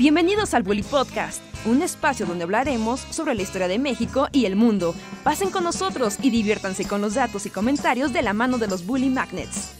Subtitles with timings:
[0.00, 4.56] Bienvenidos al Bully Podcast, un espacio donde hablaremos sobre la historia de México y el
[4.56, 4.94] mundo.
[5.22, 8.86] Pasen con nosotros y diviértanse con los datos y comentarios de la mano de los
[8.86, 9.79] Bully Magnets.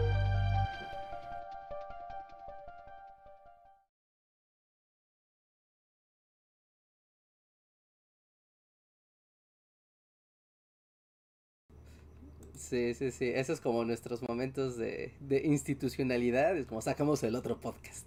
[12.71, 13.25] Sí, sí, sí.
[13.25, 16.55] Esos es como nuestros momentos de, de institucionalidad.
[16.55, 18.05] Es como sacamos el otro podcast.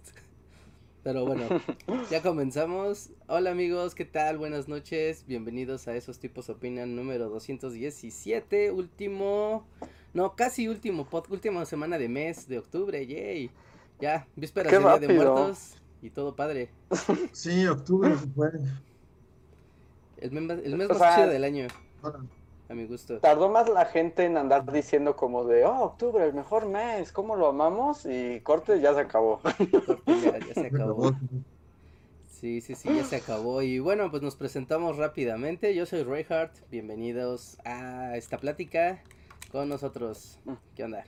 [1.03, 1.43] Pero bueno,
[2.09, 3.11] ya comenzamos.
[3.27, 4.39] Hola amigos, ¿qué tal?
[4.39, 5.23] Buenas noches.
[5.27, 8.71] Bienvenidos a Esos Tipos Opinan número 217.
[8.71, 9.67] Último,
[10.15, 13.05] no, casi último pod, última semana de mes de octubre.
[13.05, 13.51] Yay.
[14.01, 16.71] Ya, vísperas de Día de Muertos y todo padre.
[17.33, 18.49] Sí, octubre fue.
[20.17, 21.67] El, mes, el mes más chido del año
[22.69, 23.19] a mi gusto.
[23.19, 27.35] Tardó más la gente en andar diciendo como de, oh, octubre, el mejor mes, ¿cómo
[27.35, 28.05] lo amamos?
[28.05, 29.41] Y corte ya se acabó.
[30.07, 31.15] ya, ya se acabó.
[32.27, 33.61] Sí, sí, sí, ya se acabó.
[33.61, 35.75] Y bueno, pues nos presentamos rápidamente.
[35.75, 39.03] Yo soy Reinhardt, bienvenidos a esta plática
[39.51, 40.39] con nosotros.
[40.75, 41.05] ¿Qué onda?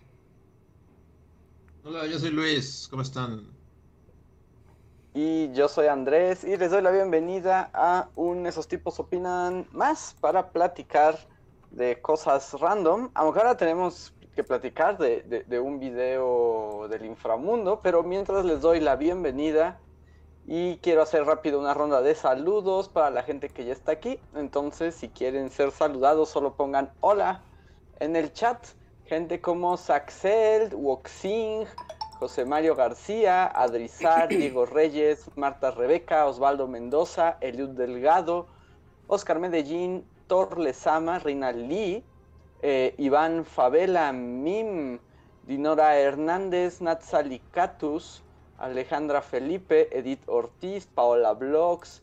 [1.83, 3.47] Hola, yo soy Luis, ¿cómo están?
[5.13, 10.15] Y yo soy Andrés y les doy la bienvenida a un Esos tipos opinan más
[10.19, 11.17] para platicar
[11.71, 18.03] de cosas random, aunque ahora tenemos que platicar de, de, un video del inframundo, pero
[18.03, 19.79] mientras les doy la bienvenida
[20.45, 24.19] y quiero hacer rápido una ronda de saludos para la gente que ya está aquí,
[24.35, 27.41] entonces si quieren ser saludados solo pongan hola
[27.99, 28.63] en el chat,
[29.05, 31.65] gente como Saxel, Woxing,
[32.19, 38.47] José Mario García, Adrizar, Diego Reyes, Marta Rebeca, Osvaldo Mendoza, Eliud Delgado,
[39.07, 42.03] Oscar Medellín, Thor Lezama, Reina Lee,
[42.61, 44.99] eh, Iván Favela, Mim,
[45.47, 48.21] Dinora Hernández, Natsali Catus,
[48.57, 52.01] Alejandra Felipe, Edith Ortiz, Paola Blogs,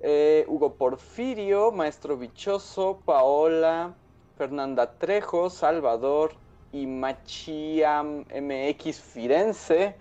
[0.00, 3.94] eh, Hugo Porfirio, Maestro Bichoso, Paola,
[4.36, 6.32] Fernanda Trejo, Salvador
[6.72, 9.96] y Machiam MX Firenze,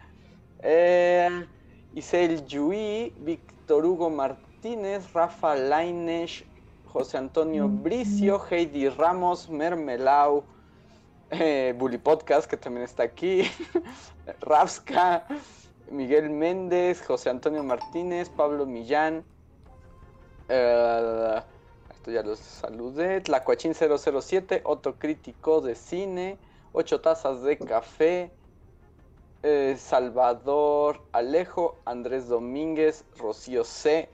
[0.64, 1.46] eh,
[1.94, 6.44] Isel Yui, Víctor Hugo Martínez, Rafa Lainesh,
[6.92, 10.44] José Antonio Bricio, Heidi Ramos, Mermelau,
[11.30, 13.44] eh, Bully Podcast, que también está aquí,
[14.42, 15.26] Rapska,
[15.90, 19.24] Miguel Méndez, José Antonio Martínez, Pablo Millán,
[20.50, 21.42] eh,
[21.90, 26.38] esto ya los saludé, Tlacuachín 007, Otto Crítico de Cine,
[26.74, 28.34] Ocho Tazas de Café,
[29.44, 34.10] eh, Salvador Alejo, Andrés Domínguez, Rocío C,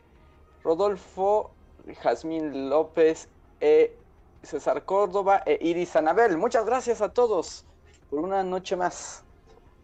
[0.63, 1.56] Rodolfo
[1.95, 3.95] Jazmín López, e
[4.43, 6.37] César Córdoba e Iris Anabel.
[6.37, 7.65] Muchas gracias a todos
[8.09, 9.23] por una noche más.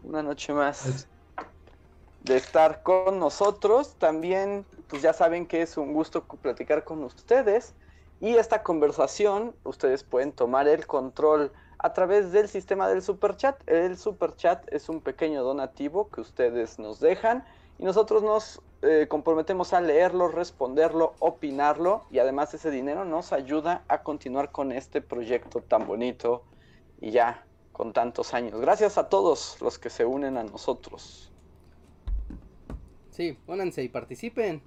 [0.02, 1.08] Una noche más
[2.22, 3.94] de estar con nosotros.
[3.98, 7.74] También, pues ya saben que es un gusto platicar con ustedes.
[8.20, 13.60] Y esta conversación, ustedes pueden tomar el control a través del sistema del super chat.
[13.66, 17.44] El super chat es un pequeño donativo que ustedes nos dejan
[17.78, 23.84] y nosotros nos eh, comprometemos a leerlo, responderlo, opinarlo y además ese dinero nos ayuda
[23.88, 26.44] a continuar con este proyecto tan bonito
[27.00, 28.60] y ya con tantos años.
[28.60, 31.32] Gracias a todos los que se unen a nosotros.
[33.10, 34.62] Sí, únanse y participen.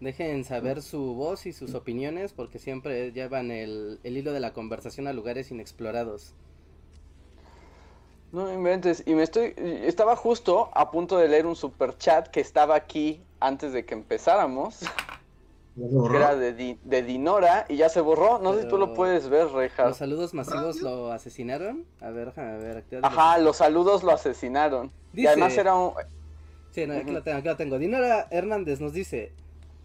[0.00, 4.52] Dejen saber su voz y sus opiniones porque siempre llevan el, el hilo de la
[4.52, 6.34] conversación a lugares inexplorados.
[8.32, 9.02] No inventes.
[9.06, 9.54] Y me estoy.
[9.56, 13.94] Estaba justo a punto de leer un super chat que estaba aquí antes de que
[13.94, 14.80] empezáramos.
[15.76, 18.38] Que era de, de, Dinora y ya se borró.
[18.38, 19.86] No sé si tú lo puedes ver, Reja.
[19.86, 21.86] ¿Los saludos masivos lo asesinaron?
[22.00, 22.84] A ver, déjame ver.
[23.02, 24.90] Ajá, los saludos lo asesinaron.
[25.14, 25.92] y además era un.
[26.72, 27.78] Sí, no, aquí, lo tengo, aquí lo tengo.
[27.78, 29.32] Dinora Hernández nos dice: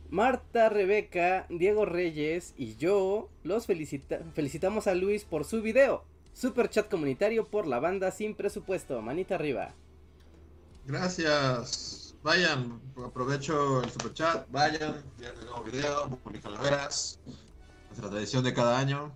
[0.10, 6.04] Marta, Rebeca, Diego Reyes y yo los felicita felicitamos a Luis por su video.
[6.36, 9.02] Super chat comunitario por la banda sin presupuesto.
[9.02, 9.74] Manita arriba.
[10.86, 12.14] Gracias.
[12.24, 14.46] Vayan, aprovecho el super chat.
[14.52, 17.20] Vayan, vean el nuevo video, publican veras.
[17.88, 19.14] Nuestra tradición de cada año.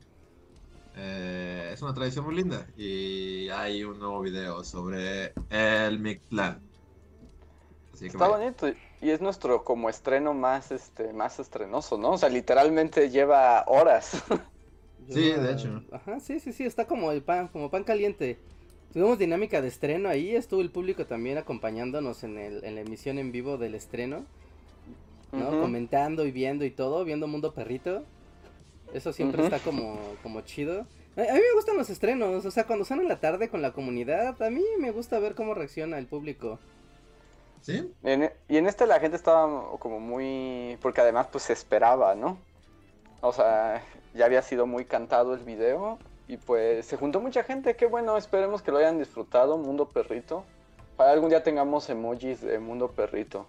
[0.95, 2.65] Eh, es una tradición muy linda.
[2.77, 6.61] Y hay un nuevo video sobre el Mictlán.
[7.99, 8.69] Está bonito.
[9.01, 12.11] Y es nuestro como estreno más este más estrenoso, ¿no?
[12.11, 14.23] O sea, literalmente lleva horas.
[15.09, 15.83] Sí, de hecho.
[15.91, 18.37] Ajá, sí, sí, sí, está como el pan, como pan caliente.
[18.93, 23.19] Tuvimos dinámica de estreno ahí, estuvo el público también acompañándonos en, el, en la emisión
[23.19, 24.25] en vivo del estreno,
[25.31, 25.61] ¿no?
[25.61, 28.03] Comentando y viendo y todo, viendo Mundo Perrito.
[28.93, 30.87] Eso siempre está como, como chido.
[31.15, 33.61] A, a mí me gustan los estrenos, o sea, cuando son en la tarde con
[33.61, 36.59] la comunidad, a mí me gusta ver cómo reacciona el público.
[37.61, 37.91] ¿Sí?
[38.03, 40.77] En y en este la gente estaba como muy...
[40.81, 42.39] Porque además pues se esperaba, ¿no?
[43.21, 43.83] O sea,
[44.13, 47.75] ya había sido muy cantado el video y pues se juntó mucha gente.
[47.75, 50.45] Qué bueno, esperemos que lo hayan disfrutado, Mundo Perrito.
[50.97, 53.47] Para algún día tengamos emojis de Mundo Perrito.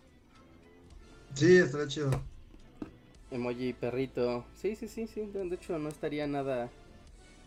[1.34, 2.10] Sí, estaría chido.
[3.30, 4.44] Emoji perrito.
[4.56, 5.22] Sí, sí, sí, sí.
[5.32, 6.68] De hecho, no estaría nada,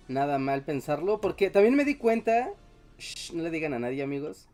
[0.08, 1.20] nada mal pensarlo.
[1.20, 2.52] Porque también me di cuenta.
[2.98, 4.48] shh, no le digan a nadie, amigos.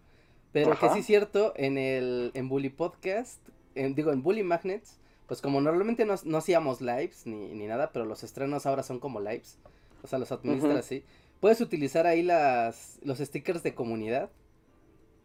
[0.52, 3.40] Pero que sí es cierto, en el en Bully Podcast,
[3.76, 4.98] en- digo, en Bully Magnets,
[5.30, 9.00] pues como normalmente no, no hacíamos lives ni, ni nada, pero los estrenos ahora son
[9.00, 9.58] como lives.
[10.04, 11.06] O sea, los administras así.
[11.40, 14.30] Puedes utilizar ahí las los stickers de comunidad.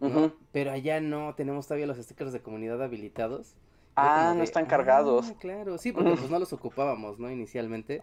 [0.00, 0.34] ¿no?
[0.52, 3.52] Pero allá no tenemos todavía los stickers de comunidad habilitados.
[3.52, 3.56] Yo
[3.96, 5.30] Ah, no están cargados.
[5.30, 7.30] "Ah, claro, sí, porque pues no los ocupábamos, ¿no?
[7.30, 8.00] Inicialmente.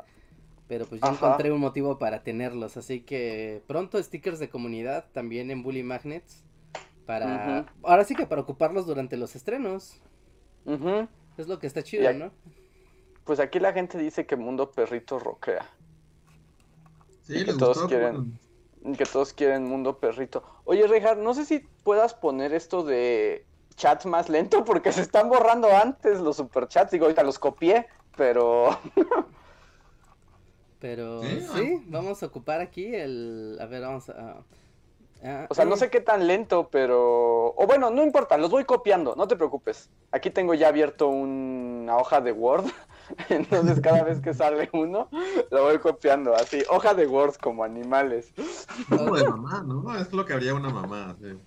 [0.67, 1.13] Pero pues Ajá.
[1.13, 2.77] encontré un motivo para tenerlos.
[2.77, 6.43] Así que pronto stickers de comunidad también en Bully Magnets.
[7.05, 7.67] Para.
[7.83, 9.99] Ahora sí que para ocuparlos durante los estrenos.
[10.65, 11.07] Ujú.
[11.37, 12.31] Es lo que está chido, ¿no?
[13.23, 15.65] Pues aquí la gente dice que Mundo Perrito roquea.
[17.21, 17.89] Sí, Y que les todos gustó.
[17.89, 18.39] quieren.
[18.97, 20.43] Que todos quieren Mundo Perrito.
[20.65, 23.45] Oye, Richard, no sé si puedas poner esto de
[23.75, 26.91] chat más lento porque se están borrando antes los superchats.
[26.91, 27.87] Digo, ahorita los copié,
[28.17, 28.77] pero
[30.79, 33.57] Pero Sí, sí, vamos a ocupar aquí el.
[33.61, 34.43] A ver, vamos a.
[35.23, 37.53] ah, O sea, no sé qué tan lento, pero...
[37.55, 39.89] O bueno, no importa, los voy copiando, no te preocupes.
[40.11, 42.65] Aquí tengo ya abierto una hoja de Word,
[43.29, 45.09] entonces cada vez que sale uno,
[45.51, 48.33] lo voy copiando, así, hoja de Word como animales.
[48.37, 49.95] Es como de mamá, ¿no?
[49.95, 51.15] Es lo que haría una mamá.
[51.21, 51.39] sí.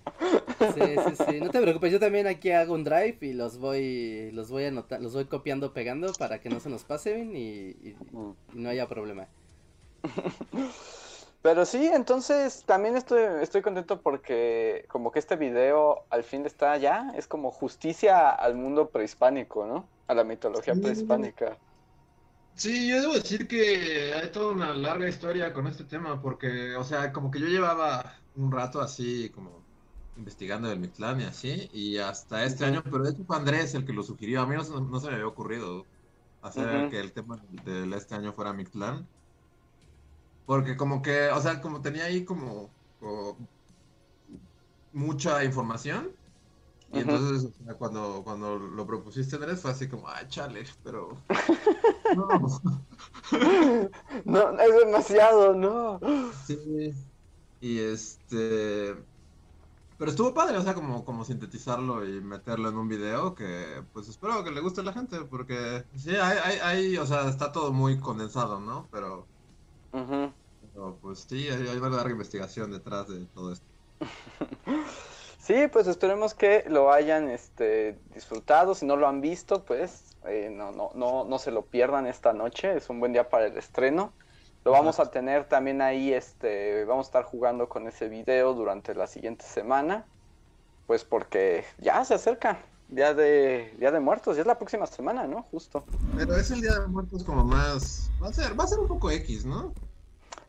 [0.73, 1.41] Sí, sí, sí.
[1.41, 5.03] No te preocupes, yo también aquí hago un drive y los voy, los voy anotando,
[5.03, 7.97] los voy copiando, pegando para que no se nos pasen y, y-
[8.51, 9.29] y no haya problema.
[11.45, 16.75] Pero sí, entonces también estoy, estoy contento porque como que este video al fin está
[16.77, 19.91] ya, es como justicia al mundo prehispánico, ¿no?
[20.07, 20.81] A la mitología Sí.
[20.81, 21.59] prehispánica.
[22.57, 26.83] Sí, yo debo decir que hay toda una larga historia con este tema, porque, o
[26.85, 29.67] sea, como que yo llevaba un rato así, como
[30.15, 33.85] investigando el Mictlán y así, y hasta este año, pero de hecho fue Andrés el
[33.85, 35.89] que lo sugirió, a mí no, se- no se me había ocurrido
[36.41, 39.09] hacer que el tema de este año fuera Mictlán,
[40.45, 42.69] porque como que, o sea, como tenía ahí como,
[42.99, 43.37] como
[44.93, 46.11] mucha información,
[46.93, 51.17] y entonces o sea, cuando, cuando lo propusiste Andrés fue así como, ay, chale, pero...
[52.15, 52.27] No.
[54.25, 55.99] No, es demasiado, no.
[56.45, 56.93] Sí.
[57.59, 58.95] Y este.
[59.97, 64.09] Pero estuvo padre, o sea, como, como sintetizarlo y meterlo en un video que, pues
[64.09, 67.51] espero que le guste a la gente, porque sí, hay, hay, hay, o sea, está
[67.51, 68.87] todo muy condensado, ¿no?
[68.91, 69.25] Pero,
[69.95, 70.31] Ujú.
[70.73, 73.65] pero, pues sí, hay, hay una larga investigación detrás de todo esto.
[75.45, 78.73] Sí, pues esperemos que lo hayan este, disfrutado.
[78.73, 82.33] Si no lo han visto, pues eh, no, no, no, no se lo pierdan esta
[82.33, 82.75] noche.
[82.75, 84.11] Es un buen día para el estreno.
[84.63, 88.95] Lo vamos a tener también ahí, este, vamos a estar jugando con ese video durante
[88.95, 90.07] la siguiente semana.
[90.87, 92.65] Pues porque ya se acerca.
[92.87, 95.43] Día de, día de muertos, ya es la próxima semana, ¿no?
[95.51, 95.83] Justo.
[96.15, 98.09] Pero es el Día de Muertos como más.
[98.21, 99.73] Va a ser, va a ser un poco X, ¿no?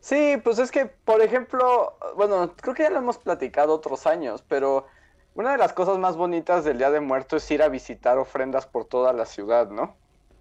[0.07, 4.41] Sí, pues es que, por ejemplo, bueno, creo que ya lo hemos platicado otros años,
[4.47, 4.87] pero
[5.35, 8.65] una de las cosas más bonitas del Día de Muertos es ir a visitar ofrendas
[8.65, 9.97] por toda la ciudad, ¿no?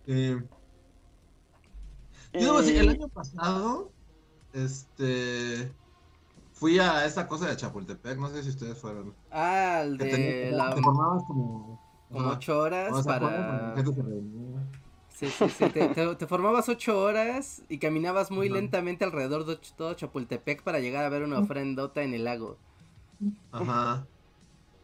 [0.06, 0.36] Sí.
[2.32, 2.38] Y...
[2.38, 3.90] Yo debo decir, el año pasado,
[4.52, 5.72] este.
[6.52, 9.16] Fui a esa cosa de Chapultepec, no sé si ustedes fueron.
[9.32, 11.82] Ah, el Que de tenía- la, te formabas como.
[12.08, 13.74] como ocho horas O sea, para...
[15.16, 19.56] Sí, sí, sí, te, te- te formabas ocho horas y caminabas muy lentamente alrededor de
[19.76, 22.58] todo Chapultepec para llegar a ver una ofrendota en el lago.
[23.50, 24.06] Ajá.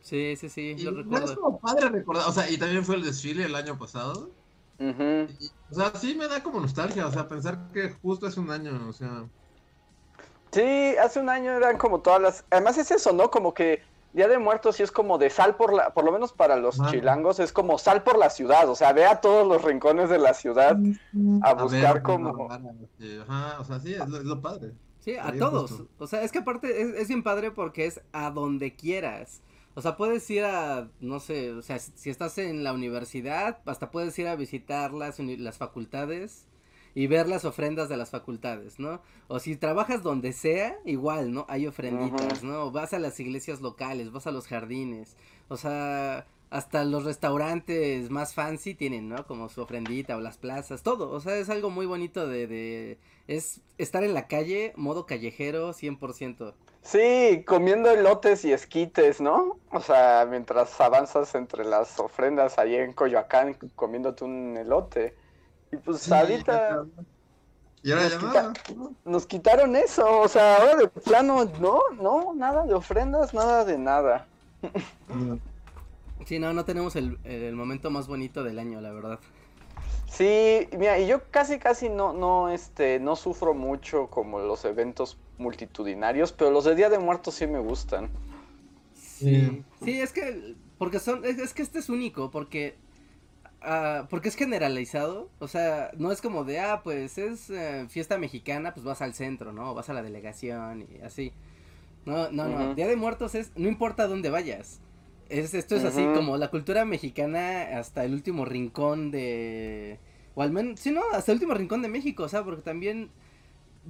[0.01, 1.35] Sí, sí, sí, Y lo es recuerdo.
[1.35, 4.35] como padre recordar, o sea, y también fue el desfile el año pasado.
[5.27, 8.51] Y, o sea, sí me da como nostalgia, o sea, pensar que justo hace un
[8.51, 9.31] año, o sea.
[10.53, 12.45] Sí, hace un año eran como todas las...
[12.51, 13.31] Además es eso, ¿no?
[13.31, 13.83] Como que
[14.13, 15.95] Día de Muertos sí es como de sal por la...
[15.95, 19.07] Por lo menos para los chilangos es como sal por la ciudad, o sea, ve
[19.07, 20.79] a todos los rincones de la ciudad
[21.43, 22.49] a a buscar ver, como...
[22.99, 24.73] sí, Ajá, o sea, sí, es lo, es lo padre.
[25.01, 25.71] Sí, a todos.
[25.71, 25.89] justo.
[25.99, 29.43] O sea, es que aparte es, es bien padre porque es a donde quieras.
[29.75, 33.61] O sea, puedes ir a, no sé, o sea, si, si estás en la universidad,
[33.65, 36.47] hasta puedes ir a visitar las, las facultades.
[36.95, 39.01] Y ver las ofrendas de las facultades, ¿no?
[39.29, 41.47] O si trabajas donde sea, igual, ¿no?
[41.49, 42.71] Hay ofrenditas, ¿no?
[42.71, 45.17] Vas a las iglesias locales, vas a los jardines,
[45.49, 49.27] o sea, hasta los restaurantes más fancy tienen, ¿no?
[49.27, 52.99] Como su ofrendita o las plazas, todo, o sea, es algo muy bonito de, de
[53.27, 56.55] es estar en la calle, modo callejero, 100%.
[56.83, 59.59] Sí, comiendo elotes y esquites, ¿no?
[59.71, 65.15] O sea, mientras avanzas entre las ofrendas ahí en Coyoacán comiéndote un elote.
[65.73, 66.85] Y pues ahorita...
[67.85, 68.53] Y ahora nos, quita-
[69.05, 73.77] nos quitaron eso, o sea, ahora de plano, no, no, nada de ofrendas, nada de
[73.77, 74.27] nada.
[76.25, 79.19] Sí, no, no tenemos el, el momento más bonito del año, la verdad.
[80.09, 85.19] Sí, mira, y yo casi casi no, no, este, no sufro mucho como los eventos
[85.39, 88.11] multitudinarios, pero los de Día de Muertos sí me gustan.
[88.95, 92.77] Sí, sí, es que, porque son, es, es que este es único, porque,
[93.65, 98.19] ah, porque es generalizado, o sea, no es como de, ah, pues es eh, fiesta
[98.19, 99.75] mexicana, pues vas al centro, ¿no?
[99.75, 101.33] Vas a la delegación y así.
[102.05, 102.75] No, no, no.
[102.75, 104.81] Día de Muertos es, no importa dónde vayas.
[105.29, 109.99] Es, esto es así como la cultura mexicana hasta el último rincón de,
[110.35, 113.11] o al menos, sí, no, hasta el último rincón de México, o sea, porque también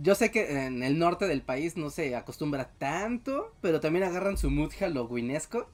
[0.00, 4.36] yo sé que en el norte del país no se acostumbra tanto, pero también agarran
[4.36, 5.68] su mood halloweenesco.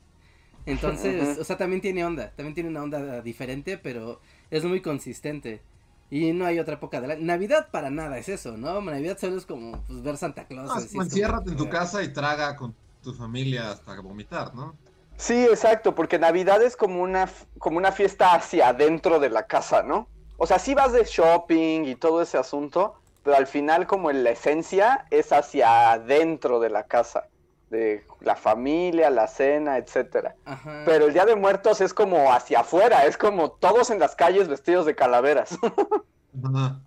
[0.68, 4.20] Entonces, o sea, también tiene onda, también tiene una onda diferente, pero
[4.50, 5.62] es muy consistente.
[6.10, 7.16] Y no hay otra época de la...
[7.16, 8.80] Navidad para nada es eso, ¿no?
[8.82, 10.68] Navidad solo es como pues, ver Santa Claus.
[10.68, 13.70] No, así es como es como, enciérrate en tu casa y traga con tu familia
[13.70, 14.76] hasta vomitar, ¿no?
[15.16, 19.82] Sí, exacto, porque Navidad es como una, como una fiesta hacia adentro de la casa,
[19.82, 20.06] ¿no?
[20.36, 22.94] O sea, sí vas de shopping y todo ese asunto,
[23.24, 27.26] pero al final como en la esencia es hacia adentro de la casa,
[27.70, 30.36] de la familia, la cena, etcétera.
[30.44, 30.82] Ajá.
[30.84, 34.48] Pero el Día de Muertos es como hacia afuera, es como todos en las calles
[34.48, 35.58] vestidos de calaveras.
[36.44, 36.80] Ajá.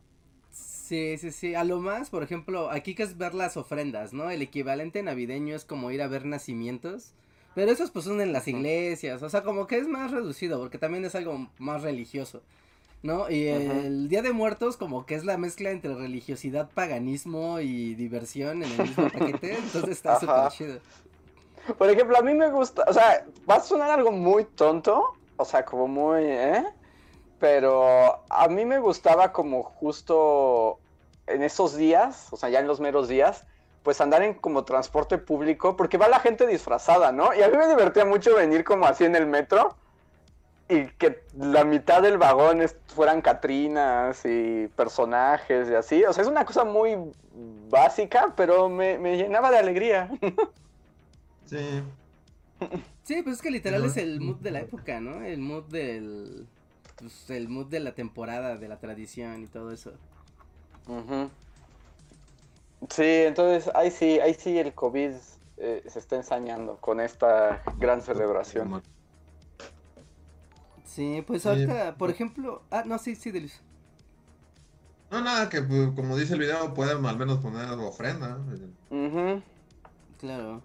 [0.52, 1.56] Sí, sí, sí.
[1.56, 4.30] A lo más, por ejemplo, aquí que es ver las ofrendas, ¿no?
[4.30, 7.14] El equivalente navideño es como ir a ver nacimientos.
[7.54, 10.78] Pero esos pues son en las iglesias, o sea, como que es más reducido, porque
[10.78, 12.44] también es algo más religioso,
[13.04, 13.30] ¿no?
[13.30, 18.64] Y el Día de Muertos como que es la mezcla entre religiosidad, paganismo y diversión
[18.64, 20.80] en el mismo paquete, entonces está súper chido.
[21.78, 25.46] Por ejemplo, a mí me gusta, o sea, va a sonar algo muy tonto, o
[25.46, 26.66] sea, como muy, ¿eh?
[27.40, 30.80] Pero a mí me gustaba como justo
[31.28, 33.46] en esos días, o sea, ya en los meros días,
[33.84, 37.34] pues andar en como transporte público, porque va la gente disfrazada, ¿no?
[37.34, 39.76] Y a mí me divertía mucho venir como así en el metro
[40.72, 46.04] y que la mitad del vagón fueran Catrinas y personajes y así.
[46.06, 46.96] O sea, es una cosa muy
[47.70, 50.10] básica, pero me, me llenaba de alegría.
[51.48, 51.84] Sí.
[53.04, 55.22] Sí, pues es que literal es el mood de la época, ¿no?
[55.22, 56.48] El mood del...
[56.96, 59.92] Pues el mood de la temporada, de la tradición y todo eso.
[62.88, 65.12] Sí, entonces ahí sí, ahí sí el COVID
[65.58, 68.82] eh, se está ensañando con esta gran celebración.
[70.96, 72.64] Sí, pues ahorita, por ejemplo...
[72.72, 73.62] Ah, no, sí, sí, Delis.
[75.12, 78.40] No, nada, que pues, como dice el video, pueden al menos poner ofrenda.
[78.90, 79.42] Ujú.
[80.20, 80.62] Claro,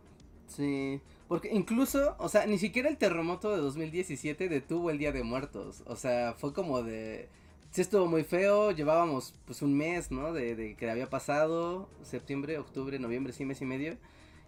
[0.46, 1.00] sí.
[1.28, 5.82] Porque incluso, o sea, ni siquiera el terremoto de 2017 detuvo el Día de Muertos.
[5.86, 7.28] O sea, fue como de...
[7.70, 10.32] Sí estuvo muy feo, llevábamos pues un mes, ¿no?
[10.32, 13.96] De, de que había pasado, septiembre, octubre, noviembre, sí, mes y medio.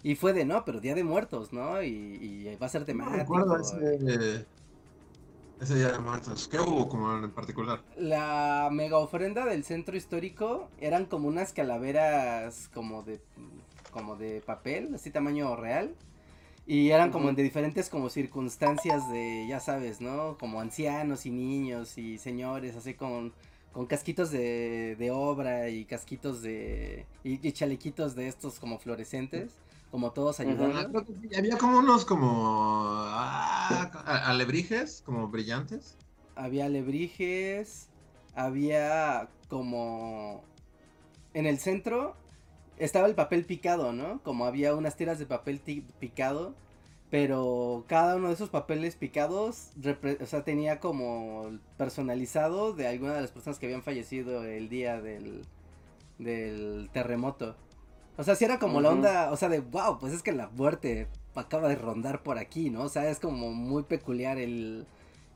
[0.02, 1.82] Y fue de, no, pero Día de Muertos, ¿no?
[1.82, 3.10] Y, y va a ser No temático.
[3.10, 4.46] recuerdo ese,
[5.60, 6.48] ese día de muertos.
[6.48, 7.80] ¿Qué hubo como en particular?
[7.96, 13.20] La mega ofrenda del centro histórico eran como unas calaveras como de
[13.90, 15.94] como de papel, así tamaño real.
[16.66, 20.36] Y eran como de diferentes como circunstancias de, ya sabes, ¿no?
[20.38, 23.32] Como ancianos y niños y señores, así con,
[23.72, 27.06] con casquitos de, de obra y casquitos de...
[27.24, 29.54] Y, y chalequitos de estos como fluorescentes,
[29.90, 30.40] como todos
[30.90, 32.26] creo que sí, Había como unos como
[32.96, 33.90] ah,
[34.26, 35.96] alebrijes, como brillantes.
[36.34, 37.88] había alebrijes,
[38.34, 40.44] había como
[41.34, 42.16] en el centro
[42.78, 44.22] estaba el papel picado, ¿no?
[44.22, 45.60] Como había unas tiras de papel
[45.98, 46.54] picado,
[47.10, 49.70] pero cada uno de esos papeles picados,
[50.22, 55.00] o sea, tenía como personalizado de alguna de las personas que habían fallecido el día
[55.00, 55.46] del,
[56.18, 57.56] del terremoto.
[58.18, 60.48] O sea, si era como la onda, o sea, de wow, pues es que la
[60.48, 61.06] muerte
[61.36, 62.82] acaba de rondar por aquí, ¿no?
[62.82, 64.86] O sea, es como muy peculiar el,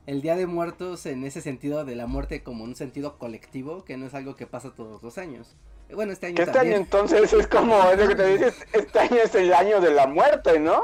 [0.05, 3.95] el Día de Muertos en ese sentido de la muerte como un sentido colectivo, que
[3.95, 5.55] no es algo que pasa todos los años.
[5.93, 6.75] Bueno, este año Que este también.
[6.75, 9.91] año entonces es como, es lo que te dices, este año es el año de
[9.91, 10.81] la muerte, ¿no?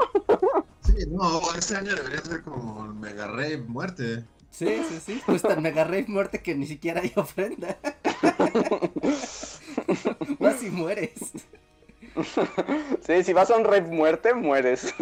[0.82, 4.24] Sí, no, este año debería ser como el mega rave muerte.
[4.50, 5.22] Sí, sí, sí.
[5.26, 7.76] Pues tan mega rave muerte que ni siquiera hay ofrenda.
[10.72, 11.12] mueres.
[13.06, 14.94] sí, si vas a un rave muerte, mueres.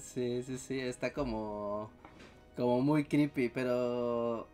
[0.00, 1.90] sí, sí, sí, está como
[2.56, 4.46] como muy creepy, pero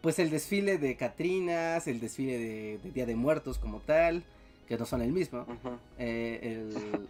[0.00, 4.24] pues el desfile de Catrinas, el desfile de, Día de Muertos como tal,
[4.68, 5.46] que no son el mismo,
[5.98, 7.08] eh, el,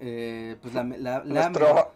[0.00, 1.92] eh, pues la, la, nuestro,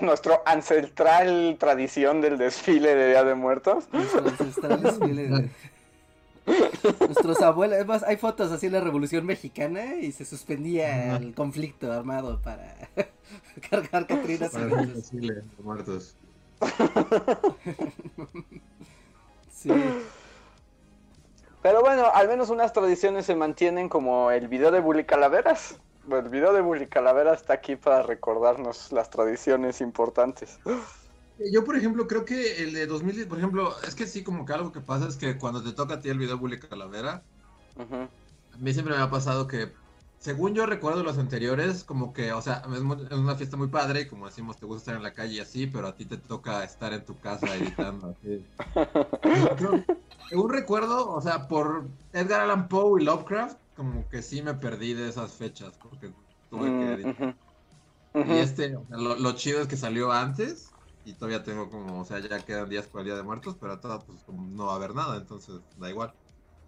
[0.00, 3.88] nuestro, ancestral tradición del desfile de Día de Muertos.
[3.92, 5.50] Nuestro ancestral desfile de...
[7.00, 11.92] Nuestros abuelos, más, hay fotos así en la Revolución Mexicana y se suspendía el conflicto
[11.92, 12.74] armado para
[13.70, 14.50] cargar Catrinas.
[14.52, 14.66] Para
[15.62, 16.16] muertos.
[19.52, 19.70] sí.
[21.62, 25.78] Pero bueno, al menos unas tradiciones se mantienen como el video de Bully Calaveras.
[26.10, 30.58] El video de Bully Calaveras está aquí para recordarnos las tradiciones importantes.
[31.52, 34.52] Yo, por ejemplo, creo que el de 2010, por ejemplo, es que sí, como que
[34.52, 37.22] algo que pasa es que cuando te toca a ti el video Bully Calavera,
[37.78, 39.72] a mí siempre me ha pasado que
[40.18, 44.06] según yo recuerdo los anteriores, como que, o sea, es, una fiesta muy padre, y
[44.06, 46.64] como decimos, te gusta estar en la calle y así, pero a ti te toca
[46.64, 48.44] estar en tu casa editando así.
[50.28, 54.92] según recuerdo, o sea, por Edgar Allan Poe y Lovecraft, como que sí me perdí
[54.94, 56.10] de esas fechas, porque
[56.50, 57.36] tuve que mm, editar.
[58.14, 60.67] Y este, lo, chido es que salió antes,
[61.08, 63.80] y todavía tengo como, o sea, ya quedan días para el Día de Muertos, pero
[63.80, 66.12] todo, pues como no va a haber nada, entonces da igual.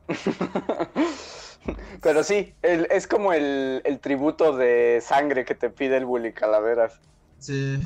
[2.03, 6.99] Pero sí, es como el, tributo de sangre que te pide el Bully Calaveras.
[7.39, 7.79] Sí.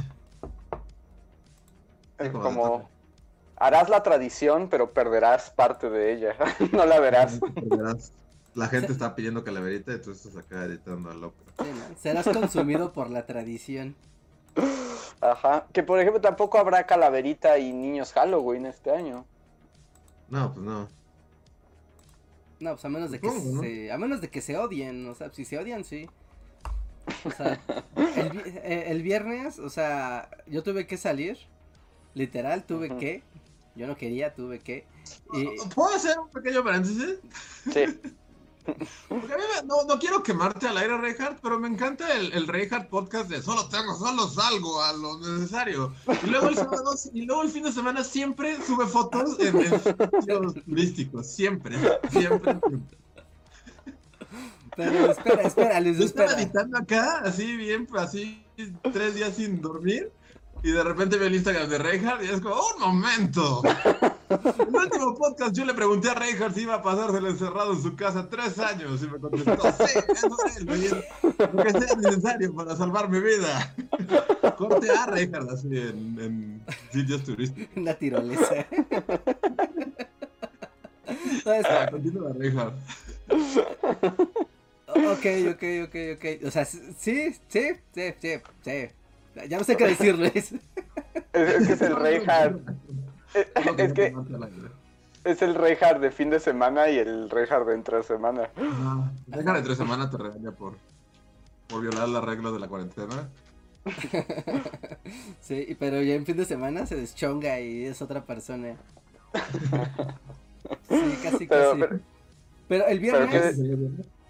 [2.19, 2.89] Es como,
[3.57, 6.37] harás la tradición, pero perderás parte de ella.
[6.73, 7.41] no la verás.
[8.55, 11.35] La gente está pidiendo calaverita y tú estás acá editando a loco.
[11.99, 13.97] Serás consumido por la tradición.
[15.21, 15.67] Ajá.
[15.73, 19.25] Que por ejemplo tampoco habrá calaverita y niños Halloween este año.
[20.29, 20.89] No, pues no.
[22.61, 25.31] No, pues a menos de que se, a menos de que se odien, o sea,
[25.33, 26.09] si se odian, sí.
[27.25, 27.61] O sea,
[27.97, 31.39] eh, el, viernes, o sea, yo tuve que salir,
[32.15, 33.23] literal, tuve que,
[33.75, 34.87] yo no quería, tuve que.
[35.75, 37.19] ¿Puedo hacer un pequeño paréntesis?
[37.73, 37.85] Sí.
[39.09, 42.47] Porque a mí no, no, quiero quemarte al aire, Reinhardt, pero me encanta el, el
[42.47, 45.93] Reinhardt podcast de solo tengo, solo salgo a lo necesario.
[46.23, 46.57] Y luego el,
[47.13, 51.27] y luego el fin de semana siempre sube fotos en, sitios turísticos.
[51.27, 51.77] Siempre,
[52.11, 52.99] siempre, siempre.
[54.77, 56.27] Pero espera, espera, les espera.
[56.27, 58.45] Estoy editando acá, así bien, así
[58.93, 60.11] tres días sin dormir.
[60.63, 63.63] Y de repente veo el Instagram de Reinhardt y es como, ¡un momento!
[64.31, 67.83] En el último podcast yo le pregunté a Reinhardt si iba a pasárselo encerrado en
[67.83, 69.57] su casa tres años y me contestó,
[69.87, 70.63] sí, eso es,
[71.53, 73.75] lo que sea necesario para salvar mi vida.
[74.57, 77.77] Corte a Reinhardt así en, en sitios turísticos.
[77.77, 78.67] Una tirolesa.
[81.47, 82.75] ah, continúa Reinhardt.
[84.89, 86.47] Ok, ok, ok, ok.
[86.47, 88.89] O sea, sí, sí, sí, sí, sí.
[89.49, 90.35] Ya no sé qué decirles.
[90.35, 90.53] Es,
[91.33, 92.61] es que es el Reinhardt.
[93.79, 94.15] Es, que
[95.25, 98.51] es el Reinhardt de fin de semana y el Reinhardt de entre semana.
[98.57, 100.75] Ah, Reinhardt de entre semana te regaña por,
[101.67, 103.29] por violar las reglas de la cuarentena.
[105.41, 108.77] sí, pero ya en fin de semana se deschonga y es otra persona.
[110.89, 111.81] Sí, casi, casi.
[112.69, 113.59] Pero, el viernes.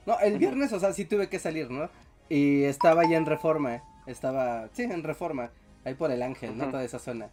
[0.05, 1.89] No, el viernes, o sea, sí tuve que salir, ¿no?
[2.29, 3.83] Y estaba ya en reforma.
[4.07, 5.51] Estaba, sí, en reforma,
[5.85, 6.71] ahí por el ángel, ¿no?
[6.71, 7.29] Toda esa zona.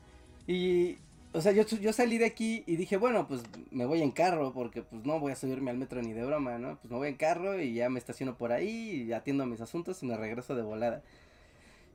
[0.46, 0.98] Y,
[1.34, 4.52] o sea, yo, yo salí de aquí y dije, bueno, pues me voy en carro
[4.54, 6.78] porque pues no voy a subirme al metro ni de broma, ¿no?
[6.78, 10.02] Pues me voy en carro y ya me estaciono por ahí y atiendo mis asuntos
[10.04, 11.04] y me regreso de volada.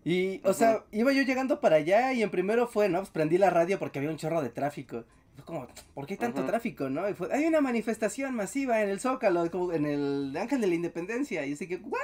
[0.04, 3.00] Y, o sea, iba yo llegando para allá y en primero fue, ¿no?
[3.00, 5.04] Pues prendí la radio porque había un chorro de tráfico.
[5.34, 7.08] Fue como, ¿por qué hay tanto tráfico, no?
[7.08, 10.74] Y fue, hay una manifestación masiva en el Zócalo, como en el Ángel de la
[10.76, 11.44] Independencia.
[11.44, 12.00] Y así que, ¿what?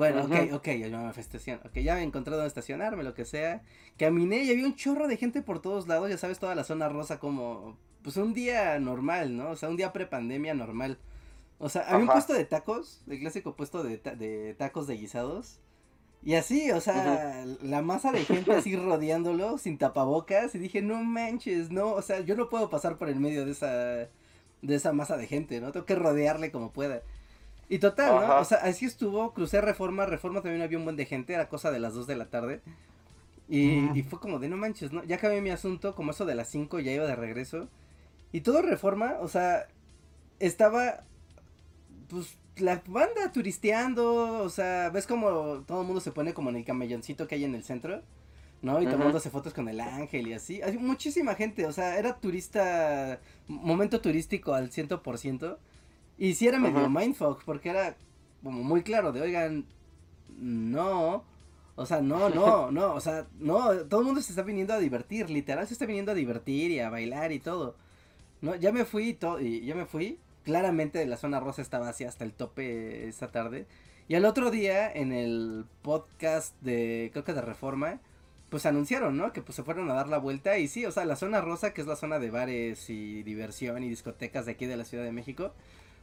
[0.00, 1.60] Bueno, ok, ok, ya me manifestación.
[1.62, 3.62] Ok, ya me encontré donde estacionarme, lo que sea.
[3.98, 6.88] Caminé y había un chorro de gente por todos lados, ya sabes, toda la zona
[6.88, 9.50] rosa como, pues un día normal, ¿no?
[9.50, 10.98] O sea, un día prepandemia normal.
[11.58, 15.60] O sea, había un puesto de tacos, el clásico puesto de, de tacos de guisados.
[16.22, 21.04] Y así, o sea, la masa de gente así rodeándolo, sin tapabocas, y dije, no
[21.04, 23.70] manches, no, o sea, yo no puedo pasar por el medio de esa,
[24.62, 25.72] de esa masa de gente, ¿no?
[25.72, 27.02] Tengo que rodearle como pueda.
[27.70, 28.40] Y total, ¿no?
[28.40, 31.70] O sea, así estuvo, crucé Reforma, Reforma también había un buen de gente, era cosa
[31.70, 32.62] de las 2 de la tarde.
[33.48, 35.04] Y, y, fue como de no manches, ¿no?
[35.04, 37.68] Ya acabé mi asunto, como eso de las 5 ya iba de regreso.
[38.32, 39.68] Y todo Reforma, o sea,
[40.40, 41.04] estaba,
[42.08, 46.56] pues, la banda turisteando, o sea, ves como todo el mundo se pone como en
[46.56, 48.02] el camelloncito que hay en el centro,
[48.62, 48.82] ¿no?
[48.82, 50.60] Y tomándose fotos con el ángel y así.
[50.60, 55.60] Hay muchísima gente, o sea, era turista, momento turístico al ciento por ciento.
[56.20, 56.90] Y sí era medio Ujú.
[56.90, 57.96] mindfuck, porque era
[58.44, 59.64] como muy claro de, oigan,
[60.38, 61.24] no,
[61.76, 64.78] o sea, no, no, no, o sea, no, todo el mundo se está viniendo a
[64.78, 67.74] divertir, literal se está viniendo a divertir y a bailar y todo.
[68.42, 70.18] No, ya me fui y todo, y ya me fui.
[70.44, 73.66] Claramente la zona rosa estaba así hasta el tope esa tarde.
[74.08, 78.00] Y al otro día, en el podcast de, creo que de Reforma,
[78.50, 79.32] pues anunciaron, ¿no?
[79.32, 81.72] Que pues se fueron a dar la vuelta y sí, o sea, la zona rosa,
[81.72, 85.04] que es la zona de bares y diversión y discotecas de aquí de la Ciudad
[85.04, 85.52] de México,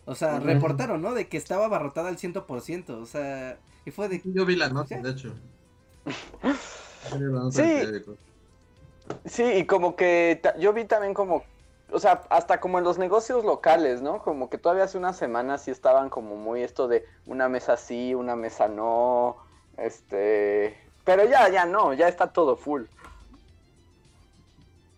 [0.08, 1.14] o sea, reportaron, ¿no?
[1.14, 4.22] De que estaba abarrotada al 100%, o sea, y fue de...
[4.24, 5.02] Yo vi la nota, ¿Sí?
[5.02, 5.34] de hecho.
[7.52, 8.04] Sí.
[9.24, 11.44] Sí, y como que yo vi también como,
[11.92, 14.22] o sea, hasta como en los negocios locales, ¿no?
[14.22, 18.14] Como que todavía hace unas semanas sí estaban como muy esto de una mesa sí,
[18.14, 19.38] una mesa no,
[19.78, 22.84] este, pero ya, ya no, ya está todo full.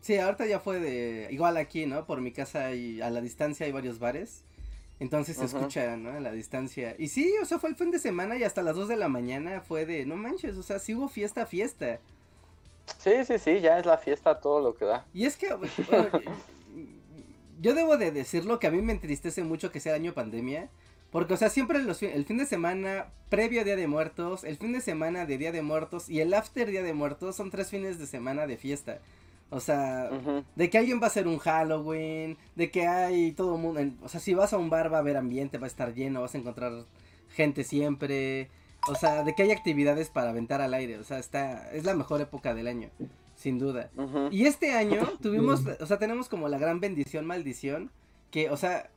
[0.02, 1.28] Sí, ahorita ya fue de...
[1.30, 2.06] Igual aquí, ¿no?
[2.06, 4.43] Por mi casa y a la distancia hay varios bares.
[5.00, 6.12] Entonces se escucha, ¿no?
[6.12, 6.96] A la distancia.
[7.00, 9.08] Y sí, o sea, fue el fin de semana y hasta las 2 de la
[9.08, 10.06] mañana fue de...
[10.06, 12.00] No manches, o sea, sí hubo fiesta, fiesta.
[12.98, 15.06] Sí, sí, sí, ya es la fiesta todo lo que da.
[15.14, 15.54] Y es que...
[15.54, 16.10] bueno,
[17.62, 20.70] yo debo de decirlo que a mí me entristece mucho que sea año pandemia.
[21.12, 24.58] Porque, o sea, siempre los el fin de semana previo a Día de Muertos, el
[24.58, 27.70] fin de semana de Día de Muertos y el after Día de Muertos son tres
[27.70, 29.00] fines de semana de fiesta.
[29.52, 30.10] O sea,
[30.56, 33.98] de que alguien va a hacer un Halloween, de que hay todo el mundo, en-
[34.04, 36.22] o sea, si vas a un bar va a haber ambiente, va a estar lleno,
[36.22, 36.86] vas a encontrar
[37.30, 38.50] gente siempre,
[38.88, 41.96] o sea, de que hay actividades para aventar al aire, o sea, está, es la
[41.96, 42.90] mejor época del año,
[43.36, 43.90] sin duda.
[44.32, 47.90] Y este año tuvimos, o sea, tenemos como la gran bendición, maldición,
[48.32, 48.92] que, o sea,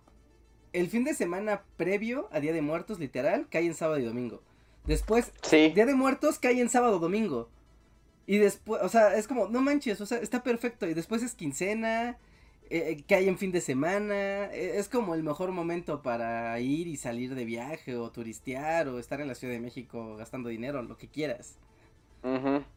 [0.74, 4.42] el fin de semana previo a Día de Muertos, literal, cae en sábado y domingo.
[4.86, 7.48] Después, Sí, Día de Muertos cae en sábado domingo.
[8.26, 10.86] Y después, o sea, es como, no manches, o sea, está perfecto.
[10.88, 12.18] Y después es quincena,
[12.70, 14.46] eh, cae en fin de semana.
[14.52, 18.98] eh, es como el mejor momento para ir y salir de viaje o turistear o
[18.98, 21.58] estar en la Ciudad de México gastando dinero, lo que quieras.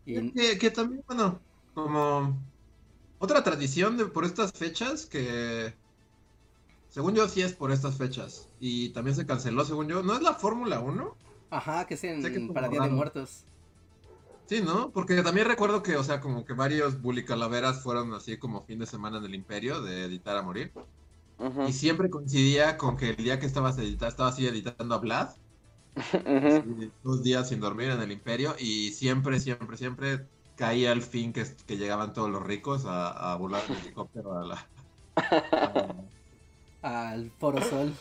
[0.05, 1.39] Y, Que, que también, bueno,
[1.73, 2.37] como
[3.19, 5.75] otra tradición de, por estas fechas que,
[6.89, 8.49] según yo, sí es por estas fechas.
[8.59, 10.01] Y también se canceló, según yo.
[10.03, 11.15] ¿No es la Fórmula 1?
[11.49, 12.89] ajá, que es en- que para Día de.
[12.89, 13.45] Muertos.
[14.47, 14.91] Sí, ¿no?
[14.91, 18.77] Porque también recuerdo que, o sea, como que varios Bully Calaveras fueron así como fin
[18.79, 20.77] de semana en el Imperio de editar a morir.
[21.63, 25.29] Y siempre coincidía con que el día que estabas editando, estaba así editando a Vlad.
[27.01, 28.55] Dos días sin dormir en el Imperio.
[28.59, 33.35] Y siempre, siempre, siempre caía el fin que, que llegaban todos los ricos a, a
[33.37, 34.71] volar en helicóptero a la,
[35.59, 36.05] a-
[36.81, 37.99] Al Foro Sol.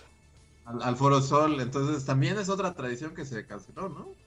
[0.65, 1.61] al, al Foro Sol.
[1.61, 4.19] Entonces también es otra tradición que se canceló, ¿no?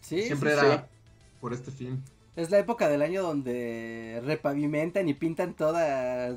[0.00, 0.91] Sí, siempre sí, era sí.
[1.42, 2.02] Por este fin.
[2.34, 5.76] Es la época del año donde repavimentan y pintan todos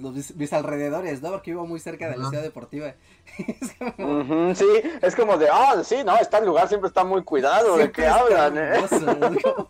[0.02, 1.32] los mis, mis alrededores, ¿no?
[1.32, 2.30] Porque vivo muy cerca de la Ajá.
[2.32, 2.96] ciudad deportiva.
[3.38, 4.20] es como...
[4.20, 4.66] Ujú, Sí,
[5.02, 8.10] es como de, ah, sí, no, este lugar siempre está muy cuidado, ¿de Siempre qué
[8.10, 8.58] está hablan?
[8.58, 8.96] eh?" hermoso,
[9.38, 9.70] es como-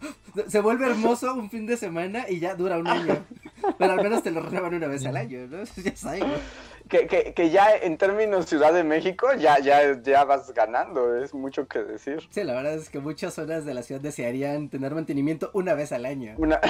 [0.50, 3.24] Se vuelve hermoso un fin de semana y ya dura un año.
[3.78, 5.58] Pero al menos te lo renuevan una vez al año, ¿no?
[5.84, 6.34] Ya es algo.
[6.90, 11.34] Que, que, que ya en términos Ciudad de México ya, ya, ya vas ganando, es
[11.34, 12.28] mucho que decir.
[12.30, 15.92] Sí, la verdad es que muchas zonas de la ciudad desearían tener mantenimiento una vez
[15.92, 16.36] al año.
[16.38, 16.60] Una...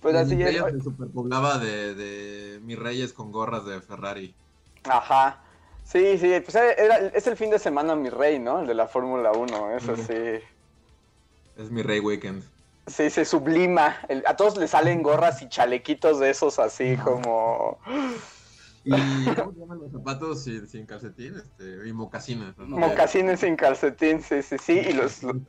[0.00, 0.40] Pues El así es.
[0.40, 4.34] Imperio se superpoblaba de, de mis reyes con gorras de Ferrari.
[4.84, 5.42] Ajá.
[5.84, 8.60] Sí, sí, pues era, es el fin de semana mi rey, ¿no?
[8.60, 10.40] El de la Fórmula 1, eso sí.
[11.56, 12.44] Es mi rey weekend.
[12.86, 13.96] Sí, se sublima.
[14.08, 17.78] El- a todos les salen gorras y chalequitos de esos así como...
[18.84, 18.90] ¿Y
[19.36, 21.36] cómo se llaman los zapatos sin, sin calcetín?
[21.36, 22.58] Este, y mocasines.
[22.58, 22.66] ¿no?
[22.76, 24.80] Mocasines sin calcetín, sí, sí, sí.
[24.88, 25.40] Y los, lo-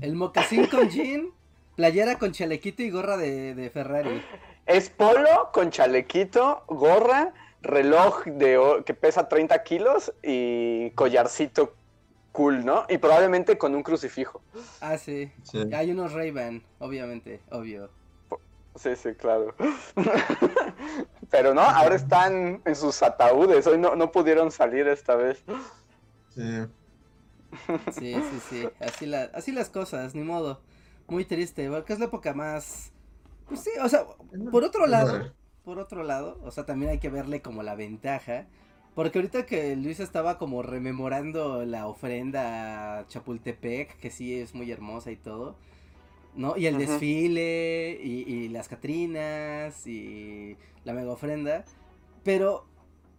[0.00, 1.30] El mocasín con jean,
[1.74, 4.22] playera con chalequito y gorra de, de Ferrari.
[4.66, 11.74] Es polo con chalequito, gorra, reloj de que pesa 30 kilos y collarcito
[12.36, 12.84] cool, ¿no?
[12.90, 14.42] Y probablemente con un crucifijo.
[14.82, 15.32] Ah, sí.
[15.42, 15.72] Sí.
[15.72, 17.88] Hay unos Ray-Ban, obviamente, obvio.
[18.74, 19.54] Sí, sí, claro.
[21.30, 23.66] Pero no, ahora están en sus ataúdes.
[23.66, 25.42] Hoy no, no pudieron salir esta vez.
[26.34, 26.66] Sí.
[27.92, 28.68] Sí, sí, sí.
[28.80, 30.60] Así, la, así las cosas, ni modo.
[31.08, 32.92] Muy triste, porque es la época más...
[33.48, 34.04] Pues sí, o sea,
[34.50, 35.32] por otro lado,
[35.64, 38.46] por otro lado, o sea, también hay que verle como la ventaja.
[38.96, 44.72] Porque ahorita que Luis estaba como rememorando la ofrenda a Chapultepec, que sí es muy
[44.72, 45.56] hermosa y todo,
[46.36, 46.56] ¿no?
[46.56, 51.64] Y el desfile, y, y las Catrinas, y la mega ofrenda.
[52.24, 52.66] Pero,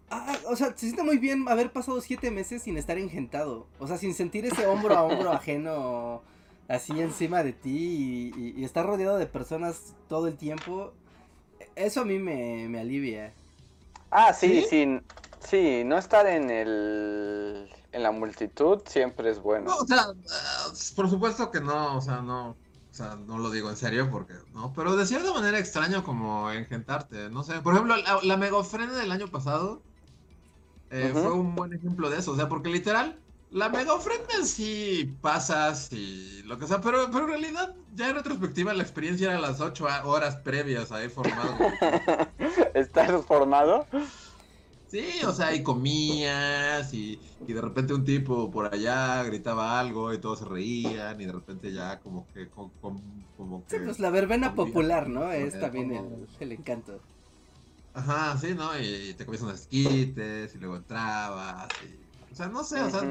[0.10, 3.68] ah, o sea, se siente muy bien haber pasado siete meses sin estar engentado.
[3.80, 6.24] O sea, sin sentir ese hombro a hombro ajeno
[6.68, 10.94] así encima de ti y, y- y estar rodeado de personas todo el tiempo.
[11.76, 13.34] Eso a mí me, me alivia.
[14.12, 15.00] Ah, sí, sí, sí,
[15.54, 19.70] no estar en el en la multitud siempre es bueno.
[19.70, 22.60] No, o sea, uh, por supuesto que no, o sea, no, o
[22.92, 27.30] sea, no lo digo en serio porque, no, pero de cierta manera extraño como engentarte,
[27.30, 29.86] no sé, por ejemplo, la, la mega ofrenda del año pasado
[30.90, 34.46] eh, fue un buen ejemplo de eso, o sea, porque literal, la mega ofrenda en
[34.48, 39.32] sí pasas y lo que sea, pero, pero en realidad, ya en retrospectiva, la experiencia
[39.32, 41.74] era las ocho a- horas previas a ir formado.
[42.74, 43.88] ¿Estás formado?
[44.89, 50.13] Sí, o sea, y comías y, y de repente un tipo por allá gritaba algo
[50.13, 53.80] y todos se reían y de repente ya como que co- com- como Sí, que
[53.80, 55.32] pues la verbena popular, ¿no?
[55.32, 57.04] Es Eh, también como- el, el encanto.
[57.93, 58.78] ajá, sí, ¿no?
[58.80, 63.04] Y te comías unos esquites y luego entrabas y o sea, no sé, o sea,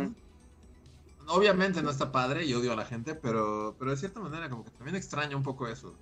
[1.28, 4.64] obviamente no está padre y odio a la gente, pero pero de cierta manera como
[4.64, 6.00] que también extraño un poco eso.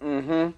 [0.00, 0.54] Ujú.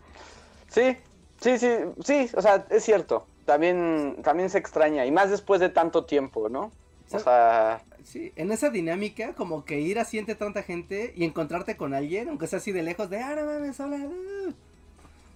[0.68, 0.98] Sí,
[1.40, 1.68] sí, sí,
[2.04, 3.33] sí, o sea, es cierto.
[3.44, 6.70] También, también se extraña, y más después de tanto tiempo, ¿no?
[7.10, 11.76] O sea, Sí, en esa dinámica, como que ir así entre tanta gente y encontrarte
[11.76, 13.96] con alguien, aunque sea así de lejos, de, ah, no mames, hola.
[13.96, 14.52] uh".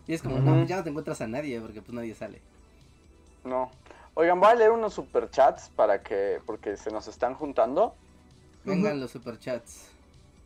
[0.07, 2.41] Y es como, no, ya no te encuentras a nadie, porque pues nadie sale.
[3.45, 3.71] no.
[4.15, 7.95] Oigan, voy a leer unos superchats para que, porque se nos están juntando.
[8.65, 9.93] Vengan los superchats.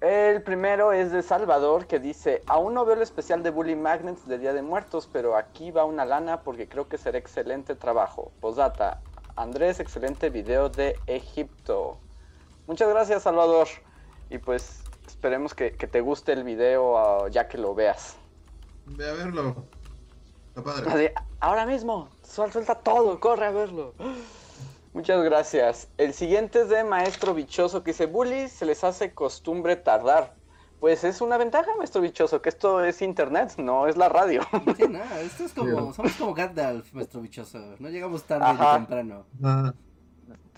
[0.02, 4.26] El primero es de Salvador que dice, aún no veo el especial de Bully Magnets
[4.26, 8.32] de Día de Muertos, pero aquí va una lana porque creo que será excelente trabajo.
[8.40, 9.00] Posdata,
[9.36, 11.98] Andrés, excelente video de Egipto.
[12.66, 13.68] Muchas gracias Salvador.
[14.28, 18.16] Y pues esperemos que, que te guste el video ah, ya que lo veas.
[18.86, 19.54] Ve a verlo.
[20.48, 20.90] Está padre.
[20.90, 23.94] Así, ahora mismo, suel- suelta todo, corre a verlo.
[24.92, 25.88] Muchas gracias.
[25.96, 30.35] El siguiente es de Maestro Bichoso que dice, Bully, se les hace costumbre tardar.
[30.81, 34.42] Pues es una ventaja, Maestro Bichoso, que esto es internet, no es la radio.
[34.76, 35.96] Sí, no, esto es como, Sí.
[35.96, 37.59] somos como Gandalf, nuestro bichoso.
[37.78, 38.72] No llegamos tarde Ajá.
[38.72, 39.24] ni temprano.
[39.42, 39.72] Ah,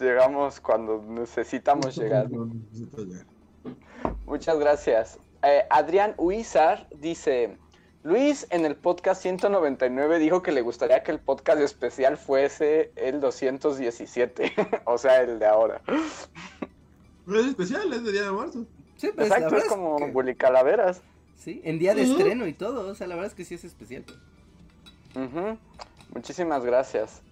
[0.00, 2.28] Llegamos cuando necesitamos llegar.
[2.30, 3.26] no necesito llegar.
[4.26, 5.18] Muchas gracias.
[5.42, 7.56] Eh, Adrián Huizar dice,
[8.04, 13.20] Luis en el podcast 199 dijo que le gustaría que el podcast especial fuese el
[13.22, 14.52] 217,
[14.84, 15.80] o sea, el de ahora.
[17.26, 18.66] Pero es especial, es de Día de Muertos.
[18.96, 21.00] Sí, pues Exacto, es como que- Bully Calaveras.
[21.36, 23.64] sí, en día de estreno y todo, o sea, la verdad es que sí es
[23.64, 24.04] especial.
[26.14, 27.22] Muchísimas gracias.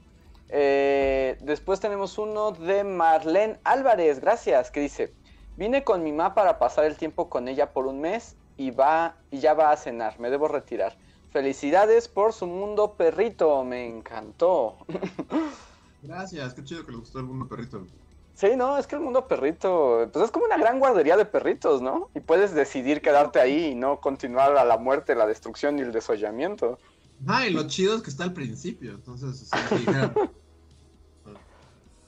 [0.48, 5.12] Eh, después tenemos uno de Marlene Álvarez, gracias, que dice,
[5.58, 9.16] vine con mi mamá para pasar el tiempo con ella por un mes y, va,
[9.30, 10.96] y ya va a cenar, me debo retirar.
[11.30, 14.76] Felicidades por su mundo perrito, me encantó.
[16.02, 17.86] Gracias, qué chido que le gustó el mundo perrito.
[18.34, 21.80] Sí, no, es que el mundo perrito, pues es como una gran guardería de perritos,
[21.80, 22.10] ¿no?
[22.14, 25.92] Y puedes decidir quedarte ahí y no continuar a la muerte, la destrucción y el
[25.92, 26.78] desollamiento.
[27.26, 30.12] Ah, y lo chido es que está al principio, entonces, o sea,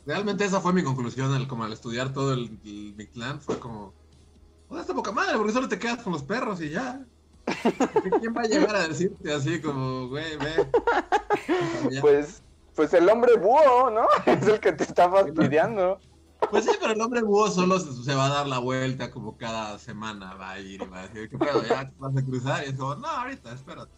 [0.06, 3.58] Realmente esa fue mi conclusión, al, como al estudiar todo el, el mi clan, fue
[3.58, 3.94] como...
[4.74, 7.00] Pues está poca madre, porque solo te quedas con los perros y ya.
[8.20, 12.00] ¿Quién va a llegar a decirte así como, güey, ve?
[12.00, 12.42] Pues,
[12.74, 14.08] pues el hombre búho, ¿no?
[14.26, 16.00] Es el que te está fastidiando.
[16.50, 19.78] Pues sí, pero el hombre búho solo se, va a dar la vuelta como cada
[19.78, 21.62] semana, va a ir y va a decir, ¿qué pedo?
[21.62, 22.64] ¿Ya vas a cruzar?
[22.64, 23.92] Y es como, no, ahorita, espérate.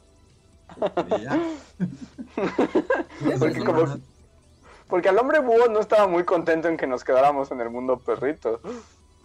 [1.16, 1.40] Y ya.
[3.38, 3.98] Porque como-
[4.88, 7.98] Porque el hombre búho no estaba muy contento en que nos quedáramos en el mundo
[7.98, 8.60] perrito.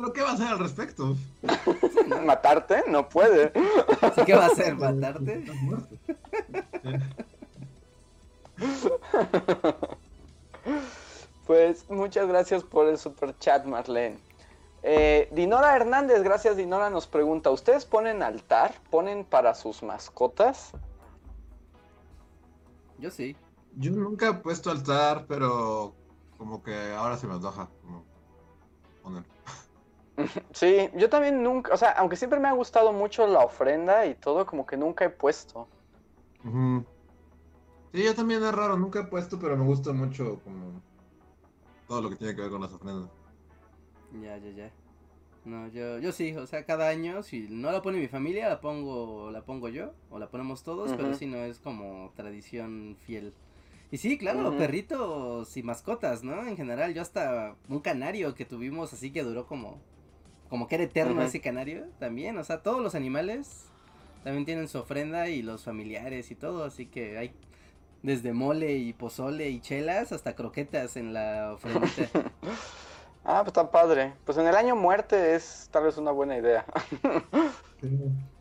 [0.01, 1.15] ¿Pero qué va a hacer al respecto?
[2.25, 2.83] ¿Matarte?
[2.87, 3.51] No puede.
[4.25, 5.45] Que va a hacer matarte.
[11.45, 14.17] Pues muchas gracias por el super chat, Marlene.
[14.83, 18.73] Eh, Dinora Hernández, gracias Dinora, nos pregunta, ¿ustedes ponen altar?
[18.89, 20.71] ¿Ponen para sus mascotas?
[22.99, 23.35] Yo sí.
[23.75, 25.93] Yo nunca he puesto altar, pero
[26.37, 27.67] como que ahora se me antoja
[29.03, 29.30] poner.
[30.51, 34.15] Sí, yo también nunca, o sea, aunque siempre me ha gustado mucho la ofrenda y
[34.15, 35.67] todo, como que nunca he puesto.
[37.93, 40.81] Sí, yo también es raro, nunca he puesto, pero me gusta mucho como
[41.87, 43.09] todo lo que tiene que ver con las ofrendas.
[44.21, 44.71] Ya, ya, ya.
[45.43, 48.61] No, yo, yo sí, o sea, cada año, si no la pone mi familia, la
[48.61, 53.33] pongo, la pongo yo, o la ponemos todos, pero si no es como tradición fiel.
[53.89, 56.47] Y sí, claro, perritos y mascotas, ¿no?
[56.47, 59.81] En general, yo hasta un canario que tuvimos así que duró como,
[60.51, 63.65] como que era eterno ese canario, también, o sea, todos los animales
[64.23, 67.33] también tienen su ofrenda y los familiares y todo, así que hay
[68.03, 72.09] desde mole y pozole y chelas hasta croquetas en la ofrendita.
[73.23, 74.13] Ah, pues está padre.
[74.25, 76.65] Pues en el año muerte es tal vez una buena idea.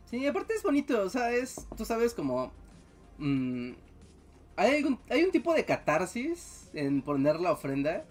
[0.06, 2.50] Sí, aparte es bonito, o sea, es, tú sabes, como
[3.18, 3.72] mm,
[4.56, 8.04] hay, algún- hay un tipo de catarsis en poner la ofrenda,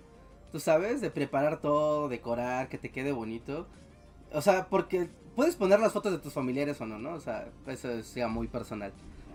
[0.51, 3.67] tú sabes, de preparar todo, decorar, que te quede bonito.
[4.33, 7.13] O sea, porque puedes poner las fotos de tus familiares o no, ¿no?
[7.13, 8.91] O sea, eso es ya muy personal.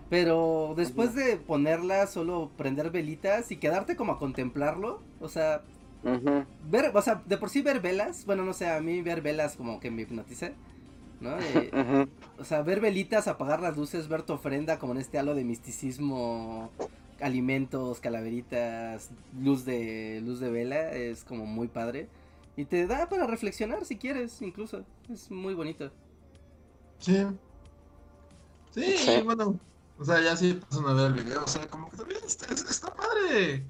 [0.09, 5.63] Pero después de ponerlas, solo prender velitas y quedarte como a contemplarlo, o sea,
[6.69, 9.55] ver, o sea, de por sí ver velas, bueno, no sé, a mí ver velas
[9.55, 10.51] como que me hipnotiza,
[11.21, 11.37] ¿no?
[11.39, 11.71] Eh,
[12.37, 15.43] o sea, ver velitas, apagar las luces, ver tu ofrenda como en este halo de
[15.43, 16.69] misticismo,
[17.19, 19.09] alimentos, calaveritas,
[19.41, 22.09] luz de luz de vela, es como muy padre.
[22.57, 24.85] Y te da para reflexionar si quieres, incluso.
[25.09, 25.91] Es muy bonito.
[26.99, 27.25] Sí.
[28.71, 29.21] Sí, Sí.
[29.23, 29.59] bueno.
[29.97, 31.43] O sea, ya sí pasan a ver el video.
[31.43, 33.65] O sea, como que también está, está padre.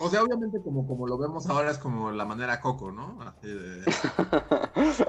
[0.00, 3.18] O sea, obviamente como, como lo vemos ahora es como la manera coco, ¿no?
[3.22, 3.84] Así de,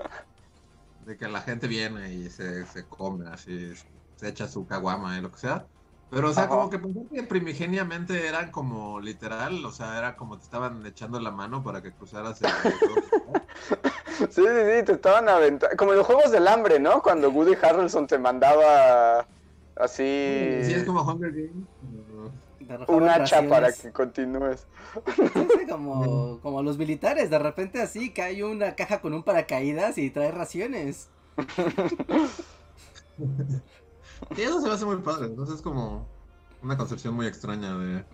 [1.06, 3.74] de que la gente viene y se, se come, así,
[4.16, 5.66] se echa su caguama y lo que sea.
[6.14, 6.52] Pero, o sea, Ajá.
[6.52, 11.20] como que pensé que primigeniamente eran como literal, o sea, era como te estaban echando
[11.20, 12.50] la mano para que cruzaras el...
[14.30, 15.76] Sí, sí, sí, te estaban aventando.
[15.76, 17.02] Como en los juegos del hambre, ¿no?
[17.02, 19.28] Cuando Woody Harrelson te mandaba
[19.76, 21.68] así Sí, es como Hunger Games.
[22.88, 24.68] un hacha para que continúes.
[25.16, 29.98] Sí, sí, como, como los militares, de repente así cae una caja con un paracaídas
[29.98, 31.10] y trae raciones.
[34.36, 35.28] Y eso se me hace muy padre.
[35.28, 36.08] Entonces es como
[36.62, 38.06] una concepción muy extraña de.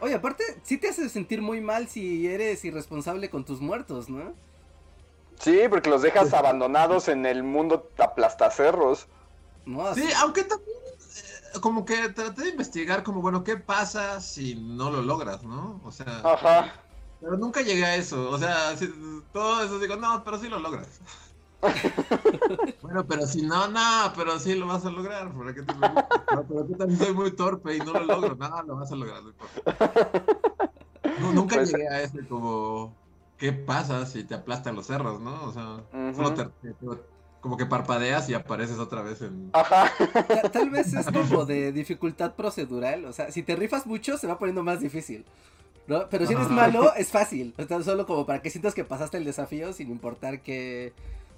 [0.00, 4.32] Oye, aparte, sí te hace sentir muy mal si eres irresponsable con tus muertos, ¿no?
[5.38, 9.06] Sí, porque los dejas abandonados en el mundo aplastacerros.
[9.66, 10.76] No, así- Sí, aunque también
[11.54, 15.80] eh, como que traté de investigar como, bueno, ¿qué pasa si no lo logras, no?
[15.84, 16.74] O sea, Ajá.
[17.20, 18.30] pero nunca llegué a eso.
[18.30, 18.92] O sea, si-
[19.32, 21.00] todo eso digo, no, pero sí lo logras.
[22.82, 25.32] bueno, pero si no, no, pero sí lo vas a lograr.
[25.32, 26.04] ¿Para qué te preocupes?
[26.34, 28.34] No, pero yo también soy muy torpe y no lo logro.
[28.36, 29.22] No, lo vas a lograr.
[31.20, 32.94] no nunca Pues- llegué a ese como,
[33.38, 35.44] ¿qué pasa si te aplastan los cerros, no?
[35.44, 35.80] O sea,
[36.14, 36.74] solo te, te-
[37.40, 39.48] como que parpadeas y apareces otra vez en...
[39.54, 39.90] Ajá.
[40.52, 43.06] tal vez es como de dificultad procedural.
[43.06, 45.24] O sea, si te rifas mucho, se va poniendo más difícil.
[45.86, 46.06] ¿no?
[46.10, 47.54] Pero si eres malo, es fácil.
[47.58, 50.92] O sea, solo como para que sientas que pasaste el desafío sin importar que.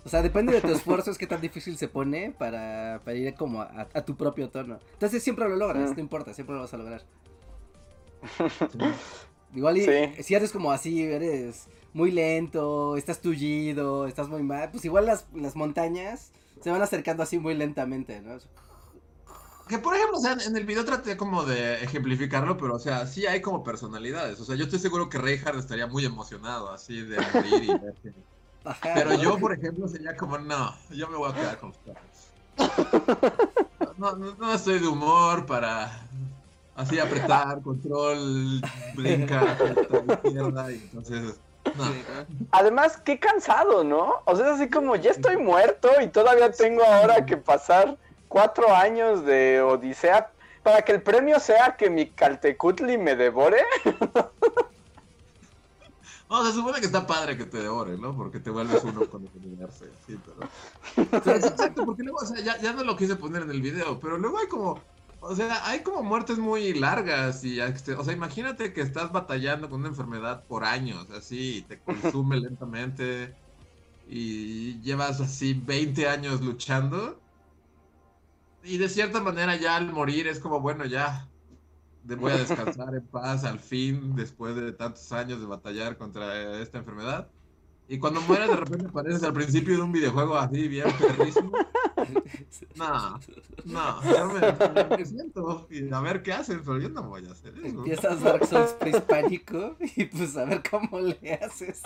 [0.04, 3.34] O sea, depende de tu esfuerzo, es que tan difícil se pone para, para ir
[3.34, 4.78] como a, a tu propio tono.
[4.94, 5.94] Entonces siempre lo logras, Mm.
[5.94, 7.02] no importa, siempre lo vas a lograr.
[9.54, 10.22] Igual y Sí.
[10.22, 15.26] si eres como así, eres muy lento, estás tullido, estás muy mal, pues igual las,
[15.34, 18.38] las montañas se van acercando así muy lentamente, ¿no?
[19.68, 23.06] Que por ejemplo, o sea, en el video traté como de ejemplificarlo, pero o sea,
[23.06, 24.40] sí hay como personalidades.
[24.40, 27.78] O sea, yo estoy seguro que Reinhardt estaría muy emocionado así de morir y
[28.64, 29.22] Ajá, Pero ¿no?
[29.22, 31.72] yo, por ejemplo, sería como, no, yo me voy a quedar con.
[33.98, 36.00] No, no, no estoy de humor para
[36.74, 38.60] así apretar, control,
[38.94, 39.56] brinca,
[40.24, 41.34] izquierda, y entonces.
[42.50, 44.22] Además, qué cansado, ¿no?
[44.24, 47.96] O sea, es así como, ya estoy muerto y todavía tengo ahora que pasar
[48.28, 50.30] cuatro años de odisea
[50.62, 53.62] para que el premio sea que mi Caltecutli me devore.
[56.32, 58.16] No, se supone que está padre que te devore, ¿no?
[58.16, 61.36] Porque te vuelves uno con el universo, sí, pero...
[61.36, 64.16] exacto, porque luego, o sea, ya, ya no lo quise poner en el video, pero
[64.16, 64.80] luego hay como...
[65.20, 69.68] O sea, hay como muertes muy largas y, este, o sea, imagínate que estás batallando
[69.68, 73.36] con una enfermedad por años, así, y te consume lentamente
[74.08, 77.20] y llevas así 20 años luchando
[78.62, 81.28] y de cierta manera ya al morir es como, bueno, ya,
[82.04, 86.78] voy a descansar en paz al fin, después de tantos años de batallar contra esta
[86.78, 87.28] enfermedad.
[87.88, 91.52] Y cuando mueres, de repente apareces al principio de un videojuego así, bien perrísimo.
[92.74, 93.18] No,
[93.64, 97.32] no, yo me, me siento y a ver qué hacen, pero yo no voy a
[97.32, 97.66] hacer eso.
[97.66, 101.82] Empiezas Dark Souls prehispánico y pues a ver cómo le haces.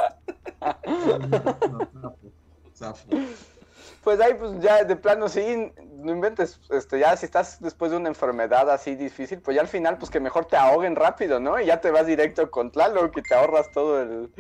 [1.29, 2.17] No,
[2.75, 3.08] zafo, zafo.
[4.07, 7.96] Pues ahí, pues ya de plano, sí, no inventes, este, ya si estás después de
[7.96, 11.61] una enfermedad así difícil, pues ya al final, pues que mejor te ahoguen rápido, ¿no?
[11.61, 14.33] Y ya te vas directo con Tlaloc y te ahorras todo el...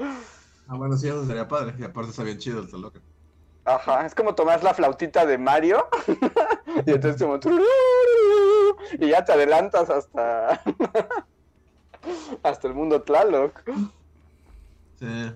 [0.68, 1.74] Ah, bueno, sí, eso sería padre.
[1.80, 3.02] Y aparte está bien chido el Talocan.
[3.64, 5.88] Ajá, es como tomar la flautita de Mario
[6.86, 7.40] y entonces como...
[9.00, 10.62] Y ya te adelantas hasta...
[12.44, 13.64] hasta el mundo Tlaloc.
[15.00, 15.32] Sí.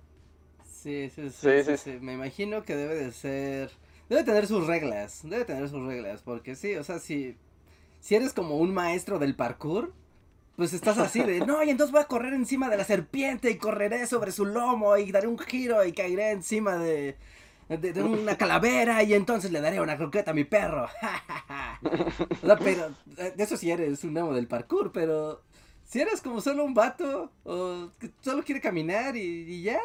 [0.63, 1.77] Sí, sí, sí, Sí, sí, sí.
[1.79, 1.99] sí.
[2.01, 3.73] Me imagino que debe de ser...
[4.11, 7.37] Debe tener sus reglas, debe tener sus reglas, porque sí, o sea, si,
[8.01, 9.93] si eres como un maestro del parkour,
[10.57, 13.57] pues estás así de, no, y entonces voy a correr encima de la serpiente y
[13.57, 17.19] correré sobre su lomo y daré un giro y caeré encima de,
[17.69, 20.87] de, una calavera y entonces le daré una croqueta a mi perro.
[22.43, 22.93] o sea, pero
[23.39, 25.45] eso sí eres un amo del parkour, pero
[25.85, 27.93] si eres como solo un vato o
[28.23, 29.79] solo quiere caminar y, y ya,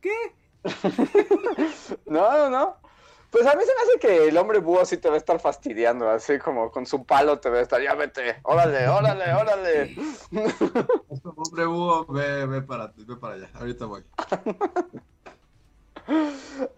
[0.00, 0.14] ¿qué?
[2.06, 2.87] No, no, no.
[3.30, 5.38] Pues a mí se me hace que el hombre búho sí te va a estar
[5.38, 9.96] fastidiando, así como con su palo te va a estar, ya vete, órale, órale, órale.
[11.10, 13.50] Este hombre búho, ve, ve, para, ve para allá.
[13.54, 14.02] Ahorita voy.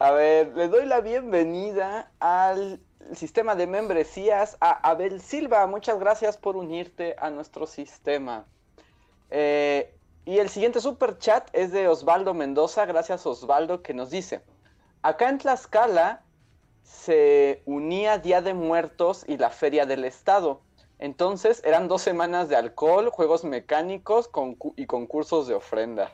[0.01, 2.80] A ver, le doy la bienvenida al
[3.14, 5.66] sistema de membresías a Abel Silva.
[5.68, 8.44] Muchas gracias por unirte a nuestro sistema.
[9.30, 9.94] Eh,
[10.24, 12.86] y el siguiente super chat es de Osvaldo Mendoza.
[12.86, 14.42] Gracias Osvaldo que nos dice,
[15.03, 16.24] acá en Tlaxcala
[16.91, 20.61] se unía Día de Muertos y la Feria del Estado.
[20.99, 26.12] Entonces eran dos semanas de alcohol, juegos mecánicos concu- y concursos de ofrenda.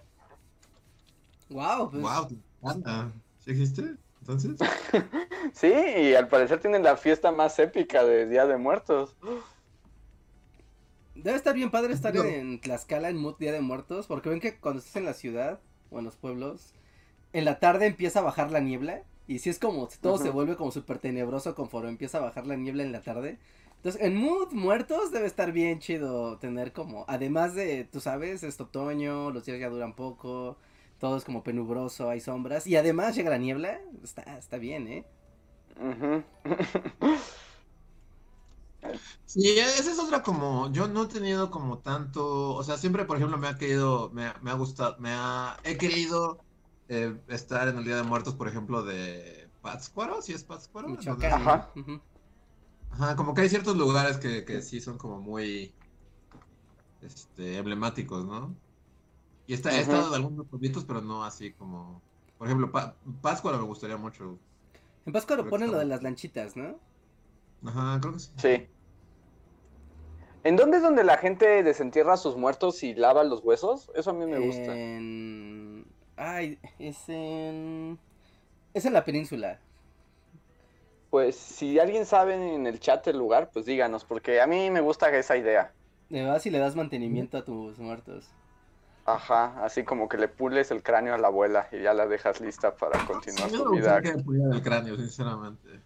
[1.48, 2.28] Wow, pues, Wow,
[2.62, 3.10] anda.
[3.40, 3.94] ¿Sí existe?
[4.20, 4.56] Entonces,
[5.54, 9.16] Sí, y al parecer tienen la fiesta más épica de Día de Muertos.
[11.14, 12.24] debe estar bien padre estar No.
[12.24, 15.60] en Tlaxcala en Mood Día de Muertos, porque ven que cuando estás en la ciudad
[15.90, 16.74] o en los pueblos,
[17.32, 20.56] en la tarde empieza a bajar la niebla y si es como, todo se vuelve
[20.56, 23.38] como súper tenebroso conforme empieza a bajar la niebla en la tarde.
[23.76, 28.60] Entonces, en Mood Muertos debe estar bien chido tener como, además de, tú sabes, es
[28.60, 30.56] otoño, los días ya duran poco,
[30.98, 35.06] todo es como penubroso, hay sombras, y además llega la niebla, está, está bien, ¿eh?
[39.24, 43.16] Sí, esa es otra como, yo no he tenido como tanto, o sea, siempre, por
[43.16, 46.45] ejemplo, me ha querido, me, ha- me ha gustado, me ha, he querido
[46.88, 50.88] eh, estar en el Día de Muertos, por ejemplo, de Pátzcuaro, si es Pátzcuaro?
[50.98, 51.72] Entonces, Ajá.
[52.88, 55.76] Ajá, como que hay ciertos lugares que, que sí son como muy,
[57.00, 58.56] este, emblemáticos, ¿no?
[59.46, 62.04] Y está, he estado en algunos pueblitos, pero no así como,
[62.38, 64.40] por ejemplo, Pa- Pátzcuaro me gustaría mucho.
[65.06, 66.78] En Pátzcuaro Creo ponen está lo de las lanchitas, ¿no?
[67.62, 68.30] Ajá, creo que sí.
[68.36, 68.68] Sí.
[70.44, 73.90] ¿En dónde es donde la gente desentierra a sus muertos y lava los huesos?
[73.94, 74.72] Eso a mí me gusta.
[74.72, 75.85] En...
[76.16, 77.98] Ay, es en...
[78.74, 79.60] Es en la península.
[81.10, 84.80] Pues si alguien sabe en el chat el lugar, pues díganos, porque a mí me
[84.80, 85.72] gusta esa idea.
[86.08, 88.26] Le vas y le das mantenimiento a tus muertos.
[89.06, 92.40] Ajá, así como que le pules el cráneo a la abuela y ya la dejas
[92.40, 94.02] lista para Sí, continuar su gustaría vida.
[94.02, 94.08] que
[94.50, 95.82] el cráneo, sinceramente.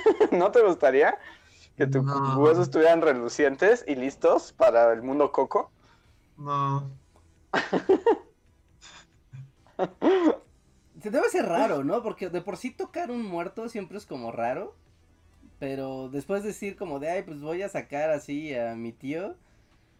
[0.32, 1.18] ¿No te gustaría
[1.76, 2.38] que tus No.
[2.38, 5.72] huesos estuvieran relucientes y listos para el mundo coco?
[6.36, 6.98] No.
[11.02, 12.02] Se debe ser raro, ¿no?
[12.02, 14.74] Porque de por sí tocar un muerto siempre es como raro.
[15.58, 19.36] Pero después decir como de, ay, pues voy a sacar así a mi tío.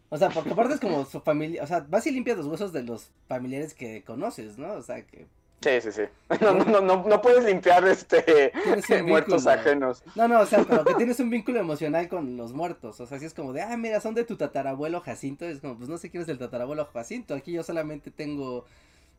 [0.09, 2.71] O sea, porque aparte es como su familia, o sea, vas y limpias los huesos
[2.71, 4.73] de los familiares que conoces, ¿no?
[4.73, 5.25] O sea, que...
[5.61, 6.03] Sí, sí, sí.
[6.41, 8.51] No, no, no, no puedes limpiar este
[9.03, 10.03] muertos ajenos.
[10.15, 12.99] No, no, o sea, pero que tienes un vínculo emocional con los muertos.
[12.99, 15.45] O sea, si es como de, ah, mira, son de tu tatarabuelo Jacinto.
[15.45, 17.33] Es como, pues no sé quién es el tatarabuelo Jacinto.
[17.33, 18.65] Aquí yo solamente tengo,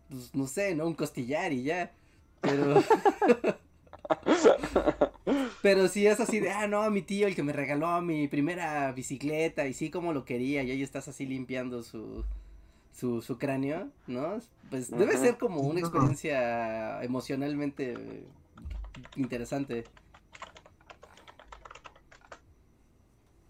[0.09, 0.86] pues no sé, ¿no?
[0.86, 1.92] Un costillar y ya.
[2.40, 2.82] Pero.
[5.62, 8.92] Pero si es así de, ah, no, mi tío, el que me regaló mi primera
[8.92, 12.24] bicicleta y sí, como lo quería, y ahí estás así limpiando su,
[12.92, 14.38] su, su cráneo, ¿no?
[14.70, 17.96] Pues debe ser como una experiencia emocionalmente
[19.16, 19.84] interesante.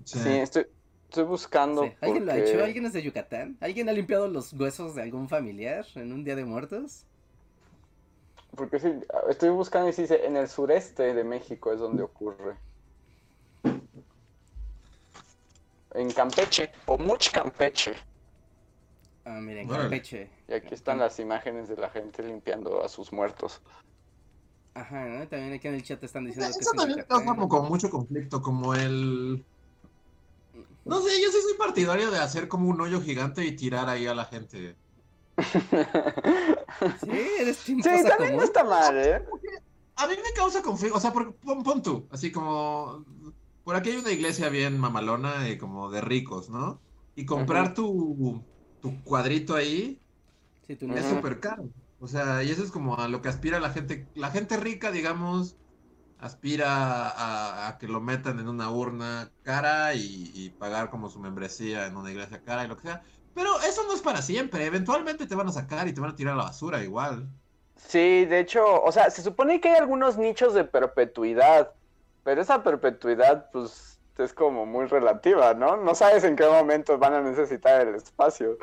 [0.05, 0.19] Sí.
[0.21, 0.67] Sí, estoy,
[1.17, 1.85] estoy buscando.
[1.85, 1.93] Sí.
[2.01, 2.63] ¿Alguien lo ha hecho?
[2.63, 3.57] ¿Alguien es de Yucatán?
[3.61, 7.05] ¿Alguien ha limpiado los huesos de algún familiar en un día de muertos?
[8.55, 8.93] Porque sí,
[9.29, 12.57] estoy buscando y sí dice, en el sureste de México es donde ocurre.
[15.95, 17.95] En Campeche, o much Campeche.
[19.25, 19.85] Ah, miren, Órale.
[19.85, 20.31] Campeche.
[20.49, 23.63] Y aquí están las imágenes de la gente limpiando a sus muertos.
[24.75, 25.27] Ajá, ¿no?
[25.27, 27.69] También aquí en el chat están diciendo que es Eso en también causa como, como
[27.71, 29.43] mucho conflicto, como el...
[30.87, 34.07] No sé, yo sí soy partidario de hacer como un hoyo gigante y tirar ahí
[34.07, 34.79] a la gente.
[36.95, 37.11] Sí,
[37.41, 39.23] eres Sí, también no está mal, ¿eh?
[39.97, 43.05] A mí me causa conflicto, o sea, por- pon, pon tú, así como...
[43.63, 46.85] Por aquí hay una iglesia bien mamalona y como de ricos, ¿no?
[47.15, 48.47] Y comprar tu,
[48.81, 50.05] tu cuadrito ahí
[50.63, 51.71] Sí, tú es súper caro.
[51.99, 54.11] O sea, y eso es como a lo que aspira la gente.
[54.15, 55.59] La gente rica, digamos,
[56.19, 61.87] aspira a, que lo metan en una urna cara y, y pagar como su membresía
[61.87, 63.03] en una iglesia cara y lo que sea.
[63.35, 64.65] Pero eso no es para siempre.
[64.65, 67.29] Eventualmente te van a sacar y te van a tirar a la basura igual.
[67.77, 71.73] Sí, de hecho, o sea, se supone que hay algunos nichos de perpetuidad,
[72.25, 75.77] pero esa perpetuidad, pues, es como muy relativa, ¿no?
[75.77, 78.57] No sabes en qué momento van a necesitar el espacio.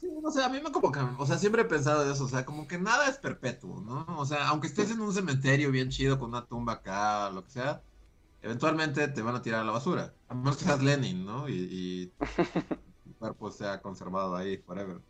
[0.00, 2.24] Sí, o sea, a mí me como que, o sea, siempre he pensado de eso,
[2.24, 4.06] o sea, como que nada es perpetuo, ¿no?
[4.18, 7.50] O sea, aunque estés en un cementerio bien chido con una tumba acá, lo que
[7.50, 7.84] sea,
[8.42, 10.16] eventualmente te van a tirar a la basura.
[10.28, 11.48] A menos que seas Lenin, ¿no?
[11.48, 12.14] Y, y
[13.04, 15.02] tu cuerpo sea conservado ahí, forever.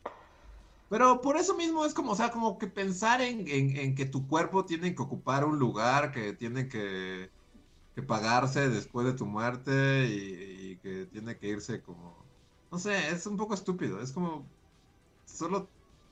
[0.89, 4.26] Pero por eso mismo es como, o sea, como que pensar en, en- que tu
[4.26, 7.32] cuerpo tiene que ocupar un lugar, que tiene que,
[7.95, 12.30] que pagarse después de tu muerte y que tiene que irse como...
[12.70, 14.01] No sé, es un poco estúpido.
[14.03, 14.53] Es como...
[15.28, 15.68] Solo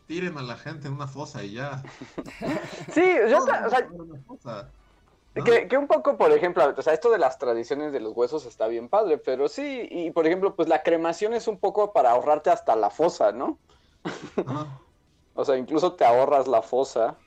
[0.07, 1.83] tiren a la gente en una fosa y ya.
[2.93, 3.69] Sí, yo, o sea,
[4.27, 4.71] fosa,
[5.35, 5.45] ¿no?
[5.45, 8.47] Que, que un poco, por ejemplo, o sea, esto de las tradiciones de los huesos
[8.47, 12.13] está bien padre, pero sí, y por ejemplo, pues la cremación es un poco para
[12.13, 13.59] ahorrarte hasta la fosa, ¿no?
[15.39, 17.19] O sea, incluso te ahorras la fosa.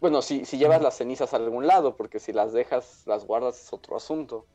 [0.00, 3.60] Bueno, si, si llevas las cenizas a algún lado, porque si las dejas, las guardas
[3.60, 4.46] es otro asunto.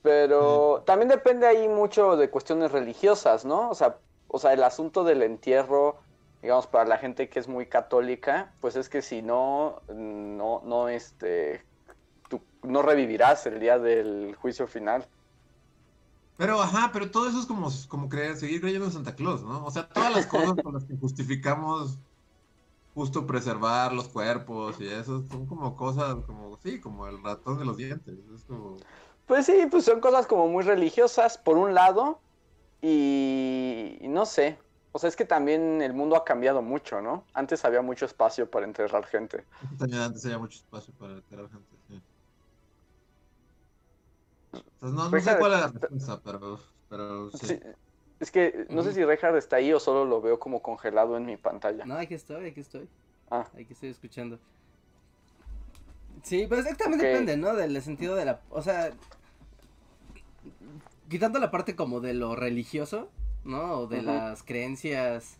[0.00, 3.68] Pero también depende ahí mucho de cuestiones religiosas, ¿no?
[3.70, 3.98] O sea,
[4.28, 5.96] o sea, el asunto del entierro,
[6.42, 10.88] digamos, para la gente que es muy católica, pues es que si no, no, no,
[10.88, 11.64] este,
[12.28, 15.06] tú no revivirás el día del juicio final.
[16.36, 19.64] Pero, ajá, pero todo eso es como, como creer, seguir creyendo en Santa Claus, ¿no?
[19.64, 21.98] O sea, todas las cosas con las que justificamos
[22.94, 27.64] justo preservar los cuerpos y eso son como cosas, como, sí, como el ratón de
[27.64, 28.14] los dientes.
[28.34, 28.76] Es como,
[29.26, 32.20] Pues sí, pues son cosas como muy religiosas, por un lado,
[32.80, 34.58] y, y no sé.
[34.92, 37.24] O sea, es que también el mundo ha cambiado mucho, ¿no?
[37.34, 39.44] Antes había mucho espacio para enterrar gente.
[39.78, 42.02] también antes había mucho espacio para enterar gente, sí.
[44.52, 47.46] O sea, no, no sé cuál es la respuesta, pero, pero sí.
[47.46, 47.60] Sí,
[48.20, 51.26] es que no sé si Reinhardt está ahí o solo lo veo como congelado en
[51.26, 51.84] mi pantalla.
[51.84, 52.88] No, aquí estoy, aquí estoy.
[53.30, 53.46] Ah.
[53.54, 54.38] Aquí estoy escuchando.
[56.22, 57.06] Sí, pues también Ok.
[57.06, 57.54] depende, ¿no?
[57.54, 58.40] Del sentido de la...
[58.50, 58.90] O sea...
[61.08, 63.10] Quitando la parte como de lo religioso,
[63.44, 63.80] ¿no?
[63.80, 65.38] O de las creencias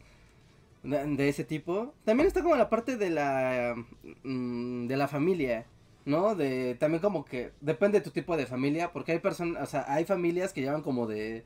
[0.83, 1.95] de, de ese tipo.
[2.05, 3.75] También está como la parte de la...
[4.25, 5.67] mm, de la familia,
[6.05, 6.35] ¿no?
[6.35, 6.75] De...
[6.77, 7.53] También como que...
[7.61, 9.63] Depende de tu tipo de familia, porque hay personas...
[9.63, 11.45] O sea, hay familias que llevan como de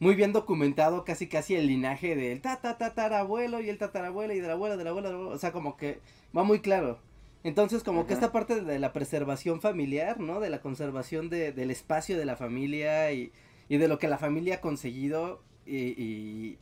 [0.00, 4.34] muy bien documentado casi casi el linaje del ta ta ta tatarabuelo y el tatarabuelo
[4.34, 6.00] y del abuelo del abuelo, del abuelo, o sea, como que
[6.36, 6.98] va muy claro.
[7.44, 10.40] Entonces, como que esta parte de la preservación familiar, ¿no?
[10.40, 13.32] De la conservación de, del espacio de la familia y,
[13.68, 16.58] y de lo que la familia ha conseguido y, y,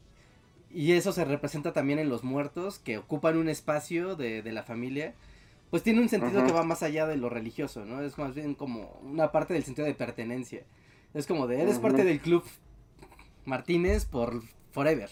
[0.70, 4.62] y eso se representa también en los muertos que ocupan un espacio de, de la
[4.62, 5.14] familia,
[5.70, 8.02] pues tiene un sentido que va más allá de lo religioso, ¿no?
[8.02, 10.62] Es más bien como una parte del sentido de pertenencia.
[11.14, 11.82] Es como de, eres Ujú.
[11.82, 12.44] parte del club
[13.44, 15.10] Martínez por forever.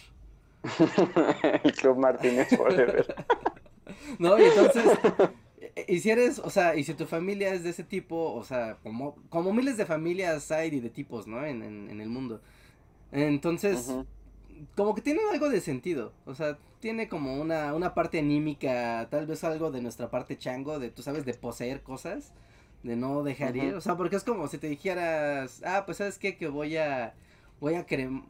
[1.65, 3.15] el Club Martínez Forever.
[4.19, 4.39] ¿No?
[4.39, 4.85] Y entonces,
[5.89, 8.79] y si eres, o sea, y si tu familia es de ese tipo, o sea,
[8.83, 11.45] como, como miles de familias hay y de tipos, ¿no?
[11.45, 12.41] En, en, en el mundo.
[13.13, 13.97] Entonces,
[14.77, 19.27] como que tiene algo de sentido, o sea, tiene como una, una parte anímica, tal
[19.27, 22.33] vez algo de nuestra parte chango, de, tú sabes, de poseer cosas,
[22.83, 26.19] de no dejar ir, o sea, porque es como si te dijeras, ah, pues, ¿sabes
[26.19, 26.37] qué?
[26.37, 27.15] Que voy a,
[27.61, 28.25] voy a crem,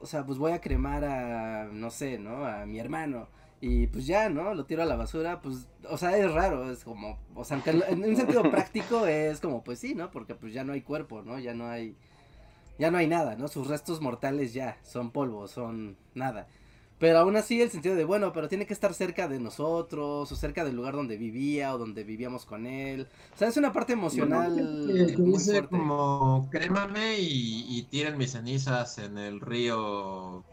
[0.00, 2.46] o sea, pues voy a cremar a, no sé, ¿no?
[2.46, 3.28] A mi hermano.
[3.60, 4.54] Y pues ya, ¿no?
[4.54, 7.70] Lo tiro a la basura, pues, o sea, es raro, es como, o sea, aunque
[7.70, 10.10] en un sentido práctico es como, pues sí, ¿no?
[10.10, 11.38] Porque pues ya no hay cuerpo, ¿no?
[11.38, 11.96] Ya no hay,
[12.78, 13.48] ya no hay nada, ¿no?
[13.48, 16.48] Sus restos mortales ya son polvo, son nada.
[16.98, 20.36] Pero aún así el sentido de, bueno, pero tiene que estar cerca de nosotros, o
[20.36, 23.08] cerca del lugar donde vivía, o donde vivíamos con él.
[23.34, 24.54] O sea, es una parte emocional
[24.86, 25.68] Que- que muy dice fuerte.
[25.68, 30.44] como, crémame y, y tiren mis cenizas en el río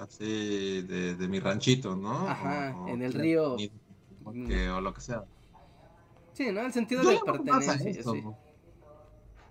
[0.00, 2.28] así de, de mi ranchito, ¿no?
[2.28, 3.56] Ajá, O- o en el que- río.
[3.56, 3.70] ni-
[4.24, 5.24] o que- o lo que sea.
[6.32, 6.60] Sí, ¿no?
[6.60, 8.12] El sentido Yo de pertenencia, eso.
[8.12, 8.24] sí.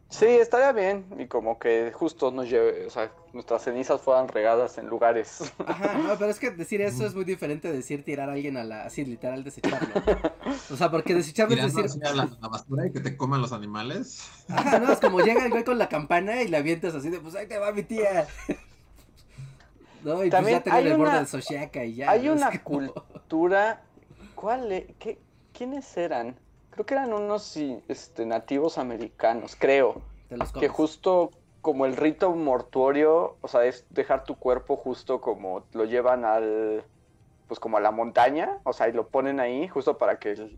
[0.09, 1.05] Sí, estaría bien.
[1.19, 5.51] Y como que justo nos lleve, o sea, nuestras cenizas fueran regadas en lugares.
[5.65, 8.55] Ajá, no, pero es que decir eso es muy diferente de decir tirar a alguien
[8.55, 9.89] a la, así literal desecharlo.
[10.71, 13.17] O sea, porque desecharlo es decir, así a la, a la basura y que te
[13.17, 14.21] coman los animales.
[14.47, 17.19] ajá, no, es como llega el güey con la campana y la avientas así de,
[17.19, 18.27] pues ahí te va mi tía.
[20.03, 22.09] No, y También pues ya hay el borde una- del Soshaka y ya.
[22.11, 23.81] Hay una como- cultura.
[24.35, 24.71] ¿Cuál?
[24.71, 25.19] e- qué,
[25.53, 26.35] ¿Quiénes eran?
[26.69, 30.01] Creo que eran unos este, nativos americanos, creo.
[30.29, 31.31] Los Que justo
[31.61, 36.83] como el rito mortuorio, o sea, es dejar tu cuerpo justo como lo llevan al,
[37.47, 40.49] pues como a la montaña, o sea, y lo ponen ahí justo para que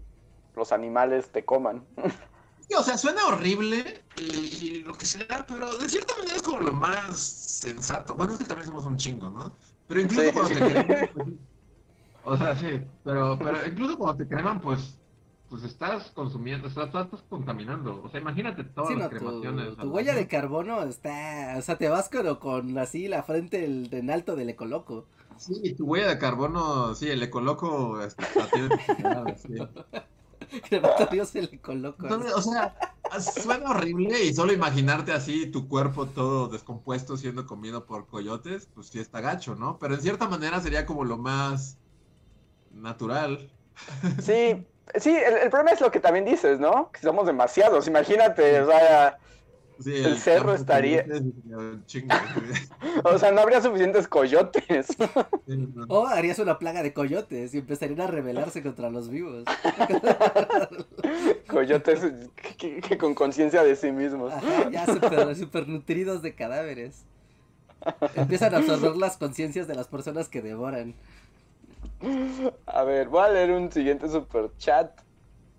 [0.55, 1.85] los animales te coman.
[2.77, 6.59] O sea, suena horrible y, y lo que sea, pero de cierta manera es como
[6.61, 8.15] lo más sensato.
[8.15, 9.57] Bueno, es que también somos un chingo, ¿no?
[9.87, 10.31] Pero incluso Sí.
[10.31, 11.27] cuando te creman, pues,
[12.23, 12.67] o sea, sí,
[13.03, 14.95] pero, pero incluso cuando te creman, pues
[15.47, 18.03] pues estás consumiendo, estás, estás contaminando.
[18.03, 19.77] O sea, imagínate todas Sí, las no, tu, cremaciones.
[19.77, 23.65] tu al huella de carbono está, o sea, te vas con, con así la frente
[23.65, 25.09] el, en alto del ecoloco.
[25.37, 28.69] Sí, tu huella de carbono, sí, el ecoloco este, la tiene
[29.37, 29.69] sí.
[30.67, 32.03] Crematorios el ecoloco.
[32.03, 32.75] Entonces, o sea,
[33.19, 38.87] suena horrible y solo imaginarte así tu cuerpo todo descompuesto siendo comido por coyotes, pues
[38.87, 39.77] sí está gacho, ¿no?
[39.79, 41.77] Pero en cierta manera sería como lo más
[42.71, 43.51] natural.
[44.21, 46.91] Sí, sí, el, el problema es lo que también dices, ¿no?
[46.91, 47.87] Que somos demasiados.
[47.87, 49.17] Imagínate, o sea,
[49.81, 51.05] Sí, El cerro estaría-
[51.85, 52.13] chingo.
[53.05, 54.87] o sea, no habría suficientes coyotes.
[55.47, 55.85] Sí, no.
[55.87, 59.45] O harías una plaga de coyotes y empezarían a rebelarse contra los vivos.
[61.47, 61.99] coyotes
[62.35, 64.33] que, que- que con conciencia de sí mismos.
[64.33, 67.05] Ajá, ya super, super nutridos de cadáveres.
[68.15, 70.93] Empiezan a absorber las conciencias de las personas que devoran.
[72.65, 74.91] A ver, voy a leer un siguiente super chat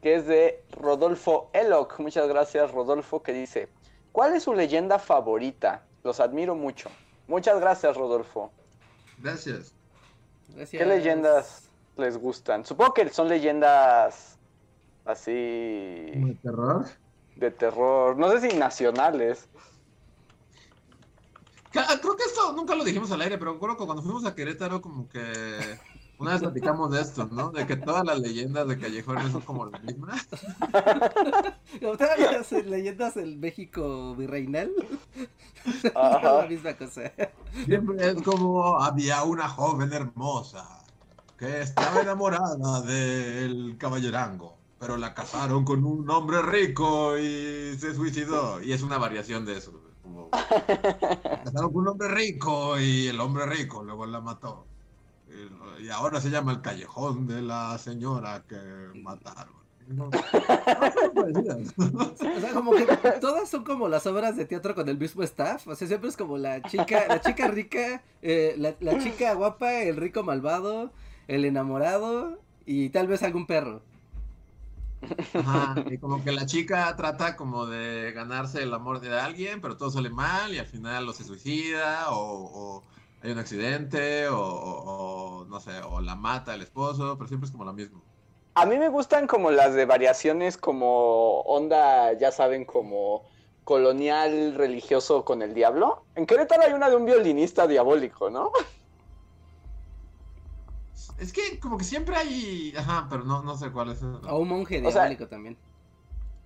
[0.02, 1.98] que es de Rodolfo Eloc.
[2.00, 3.68] Muchas gracias, Rodolfo, que dice:
[4.12, 5.82] ¿Cuál es su leyenda favorita?
[6.02, 6.90] Los admiro mucho.
[7.28, 8.50] Muchas gracias, Rodolfo.
[9.18, 9.72] Gracias.
[10.48, 10.70] Gracias.
[10.80, 12.64] ¿Qué leyendas les gustan?
[12.64, 14.38] Supongo que son leyendas
[15.04, 16.86] así ¿De terror?
[17.36, 18.16] de terror.
[18.16, 19.48] No sé si nacionales.
[21.72, 24.34] Ca- Creo que esto nunca lo dijimos al aire, pero recuerdo que cuando fuimos a
[24.34, 25.20] Querétaro, como que
[26.20, 27.50] una vez platicamos de esto, ¿no?
[27.50, 30.28] De que todas las leyendas de callejones son como las mismas.
[31.80, 34.70] Como todas las leyendas del México virreinal.
[35.94, 36.42] Ajá.
[36.42, 37.12] la misma cosa.
[37.64, 40.66] Siempre es como había una joven hermosa
[41.38, 48.60] que estaba enamorada del caballerango, pero la casaron con un hombre rico y se suicidó.
[48.62, 49.72] Y es una variación de eso.
[50.02, 54.66] Como, la casaron con un hombre rico y el hombre rico luego la mató.
[55.80, 58.56] Y, ahora se llama el callejón de la señora que
[58.94, 59.54] mataron.
[59.86, 62.04] No, no.
[62.10, 62.86] O sea, como que
[63.20, 65.66] todas son como las obras de teatro con el mismo staff.
[65.66, 69.82] O sea, siempre es como la chica, la chica rica, eh, la, la chica guapa,
[69.82, 70.92] el rico malvado,
[71.26, 73.82] el enamorado y tal vez algún perro.
[75.34, 79.76] Ajá, y como que la chica trata como de ganarse el amor de alguien, pero
[79.76, 82.84] todo sale mal y al final o se suicida o, o
[83.20, 87.46] hay un accidente o, o- o, no sé, o la mata el esposo, pero siempre
[87.46, 88.04] es como lo mismo.
[88.54, 93.24] A mí me gustan como las de variaciones como onda, ya saben, como
[93.64, 96.06] colonial religioso con el diablo.
[96.14, 98.50] En Querétaro hay una de un violinista diabólico, ¿no?
[101.18, 104.02] Es que como que siempre hay, ajá, pero no, no sé cuál es.
[104.02, 105.58] O un monje O sea, diabólico también.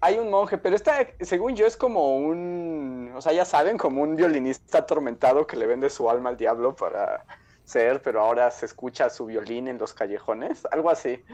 [0.05, 4.03] Hay un monje, pero esta, según yo, es como un, o sea, ya saben, como
[4.03, 7.25] un violinista atormentado que le vende su alma al diablo para
[7.65, 11.25] ser, pero ahora se escucha su violín en los callejones, algo así.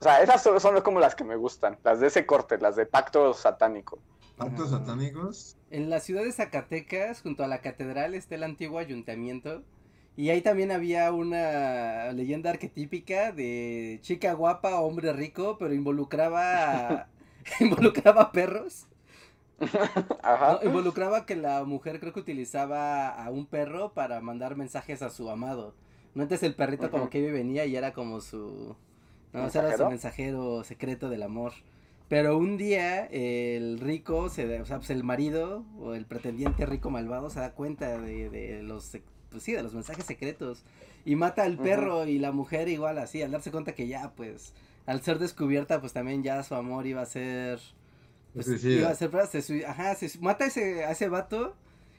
[0.00, 2.76] O sea, esas son, son como las que me gustan, las de ese corte, las
[2.76, 3.98] de pacto satánico.
[4.36, 4.78] ¿Tantos Ah.
[4.80, 5.56] satánicos?
[5.70, 9.62] En la ciudad de Zacatecas, junto a la catedral, está el antiguo ayuntamiento.
[10.16, 17.06] Y ahí también había una leyenda arquetípica de chica guapa, hombre rico, pero involucraba
[17.60, 18.86] involucraba perros.
[20.22, 20.58] Ajá.
[20.62, 25.10] No, involucraba que la mujer creo que utilizaba a un perro para mandar mensajes a
[25.10, 25.74] su amado.
[26.14, 28.76] No antes el perrito como que venía y era como su
[29.32, 30.64] no, o sea, era su ¿Mensajero?
[30.64, 31.52] secreto del amor.
[32.08, 36.90] Pero un día el rico, se, o sea, pues el marido o el pretendiente rico
[36.90, 38.98] malvado se da cuenta de, de los
[39.30, 40.64] pues sí, de los mensajes secretos
[41.04, 44.54] y mata al perro y la mujer igual así, al darse cuenta que ya pues
[44.86, 47.60] al ser descubierta pues también ya su amor iba a ser
[48.34, 48.72] pues, suicida.
[48.80, 49.10] iba a ser,
[49.42, 51.54] se ajá, se su- mata a ese, a ese vato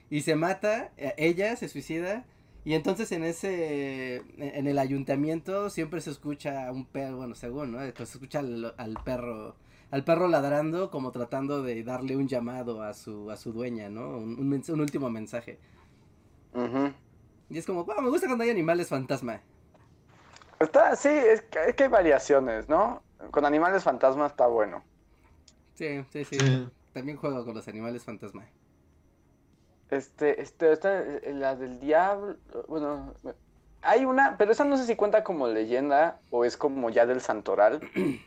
[0.09, 2.25] y se mata, eh, ella se suicida
[2.63, 7.71] y entonces en ese, en el ayuntamiento siempre se escucha a un perro, bueno, según,
[7.71, 7.79] ¿no?
[7.93, 9.55] Que se escucha al, al perro,
[9.89, 14.17] al perro ladrando como tratando de darle un llamado a su, a su dueña, ¿no?
[14.17, 15.57] Un, un mens- un último mensaje.
[17.49, 19.41] Y es como, "Wow, me gusta cuando hay animales fantasma.
[20.61, 23.01] Está, sí, es que, es que hay variaciones, ¿no?
[23.31, 24.83] Con animales fantasmas está bueno.
[25.73, 26.37] Sí, sí, sí.
[26.39, 26.69] Sí.
[26.93, 28.45] También juego con los animales fantasma.
[29.89, 32.37] Este, este, esta, eh, la del diablo,
[32.67, 33.13] bueno,
[33.81, 37.21] hay una, pero esa no sé si cuenta como leyenda o es como ya del
[37.21, 37.81] santoral,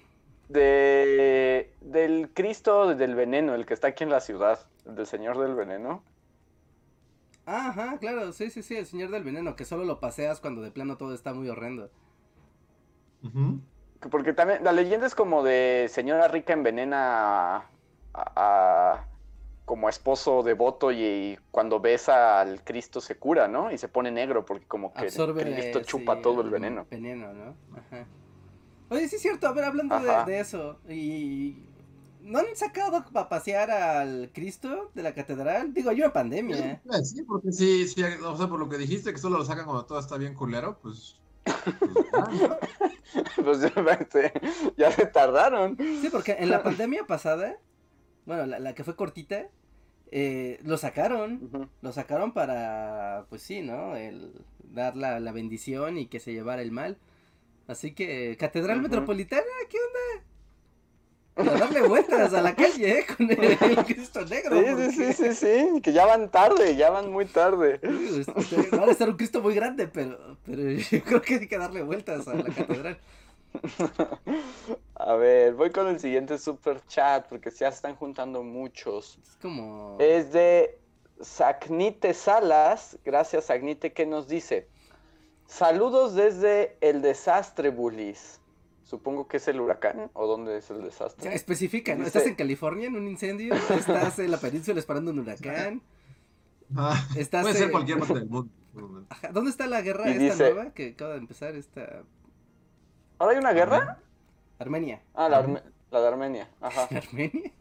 [0.48, 5.38] de, del Cristo del veneno, el que está aquí en la ciudad, el del Señor
[5.38, 6.02] del Veneno.
[7.46, 10.70] Ajá, claro, sí, sí, sí, el señor del veneno, que solo lo paseas cuando de
[10.70, 11.90] plano todo está muy horrendo.
[14.10, 17.70] Porque también la leyenda es como de señora rica envenena a,
[18.14, 19.08] a-
[19.64, 23.72] como esposo devoto y, y cuando besa al Cristo se cura, ¿no?
[23.72, 26.86] Y se pone negro porque como que Absorbe Cristo sí, chupa todo el veneno.
[26.90, 27.56] Veneno, ¿no?
[27.74, 28.06] Ajá.
[28.90, 31.64] Oye, sí es cierto, a ver, hablando de, eso, y...
[32.20, 35.74] ¿No han sacado a pasear al Cristo de la catedral?
[35.74, 36.80] Digo, yo en pandemia.
[36.90, 39.64] Eh, Sí, porque sí, sí, o sea, por lo que dijiste que solo lo sacan
[39.64, 41.20] cuando todo está bien culero, pues.
[43.44, 44.32] pues, este,
[44.76, 45.76] ya se tardaron.
[45.76, 47.58] Sí, porque en la pandemia pasada,
[48.26, 49.48] bueno, la, la que fue cortita,
[50.10, 51.70] eh, lo sacaron.
[51.82, 53.96] Lo sacaron para, pues sí, ¿no?
[53.96, 56.98] El dar la, la bendición y que se llevara el mal.
[57.66, 58.88] Así que, Catedral Ujú.
[58.88, 60.26] Metropolitana, ¿qué onda?
[61.36, 63.06] A darle vueltas a la calle, ¿eh?
[63.16, 63.36] Con el,
[63.86, 64.56] Cristo Negro.
[64.58, 67.80] Sí, porque- sí, sí, sí, sí, que ya van tarde, ya van muy tarde.
[68.72, 71.82] Va a estar un Cristo muy grande, pero, pero yo creo que hay que darle
[71.82, 72.98] vueltas a la catedral.
[74.96, 79.18] A ver, voy con el siguiente super chat porque ya se están juntando muchos.
[79.22, 79.96] Es como...
[80.00, 80.78] Es de
[81.20, 82.98] Sagnite Salas.
[83.04, 84.66] Gracias, Sagnite, que nos dice:
[85.46, 88.40] Saludos desde el desastre, Bullies.
[88.84, 91.34] Supongo que es el huracán o dónde es el desastre.
[91.34, 92.04] especifica, ¿no?
[92.04, 95.80] Dice- Estás en California en un incendio, estás en la península esperando un huracán,
[96.76, 98.50] Ah, estás puede ser en- cualquier parte del mundo.
[99.08, 102.02] Ajá, ¿Dónde está la guerra Y esta dice- nueva que acaba de empezar esta
[103.18, 103.98] ¿Ahora hay una guerra?
[104.58, 105.00] Armenia?
[105.14, 106.50] Ah, la, Arme- la de Armenia.
[106.60, 106.88] Ajá.
[106.90, 107.52] ¿Armenia?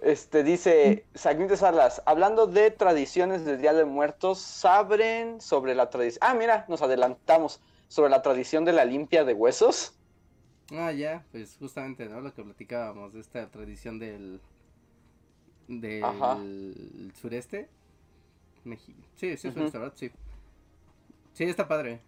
[0.00, 6.18] Este dice Sagnite Salas, hablando de tradiciones del Día de Muertos, ¿saben sobre la tradición?
[6.22, 10.00] Ah, mira, nos adelantamos sobre la tradición de la limpia de huesos.
[10.72, 12.20] Ah, ya, pues justamente, ¿no?
[12.20, 14.42] Lo que platicábamos de esta tradición del
[15.66, 16.52] del Ajá.
[17.14, 17.70] sureste.
[18.64, 19.54] Meji- Sí, sí, es Ujú.
[19.54, 19.94] sureste, ¿verdad?
[19.96, 20.12] Sí.
[21.32, 22.06] Sí, está padre.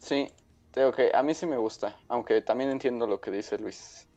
[0.00, 0.34] Sí,
[0.70, 4.08] creo que a mí sí me gusta, aunque también entiendo lo que dice Luis.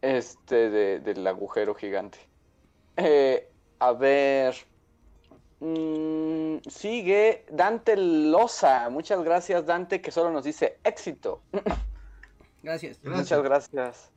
[0.00, 2.18] Este de, del agujero gigante.
[2.96, 4.56] Eh, a ver.
[5.62, 8.90] Mm, sigue Dante Loza.
[8.90, 11.40] Muchas gracias, Dante, que solo nos dice éxito.
[12.62, 13.00] Gracias.
[13.02, 13.02] Gracias.
[13.02, 14.10] Muchas gracias.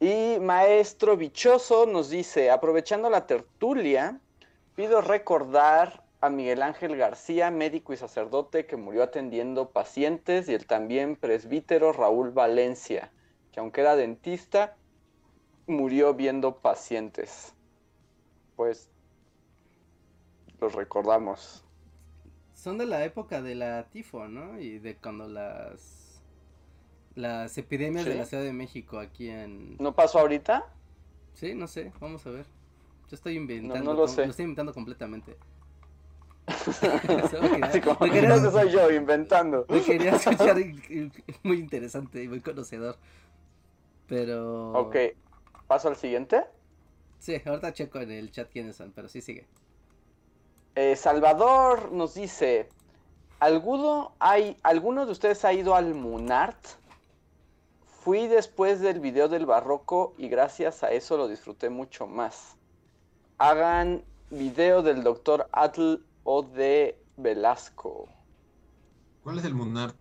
[0.00, 4.20] Y Maestro Bichoso nos dice, aprovechando la tertulia,
[4.76, 10.66] pido recordar a Miguel Ángel García, médico y sacerdote que murió atendiendo pacientes, y el
[10.66, 13.12] también presbítero Raúl Valencia,
[13.52, 14.76] que aunque era dentista,
[15.66, 17.54] murió viendo pacientes.
[18.56, 18.90] Pues
[20.60, 21.64] los recordamos.
[22.54, 24.58] Son de la época de la tifo, ¿no?
[24.58, 26.20] Y de cuando las
[27.14, 30.64] las epidemias de la Ciudad de México aquí en ¿No pasó ahorita?
[31.34, 32.46] Sí, no sé, vamos a ver.
[33.08, 34.24] Yo estoy inventando, no lo sé.
[34.24, 35.36] estoy inventando completamente.
[37.62, 39.66] Así como, me quería- ese soy yo inventando.
[39.68, 40.56] Me quería escuchar
[41.42, 42.96] muy interesante y muy conocedor.
[44.06, 44.72] Pero.
[44.72, 44.96] Ok,
[45.66, 46.44] paso al siguiente.
[47.18, 49.46] Sí, ahorita checo en el chat quiénes son, pero sí sigue.
[50.80, 52.68] Eh, Salvador nos dice,
[53.40, 56.64] ¿alguno, hay, ¿alguno de ustedes ha ido al Munart?
[58.04, 62.54] Fui después del video del barroco y gracias a eso lo disfruté mucho más.
[63.38, 68.08] Hagan video del doctor Atl o de Velasco.
[69.24, 69.96] ¿Cuál es el Munart?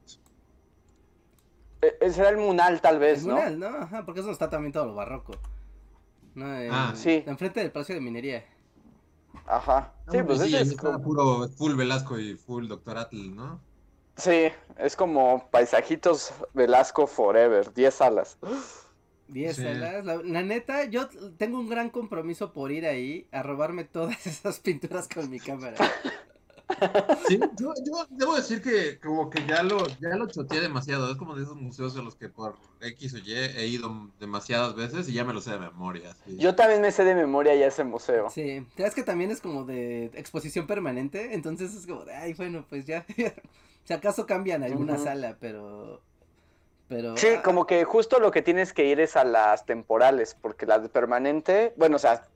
[1.81, 3.35] Eh, eh, será el Munal tal vez, El ¿no?
[3.37, 3.67] Munal, ¿no?
[3.67, 5.31] Ajá, porque eso está también todo lo barroco.
[6.35, 6.93] No, Ah.
[6.95, 7.23] Sí.
[7.25, 8.45] Enfrente del Palacio de Minería.
[9.47, 9.93] Ajá.
[10.11, 13.59] Sí, Ah, pues sí, ese es como- puro full Velasco y full Doctor Atl, ¿no?
[14.15, 18.37] Sí, es como paisajitos Velasco Forever, 10 salas.
[19.27, 19.63] 10 Sí.
[19.63, 20.03] salas.
[20.05, 24.59] La, la neta, yo tengo un gran compromiso por ir ahí a robarme todas esas
[24.59, 25.75] pinturas con mi cámara.
[27.27, 31.09] Sí, yo, yo debo decir que como que ya lo, ya lo choteé demasiado.
[31.09, 34.75] Es como de esos museos a los que por X o Y he ido demasiadas
[34.75, 36.13] veces y ya me lo sé de memoria.
[36.25, 36.37] sí.
[36.37, 38.29] Yo también me sé de memoria ya ese museo.
[38.29, 42.65] Sí, sabes que también es como de exposición permanente, entonces es como de, ay, bueno,
[42.69, 43.05] pues ya,
[43.85, 46.01] si acaso cambian alguna sala, pero,
[46.89, 47.15] pero...
[47.15, 50.65] Sí, ah, como que justo lo que tienes que ir es a las temporales, porque
[50.65, 52.27] las de permanente, bueno, o sea,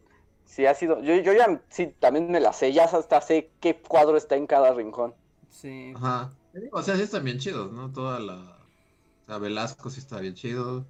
[0.52, 3.82] sí ha sido, yo, yo ya sí también me la sé, ya hasta sé qué
[3.82, 5.16] cuadro está en cada rincón.
[5.50, 6.34] Sí, Ajá.
[6.74, 7.92] O sea, sí están bien chidos, ¿no?
[7.94, 8.36] Toda la...
[8.36, 10.86] O sea, Velasco sí está bien chido.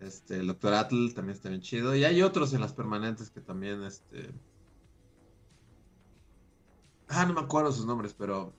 [0.00, 1.94] Este, el Doctor Atl también está bien chido.
[1.94, 4.30] Y hay otros en las permanentes que también, este...
[7.06, 8.52] Ah, no me acuerdo sus nombres, pero...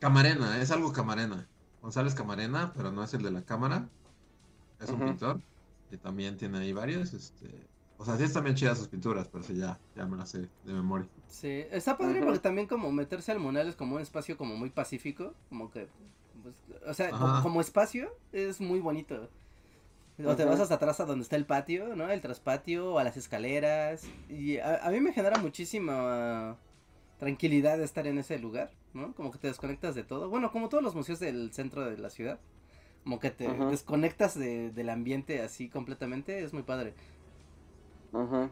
[0.00, 1.48] Camarena, es algo Camarena.
[1.80, 3.88] González Camarena, pero no es el de la cámara.
[4.80, 5.40] Es un pintor.
[5.92, 7.77] Y también tiene ahí varios, este...
[7.98, 10.48] O sea, sí están bien chidas sus pinturas, pero sí, ya, ya me las sé
[10.64, 11.08] de memoria.
[11.28, 14.70] sí, está padre porque también como meterse al Munal es como un espacio como muy
[14.70, 15.88] pacífico, como que,
[16.42, 16.54] pues,
[16.86, 19.28] o sea, como, espacio es muy bonito.
[20.24, 22.10] O te vas hasta atrás a donde está el patio, ¿no?
[22.10, 24.04] El traspatio, o a las escaleras.
[24.28, 26.56] Y a, a mí me genera muchísima
[27.18, 29.14] tranquilidad de estar en ese lugar, ¿no?
[29.14, 30.28] Como que te desconectas de todo.
[30.28, 32.38] Bueno, como todos los museos del centro de la ciudad.
[33.04, 36.94] Como que te desconectas de, del ambiente así completamente, es muy padre.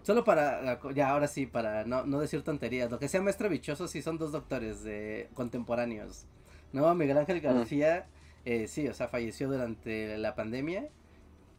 [0.02, 3.88] Solo para, ya ahora sí, para no, no decir tonterías, lo que sea maestro bichoso
[3.88, 6.26] sí son dos doctores de contemporáneos.
[6.72, 8.06] No, Miguel Ángel García,
[8.44, 10.88] eh, sí, o sea, falleció durante la pandemia,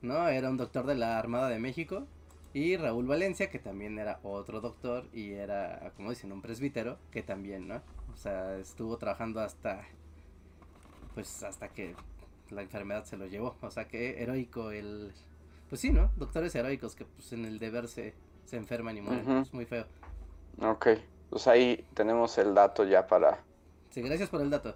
[0.01, 0.27] ¿no?
[0.27, 2.07] Era un doctor de la Armada de México.
[2.53, 7.21] Y Raúl Valencia, que también era otro doctor y era, como dicen, un presbítero, que
[7.21, 7.81] también, ¿no?
[8.13, 9.83] O sea, estuvo trabajando hasta,
[11.13, 11.95] pues hasta que
[12.49, 13.57] la enfermedad se lo llevó.
[13.61, 15.13] O sea, que heroico el...
[15.69, 16.11] Pues sí, ¿no?
[16.15, 18.13] Doctores heroicos que pues en el deber se,
[18.45, 19.29] se enferman y mueren.
[19.39, 19.85] Es muy feo.
[20.61, 20.87] Ok,
[21.29, 23.39] pues ahí tenemos el dato ya para...
[23.89, 24.75] Sí, gracias por el dato.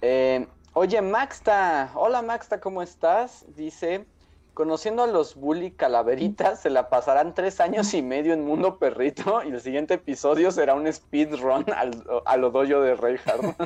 [0.00, 3.44] Eh, oye, Maxta, hola Maxta, ¿cómo estás?
[3.56, 4.06] Dice,
[4.54, 9.42] conociendo a los bully calaveritas, se la pasarán tres años y medio en Mundo Perrito
[9.42, 13.56] y el siguiente episodio será un speedrun al, a lo doyo de Reinhardt.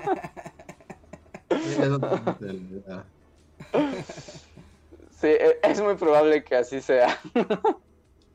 [5.16, 7.18] Sí, es e- es muy probable que así sea.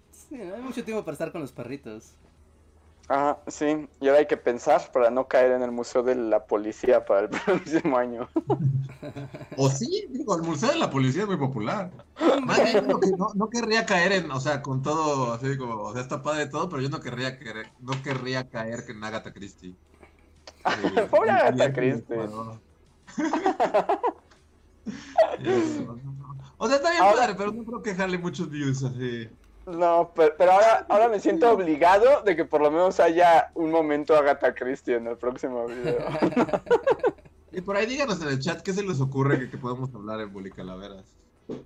[0.10, 2.18] Sí, no hay mucho tiempo para estar con los perritos.
[3.08, 6.46] Ajá, sí, y ahora hay que pensar para no caer en el Museo de la
[6.46, 8.30] Policía para el próximo año.
[9.58, 11.92] O sí, digo, el Museo de la Policía es muy popular.
[12.46, 16.02] Más bien, no, no querría caer en, o sea, con todo, así como, o sea,
[16.02, 19.78] está padre todo, pero yo no querría, querer- no querría caer en Agatha Christie.
[20.66, 22.18] Sí, Pobre Agatha y el Christie.
[26.64, 29.28] O sea, está bien Ahora- padre, pero no creo que jale muchos views así.
[29.66, 33.72] No, pero, pero ahora, ahora me siento obligado de que por lo menos haya un
[33.72, 35.98] momento Agatha Christie en el próximo video.
[37.54, 40.22] Y por ahí díganos en el chat qué se les ocurre que, que podemos hablar
[40.22, 41.04] en Bully Calaveras.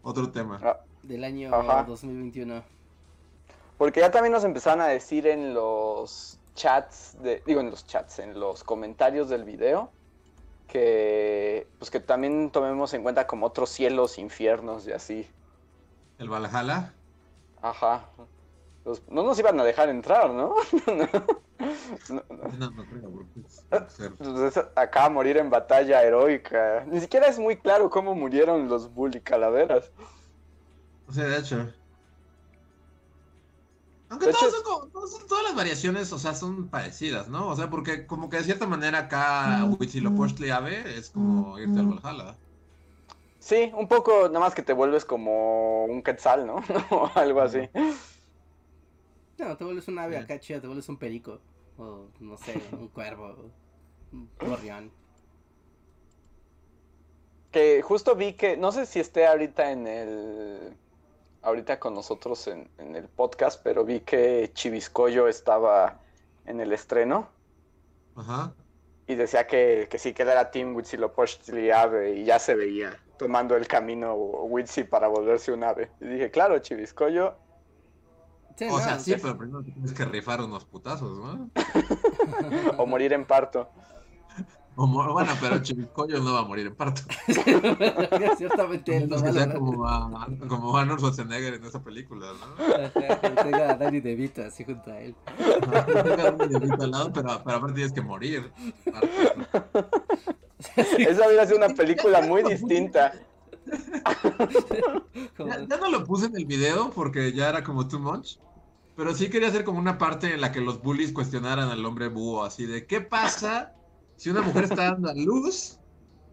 [0.01, 0.59] Otro tema.
[0.63, 1.83] Ah, Del año Ajá.
[1.83, 2.63] 2021.
[3.77, 8.17] Porque ya también nos empezaron a decir en los chats, de, digo en los chats,
[8.17, 9.91] en los comentarios del video,
[10.68, 15.30] que pues que también tomemos en cuenta como otros cielos, infiernos y así.
[16.18, 16.93] El Valhalla.
[17.61, 18.09] Ajá.
[18.84, 20.55] Pues, no nos iban a dejar entrar, ¿no?
[22.09, 22.70] No, no.
[22.72, 26.84] No, creo, ser- Pues, es acá morir en batalla heroica.
[26.86, 29.91] Ni siquiera es muy claro cómo murieron los bully calaveras.
[31.07, 31.72] O sea, de hecho.
[34.09, 37.27] Aunque De todas, hecho- son como- todas son- todas las variaciones, o sea, son parecidas,
[37.27, 37.47] ¿no?
[37.47, 41.87] O sea, porque como que de cierta manera acá Huitzilopochtli Ave es como irte al
[41.87, 42.37] Valhalla.
[43.39, 46.55] Sí, un poco, nada más que te vuelves como un quetzal, ¿no?
[46.91, 47.69] o algo así.
[49.37, 51.41] No, te vuelves un ave acá chida, te vuelves un perico.
[51.77, 53.51] O no sé, un cuervo.
[54.11, 54.91] Un gorrión.
[57.51, 60.77] Que justo vi que, no sé si esté ahorita en el,
[61.45, 65.99] ahorita con nosotros en, en el podcast, pero vi que Chiviscoyo estaba
[66.45, 67.29] en el estreno
[68.15, 68.53] Ajá.
[69.07, 73.55] y decía que, que sí, que era Team Huitzilopochtli ave y ya se veía tomando
[73.55, 75.89] el camino Huitzi para volverse un ave.
[76.01, 77.35] Y dije, claro, Chiviscoyo,
[78.57, 81.49] Sí, O no, sea, sí, es- pero primero tienes que rifar unos putazos, ¿no?
[82.77, 83.69] o morir en parto.
[84.78, 87.01] Bueno, pero Chivicoyo no va a morir en parto.
[88.38, 92.63] Ciertamente él no va a sea como, a- como Arnold Schwarzenegger en esa película, ¿no?
[92.65, 95.15] Ajá, que tenga a Danny DeVito así junto a él.
[95.28, 98.51] Ajá, que tenga un dedito al lado, pero, pero aparte tienes que morir.
[100.76, 103.13] Esa hubiera sido una película muy distinta.
[105.39, 108.36] Ya, ya no lo puse en el video porque ya era como too much.
[108.95, 112.07] Pero sí quería hacer como una parte en la que los bullies cuestionaran al hombre
[112.09, 113.73] búho, así de ¿qué pasa
[114.16, 115.82] si una mujer está dando a luz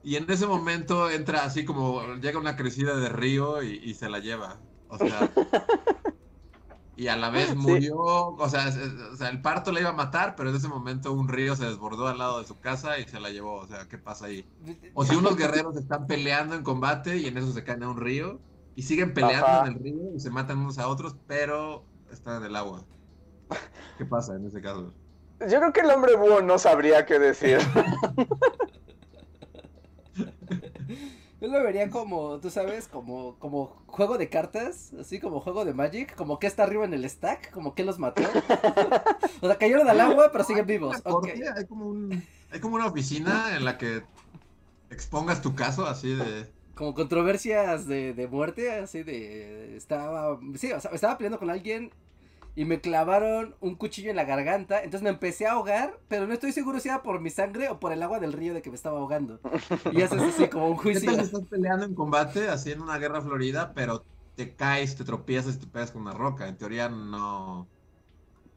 [0.02, 4.08] y en ese momento entra así como llega una crecida de río y, y se
[4.08, 4.64] la lleva?
[4.88, 5.32] O sea,
[6.94, 10.50] y a la vez murió, o sea, o el parto la iba a matar, pero
[10.50, 13.30] en ese momento un río se desbordó al lado de su casa y se la
[13.30, 13.56] llevó.
[13.56, 14.52] O sea, ¿qué pasa ahí?
[14.92, 17.96] O si unos guerreros están peleando en combate y en eso se caen a un
[17.98, 19.60] río y siguen peleando Ajá.
[19.60, 22.88] en el río y se matan unos a otros, pero están en el agua.
[23.96, 24.98] ¿Qué pasa en ese caso?
[25.48, 27.58] Yo creo que el hombre búho no sabría qué decir.
[31.40, 35.74] Yo lo vería como, tú sabes, como, como juego de cartas, así como juego de
[35.74, 38.22] Magic, como que está arriba en el stack, como que los mató.
[39.40, 41.02] o sea, cayeron al agua, pero siguen vivos.
[41.04, 41.26] Una Ok.
[41.26, 44.04] corte, hay, como un, hay como una oficina en la que
[44.90, 46.46] expongas tu caso así de...
[46.74, 51.90] Como controversias de, de muerte, así de, estaba, sí, o sea, estaba peleando con alguien
[52.54, 56.34] y me clavaron un cuchillo en la garganta, entonces me empecé a ahogar, pero no
[56.34, 58.70] estoy seguro si era por mi sangre o por el agua del río de que
[58.70, 59.40] me estaba ahogando.
[59.88, 61.00] Y haces así como un ¿Qué juicio.
[61.00, 65.04] tal si estás peleando en combate, así en una guerra florida, pero te caes, te
[65.04, 66.48] tropiezas y te pegas con una roca?
[66.48, 67.70] En teoría no...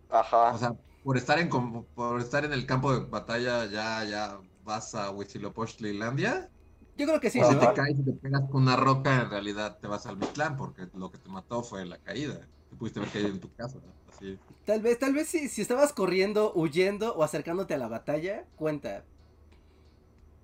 [0.10, 0.46] Ajá.
[0.48, 0.72] O sea,
[1.02, 5.12] por estar en com- por estar en el campo de batalla ya, ya vas a
[5.12, 6.52] Huitzilopochtlilandia.
[6.96, 7.60] Yo creo que sí, si ¿no?
[7.60, 10.88] te caes y te pegas con una roca, en realidad te vas al Mictlán, porque
[10.94, 12.50] lo que te mató fue la caída.
[12.76, 13.78] Te pudiste haber caído en tu casa.
[13.78, 14.14] ¿no?
[14.14, 14.38] Así.
[14.66, 19.06] Tal vez, tal vez si, si estabas corriendo, huyendo o acercándote a la batalla, cuenta.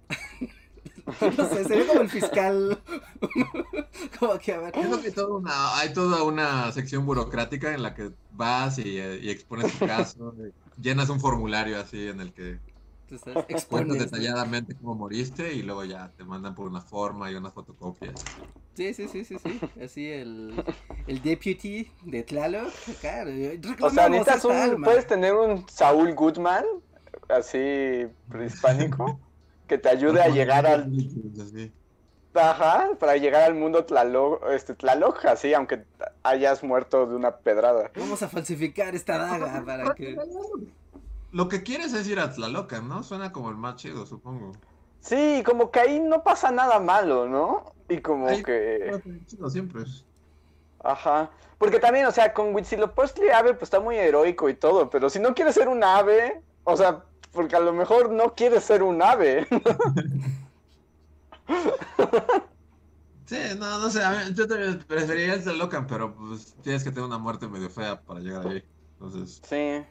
[1.38, 2.82] no sé, sería como el fiscal.
[4.20, 4.72] como que a ver.
[4.72, 9.30] Que toda una- hay toda una sección burocrática en la que vas y, eh, y
[9.30, 12.60] expones tu caso, y llenas un formulario así en el que
[13.12, 13.93] ¿no?
[13.95, 18.24] detalladamente cómo moriste y luego ya te mandan por una forma y unas fotocopias.
[18.74, 19.59] Sí, sí, sí, sí, sí.
[19.84, 20.64] Así el,
[21.07, 22.72] el deputy de Tlaloc.
[23.01, 23.32] Claro,
[23.82, 26.64] O sea, necesitas un, puedes tener un Saúl Goodman,
[27.30, 29.20] así prehispánico,
[29.68, 30.91] que te ayude a llegar al,
[31.41, 31.72] Así.
[32.34, 35.84] ajá, para llegar al mundo Tlaloc, este, Tlaloc, así, aunque
[36.24, 37.91] hayas muerto de una pedrada.
[37.95, 40.16] Vamos a falsificar esta daga para que.
[41.32, 43.04] Lo que quieres es ir a Tlalocan, ¿no?
[43.04, 44.52] Suena como el más chido, supongo.
[45.00, 47.74] Sí, como que ahí no pasa nada malo, ¿no?
[47.90, 49.02] Y como Ahí- que...
[49.28, 49.84] Chido siempre.
[50.84, 51.30] Ajá.
[51.58, 55.20] Porque también, o sea, con Huitzilopochtli ave pues está muy heroico y todo, pero si
[55.20, 59.02] no quieres ser un ave, o sea, porque a lo mejor no quieres ser un
[59.02, 59.48] ave.
[63.26, 66.90] Sí, no, no sé, a mí- yo también preferiría el Tlalocan, pero pues tienes que
[66.92, 68.64] tener una muerte medio fea para llegar ahí.
[69.00, 69.86] Entonces, Sí.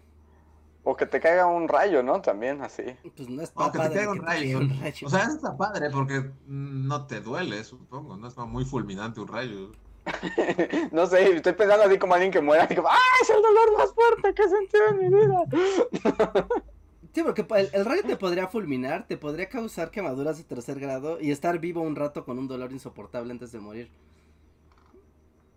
[0.83, 2.21] O que te caiga un rayo, ¿no?
[2.23, 2.85] También así.
[3.17, 4.59] Pues no es o que te padre caiga un que te caiga rayo.
[4.59, 5.07] un rayo.
[5.07, 9.29] O sea, eso está padre porque no te duele, supongo, no es muy fulminante un
[9.29, 9.73] rayo.
[10.93, 13.79] no sé, estoy pensando así como alguien que muera, así como, ¡ah, es el dolor
[13.79, 16.47] más fuerte que he sentido en mi vida!
[17.13, 21.21] Sí, porque el, el rayo te podría fulminar, te podría causar quemaduras de tercer grado
[21.21, 23.91] y estar vivo un rato con un dolor insoportable antes de morir.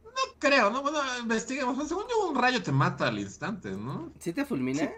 [0.03, 0.81] No creo, ¿no?
[0.81, 1.87] Bueno, investiguemos.
[1.87, 4.11] Según yo, un rayo te mata al instante, ¿no?
[4.17, 4.91] ¿Sí te fulmina?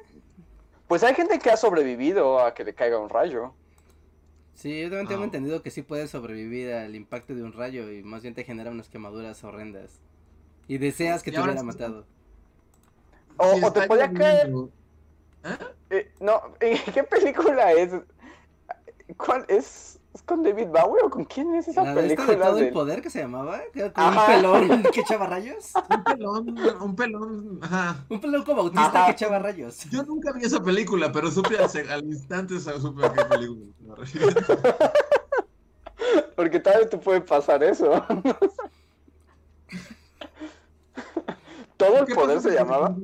[0.87, 3.53] Pues hay gente que ha sobrevivido a que le caiga un rayo.
[4.53, 8.03] Sí, yo también tengo entendido que sí puedes sobrevivir al impacto de un rayo y
[8.03, 9.99] más bien te genera unas quemaduras horrendas.
[10.67, 12.05] Y deseas que Y te hubiera sí- matado.
[13.37, 14.47] O, te podía caer...
[14.49, 14.71] lloviendo-
[15.89, 17.91] eh, no, ¿qué película es?
[19.17, 19.99] ¿Cuál es?
[20.15, 22.47] ¿Es con David Bowie o con quién es esa ¿La de esta de película?
[22.47, 23.59] todo el del- poder que se llamaba?
[23.95, 24.21] Ajá.
[24.21, 25.73] un pelón que echaba rayos.
[25.89, 28.05] Un pelón, un pelón, ajá.
[28.07, 29.05] Un pelón como autista Ajá.
[29.07, 29.83] que echaba rayos.
[29.91, 33.73] Yo nunca vi esa película, pero supe al, al instante supe a qué película.
[36.37, 37.91] Porque tal vez te puede pasar eso.
[41.77, 42.95] Todo el ¿Qué poder se llamaba.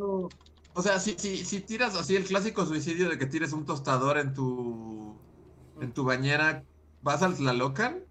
[0.74, 4.18] O sea, si, si, si tiras así el clásico suicidio de que tires un tostador
[4.18, 5.14] en tu
[5.82, 6.64] en tu bañera,
[7.02, 8.04] ¿vas al Tlalocan?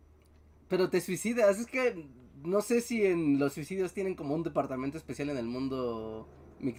[0.68, 2.08] Pero te suicidas, es que
[2.42, 6.28] no sé si en los suicidios tienen como un departamento especial en el mundo.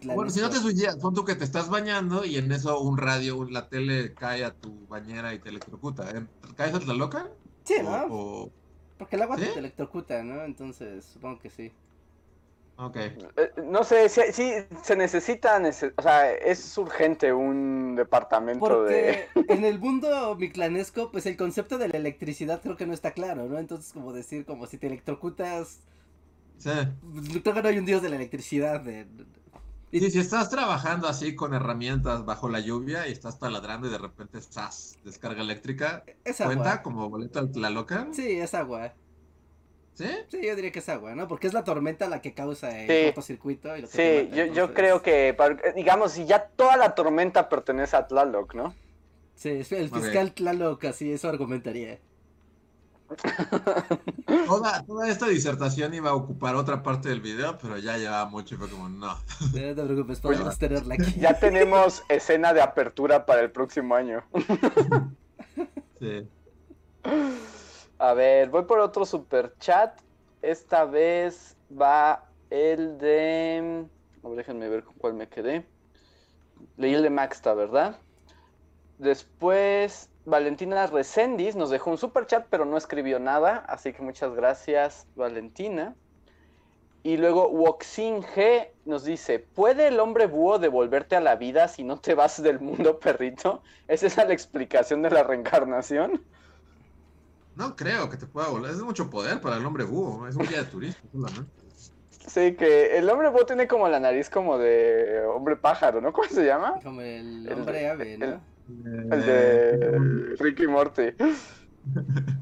[0.03, 2.97] Bueno, si no te suicidas, pon tú que te estás bañando y en eso un
[2.97, 6.09] radio, la tele cae a tu bañera y te electrocuta.
[6.11, 6.25] ¿eh?
[6.55, 7.29] ¿Caes al Tlalocan?
[7.63, 8.05] Sí, O- ¿no?
[8.09, 8.51] o-
[8.97, 9.45] Porque el agua ¿Sí?
[9.53, 10.43] te electrocuta, ¿no?
[10.43, 11.71] Entonces, supongo que sí.
[12.83, 12.95] Ok.
[12.97, 13.19] Eh,
[13.63, 14.51] no sé, sí, sí,
[14.83, 19.29] se necesita, nece- o sea, es urgente un departamento de...
[19.33, 23.11] Porque en el mundo miclanesco, pues el concepto de la electricidad creo que no está
[23.11, 23.59] claro, ¿no?
[23.59, 25.79] Entonces, como decir, como si te electrocutas,
[26.57, 26.69] Sí.
[27.41, 28.81] creo que no hay un dios de la electricidad.
[28.81, 29.07] De...
[29.91, 33.97] Y si estás trabajando así con herramientas bajo la lluvia y estás taladrando y de
[33.97, 34.97] repente ¡zas!
[35.03, 36.81] descarga eléctrica, Es ¿cuenta agua.
[36.83, 38.13] como boleto al Tlalocan?
[38.13, 38.93] Sí, es agua.
[39.93, 40.07] ¿Sí?
[40.29, 41.27] Sí, yo diría que es agua, ¿no?
[41.27, 43.05] Porque es la tormenta la que causa el Sí.
[43.07, 43.75] cortocircuito.
[43.77, 46.77] Y lo que te Sí, mata, yo, yo creo que, para- digamos, si ya toda
[46.77, 48.73] la tormenta pertenece a Tlaloc, ¿no?
[49.35, 51.99] Sí, es- el fiscal Tlaloc, así eso argumentaría.
[54.47, 58.55] Toda, toda esta disertación iba a ocupar otra parte del video, pero ya llevaba mucho
[58.55, 59.07] y fue como, no.
[59.17, 61.19] No te preocupes, podemos tenerla aquí.
[61.19, 64.23] Ya tenemos escena de apertura para el próximo año.
[65.99, 66.25] Sí.
[68.01, 69.95] A ver, voy por otro super chat.
[70.41, 73.85] Esta vez va el de.
[74.23, 75.67] Déjenme ver con cuál me quedé.
[76.77, 77.99] Leí el de Maxta, ¿verdad?
[78.97, 83.57] Después, Valentina Recendis nos dejó un super chat, pero no escribió nada.
[83.67, 85.93] Así que muchas gracias, Valentina.
[87.03, 91.83] Y luego Woxin G nos dice: ¿Puede el hombre búho devolverte a la vida si
[91.83, 93.61] no te vas del mundo perrito?
[93.87, 96.25] ¿Es esa la explicación de la reencarnación?
[97.55, 98.71] No creo que te pueda volar.
[98.71, 100.27] Es mucho poder para el hombre búho.
[100.27, 101.51] Es un guía de turista solamente.
[102.27, 106.13] Sí, que el hombre búho tiene como la nariz como de hombre pájaro, ¿no?
[106.13, 106.79] ¿Cómo se llama?
[106.83, 108.25] Como el El- hombre ave, ¿no?
[108.67, 111.13] el- El de Ricky Morty.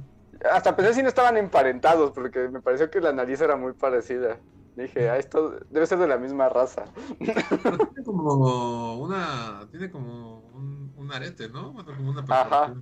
[0.51, 4.39] Hasta pensé si no estaban emparentados, porque me pareció que la nariz era muy parecida.
[4.75, 6.85] Dije, ah, esto debe ser de la misma raza.
[7.19, 9.67] Pero tiene como una.
[9.71, 11.73] Tiene como un, un arete, ¿no?
[11.73, 12.73] Bueno, como una Ajá.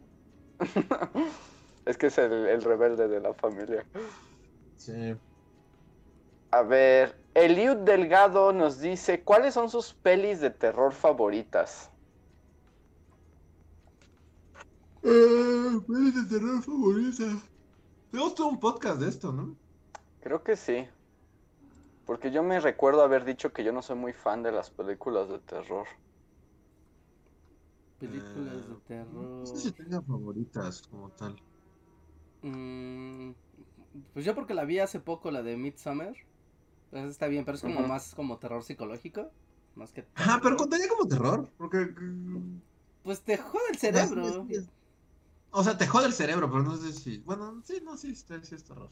[1.88, 3.86] Es que es el, el rebelde de la familia.
[4.76, 5.16] Sí.
[6.52, 11.90] A ver, Eliud Delgado nos dice, ¿cuáles son sus pelis de terror favoritas?
[15.04, 17.26] Eh, pelis de terror favorita.
[18.12, 19.56] Tenemos todo un podcast de esto, ¿no?
[20.22, 20.88] Creo que sí.
[22.06, 25.30] Porque yo me recuerdo haber dicho que yo no soy muy fan de las películas
[25.30, 25.88] de terror.
[28.00, 29.14] Películas de Eh, terror.
[29.14, 31.36] No sé si tenga favoritas como tal.
[32.42, 33.32] Mm,
[34.14, 36.16] pues yo porque la vi hace poco, la de Midsummer.
[36.92, 39.30] Pues está bien, pero es como más como terror psicológico.
[39.76, 41.50] Más que Ajá, pero contaría como terror.
[41.58, 41.94] Porque.
[43.04, 44.46] Pues te jode el no cerebro.
[44.50, 44.70] es-
[45.52, 47.20] O sea, te jode el cerebro, pero no sé si.
[47.20, 48.90] Bueno, sí, no, sí, sí, sí es terror.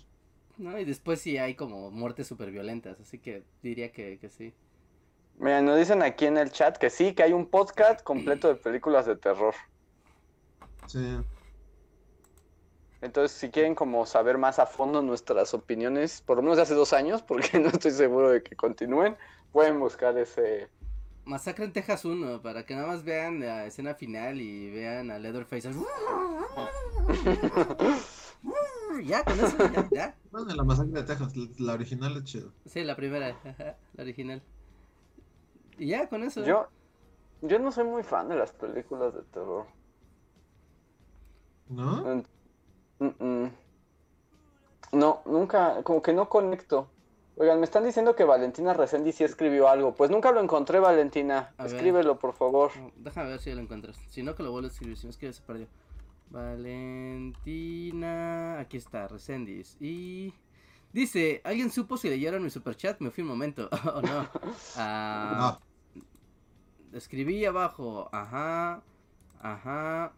[0.58, 0.78] ¿no?
[0.80, 4.54] Y después sí hay como muertes súper violentas, así que diría que, que sí.
[5.38, 8.56] Mira, nos dicen aquí en el chat que sí, que hay un podcast completo de
[8.56, 9.54] películas de terror.
[10.88, 11.18] Sí.
[13.02, 16.74] Entonces, si quieren como saber más a fondo nuestras opiniones, por lo menos de hace
[16.74, 19.18] dos años, porque no estoy seguro de que continúen,
[19.52, 20.70] pueden buscar ese...
[21.26, 25.18] Masacre en Texas 1, para que nada más vean la escena final y vean a
[25.18, 25.72] Leatherface.
[29.04, 30.16] ya, con eso, ya, ya.
[30.32, 32.52] Bueno, la masacre de Texas, la, original es chido.
[32.66, 33.36] Sí, la primera,
[33.94, 34.44] la original.
[35.78, 36.44] Y ya, con eso.
[36.46, 36.68] Yo,
[37.42, 39.66] yo no soy muy fan de las películas de terror.
[41.70, 42.24] ¿No?
[43.00, 43.52] Mm, mm.
[44.94, 46.88] No, nunca, como que no conecto.
[47.38, 49.94] Oigan, me están diciendo que Valentina Resendi sí escribió algo.
[49.94, 51.54] Pues nunca lo encontré, Valentina.
[51.58, 51.74] A ver.
[51.74, 52.72] Escríbelo, por favor.
[52.78, 53.98] No, Déjame ver si lo encuentras.
[54.10, 54.96] Si no, que lo vuelvo a escribir.
[54.98, 55.68] Si no es que se perdió.
[56.30, 57.78] Valentina.
[58.60, 59.76] Aquí está, Resendis.
[59.82, 60.34] Y.
[60.94, 63.02] Dice: ¿Alguien supo si leyeron mi superchat?
[63.02, 63.68] Me fui un momento.
[63.94, 64.30] ¿O no?
[64.78, 65.60] Ah,
[66.94, 68.08] Escribí abajo.
[68.14, 68.82] Ajá.
[69.42, 70.14] Ajá.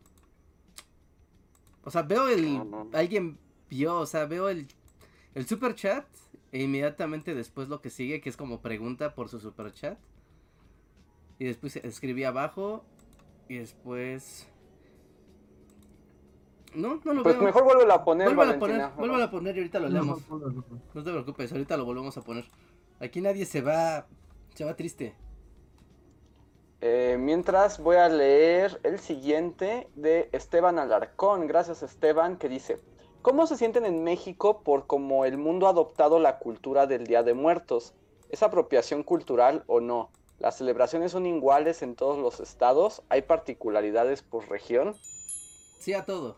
[1.87, 2.61] O sea, veo el.
[2.91, 3.37] Alguien
[3.69, 4.67] vio, o sea, veo el.
[5.35, 6.05] El superchat.
[6.51, 9.97] E inmediatamente después lo que sigue, que es como pregunta por su superchat.
[11.39, 12.83] Y después escribí abajo.
[13.47, 14.49] Y después.
[16.75, 17.45] No, no lo Pues veo.
[17.45, 20.29] mejor vuelvo a poner, Vuélvalo a poner, vuélvalo a poner y ahorita lo leemos.
[20.29, 20.81] No, no, no, no.
[20.93, 22.43] No te preocupes, ahorita lo volvemos a poner.
[22.99, 24.07] Aquí nadie se va.
[24.55, 25.15] Se va triste.
[26.81, 31.47] Eh, mientras voy a leer el siguiente de Esteban Alarcón.
[31.47, 32.79] Gracias Esteban, que dice,
[33.21, 37.23] ¿cómo se sienten en México por cómo el mundo ha adoptado la cultura del Día
[37.23, 37.93] de Muertos?
[38.29, 40.11] ¿Es apropiación cultural o no?
[40.39, 43.01] ¿Las celebraciones son iguales en todos los estados?
[43.09, 44.95] ¿Hay particularidades por región?
[45.79, 46.37] Sí a todo.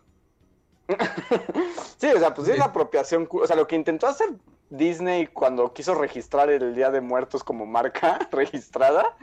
[1.97, 4.29] Sí, o sea, pues sí es la apropiación, o sea, lo que intentó hacer
[4.69, 9.17] Disney cuando quiso registrar el Día de Muertos como marca registrada,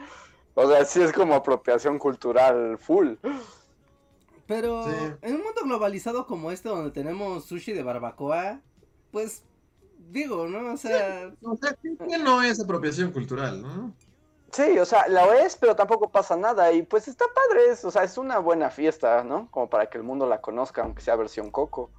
[0.59, 3.13] o sea, sí es como apropiación cultural full.
[4.45, 4.89] Pero Sí.
[5.21, 8.61] en un mundo globalizado como este, donde tenemos sushi de barbacoa,
[9.11, 9.43] pues
[10.09, 10.73] digo, ¿no?
[10.73, 13.93] O sea, O sea, que no es apropiación cultural, ¿no?
[14.51, 17.91] Sí, o sea, lo es, pero tampoco pasa nada y pues está padre, es, o
[17.91, 19.51] sea, es una buena fiesta, ¿no?
[19.51, 21.91] Como para que el mundo la conozca, aunque sea versión coco.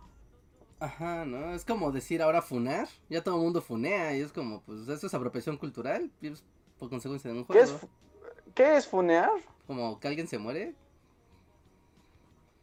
[0.81, 1.53] ajá, ¿no?
[1.53, 2.89] Es como decir ahora funar.
[3.11, 6.11] Ya todo el mundo funea y es como, pues eso es apropiación cultural.
[6.23, 6.45] y es
[6.79, 7.65] por consecuencia de un ¿Qué juego.
[7.65, 7.89] es, fu-
[8.55, 9.31] ¿Qué es funear?
[9.67, 10.75] Como que alguien se muere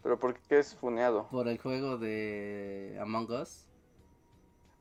[0.04, 1.28] ¿Pero por qué es funeado?
[1.32, 3.66] por el juego de Among Us.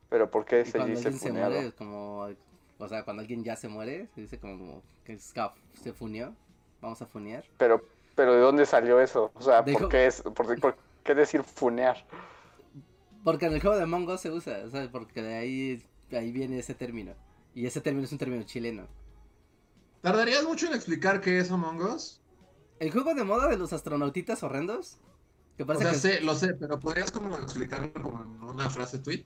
[0.09, 1.51] ¿Pero por qué se dice alguien se funeado?
[1.51, 2.27] muere, como,
[2.77, 5.33] o sea, cuando alguien ya se muere, se dice como que es-
[5.81, 6.35] se funió.
[6.81, 7.43] Vamos a funear.
[7.57, 7.81] Pero,
[8.15, 9.31] pero ¿de dónde salió eso?
[9.33, 12.05] O sea, ¿por qué, es, por, por qué decir funear?
[13.23, 16.17] Porque en el juego de Among Us se usa, o sea, porque de ahí, de
[16.17, 17.13] ahí viene ese término.
[17.55, 18.87] Y ese término es un término chileno.
[20.05, 22.21] ¿Tardarías mucho en explicar qué es Among Us?
[22.79, 24.99] El juego de moda de los astronautitas horrendos.
[25.57, 28.99] Que O sea, que sé, lo sé, pero ¿podrías como explicarlo como en una frase
[28.99, 29.23] tweet?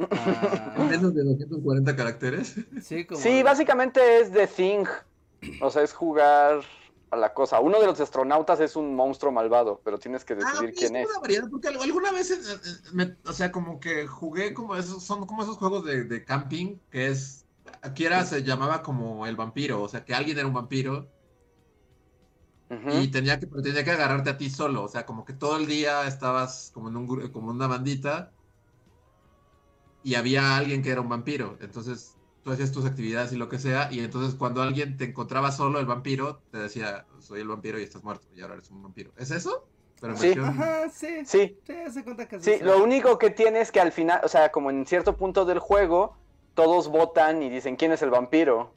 [0.00, 2.56] ah, En menos de 240 caracteres.
[2.82, 4.86] sí, como Sí, básicamente es The Thing.
[5.60, 6.62] O sea, es jugar
[7.12, 7.60] a la cosa.
[7.60, 11.04] Uno de los astronautas es un monstruo malvado, pero tienes que decidir ok, quién es
[11.04, 11.10] es.
[11.10, 14.74] una variedad, porque al- alguna vez, eh, eh, me- o sea, como que jugué como
[14.74, 17.44] esos, son como esos juegos de, de camping, que es,
[17.82, 21.12] aquí era, se llamaba como el vampiro, o sea, que alguien era un vampiro
[22.86, 25.66] y tenía que, tenía que agarrarte a ti solo, o sea, como que todo el
[25.66, 28.34] día estabas como en un, como una bandita
[30.02, 33.58] y había alguien que era un vampiro, entonces tú hacías tus actividades y lo que
[33.58, 37.78] sea, y entonces cuando alguien te encontraba solo, el vampiro, te decía, soy el vampiro
[37.78, 39.12] y estás muerto, y ahora eres un vampiro.
[39.16, 39.70] ¿Es eso?
[40.00, 40.28] Pero Sí.
[40.28, 41.24] versión- Ajá, sí.
[41.26, 42.64] Sí, Sí, se cuenta que es sí, eso.
[42.64, 46.16] lo único que tienes que al final, o sea, como en cierto punto del juego,
[46.58, 48.74] todos votan y dicen quién es el vampiro.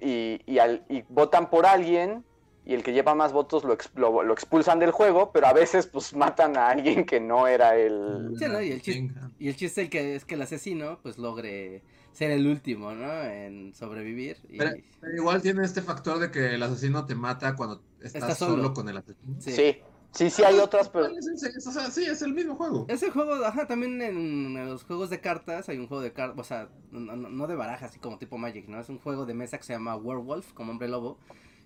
[0.00, 2.24] Y, y, al- y votan por alguien
[2.66, 5.86] y el que lleva más votos lo, lo- lo expulsan del juego, pero a veces
[5.86, 8.34] pues matan a alguien que no era el...
[8.38, 8.60] Sí, ¿no?
[8.60, 11.82] Y el chiste, y el chiste el que es que el asesino pues logre
[12.12, 13.22] ser el último, ¿no?
[13.24, 14.38] En sobrevivir.
[14.48, 14.58] Y...
[14.58, 18.38] Pero, pero igual tiene este factor de que el asesino te mata cuando estás Estás
[18.38, 18.56] solo.
[18.56, 18.74] solo.
[18.74, 19.36] con el asesino.
[19.40, 19.52] Sí.
[19.52, 19.78] Sí,
[20.12, 21.06] sí, sí hay otras, pero...
[21.06, 22.86] Es- es- es- o sea, sí, es el mismo juego.
[22.88, 26.38] Ese juego, ajá, también en, en los juegos de cartas hay un juego de cartas,
[26.38, 28.80] o sea, no, no- no de baraja, así como tipo Magic, ¿no?
[28.80, 31.18] Es un juego de mesa que se llama Werewolf, como hombre lobo.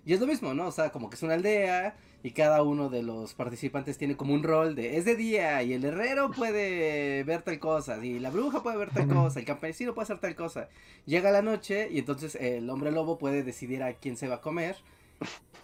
[0.07, 0.67] Y es lo mismo, ¿no?
[0.67, 4.35] O sea, como que es una aldea y cada uno de los participantes tiene como
[4.35, 8.29] un rol de es de día y el herrero puede ver tal cosa y la
[8.29, 10.69] bruja puede ver tal cosa, el campesino puede hacer tal cosa.
[11.07, 14.41] Llega la noche y entonces el hombre lobo puede decidir a quién se va a
[14.41, 14.75] comer,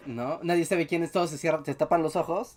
[0.06, 0.40] ¿no?
[0.42, 2.56] Nadie sabe quién es, todos se cierran, se tapan los ojos.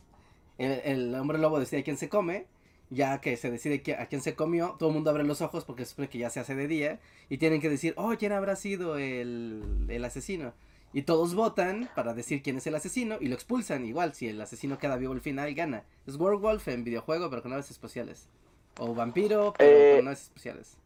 [0.58, 2.48] El, el hombre lobo decide a quién se come
[2.90, 5.86] ya que se decide a quién se comió, todo el mundo abre los ojos porque
[5.86, 7.00] supone que ya se hace de día
[7.30, 10.54] y tienen que decir, oh, ¿quién habrá sido el, el asesino?
[10.94, 13.86] Y todos votan para decir quién es el asesino y lo expulsan.
[13.86, 15.84] Igual, si el asesino queda vivo al final, gana.
[16.08, 18.30] Es Werewolf en videojuego, pero con naves especiales.
[18.78, 20.78] O vampiro, pero Eh, con naves especiales.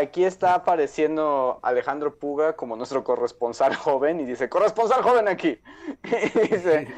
[0.00, 5.58] Aquí está apareciendo Alejandro Puga como nuestro corresponsal joven y dice, corresponsal joven aquí.
[6.04, 6.88] Y dice,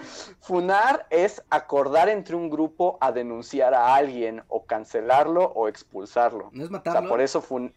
[0.41, 6.51] funar es acordar entre un grupo a denunciar a alguien o cancelarlo o expulsarlo.
[6.53, 7.09] ¿No es O sea, matarlo?
[7.09, 7.73] por eso fun...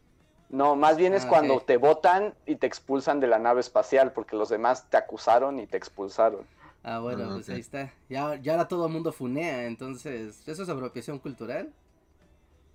[0.50, 4.12] No, más bien es Ah, cuando te votan y te expulsan de la nave espacial
[4.14, 6.42] porque los demás te acusaron y te expulsaron.
[6.84, 7.92] Ah, bueno, Ah, pues ahí está.
[8.10, 11.74] Ya, ya ahora todo el mundo funea, entonces, ¿eso es apropiación cultural?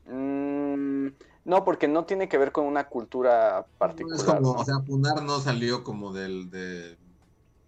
[0.07, 1.09] Mm,
[1.45, 4.61] no, porque no tiene que ver con una cultura Es particular, como, ¿no?
[4.61, 6.99] o sea, Punar no salió como del de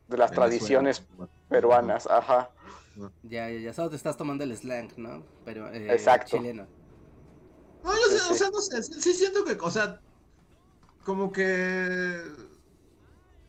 [0.06, 0.34] de las Venezuela.
[0.34, 1.08] tradiciones
[1.48, 2.52] peruanas, ajá.
[3.22, 5.24] Ya, ya, ya solo te estás tomando el slang, ¿no?
[5.44, 6.36] Pero, eh, Exacto.
[6.36, 6.68] chileno.
[7.82, 10.00] No, yo sé, Sí, o sea, no sé, sí, sí siento que, o sea,
[11.04, 12.22] como que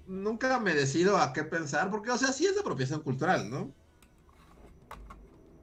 [0.05, 3.75] nunca me decido a qué pensar, porque, o sea, sí es de apropiación cultural, ¿no?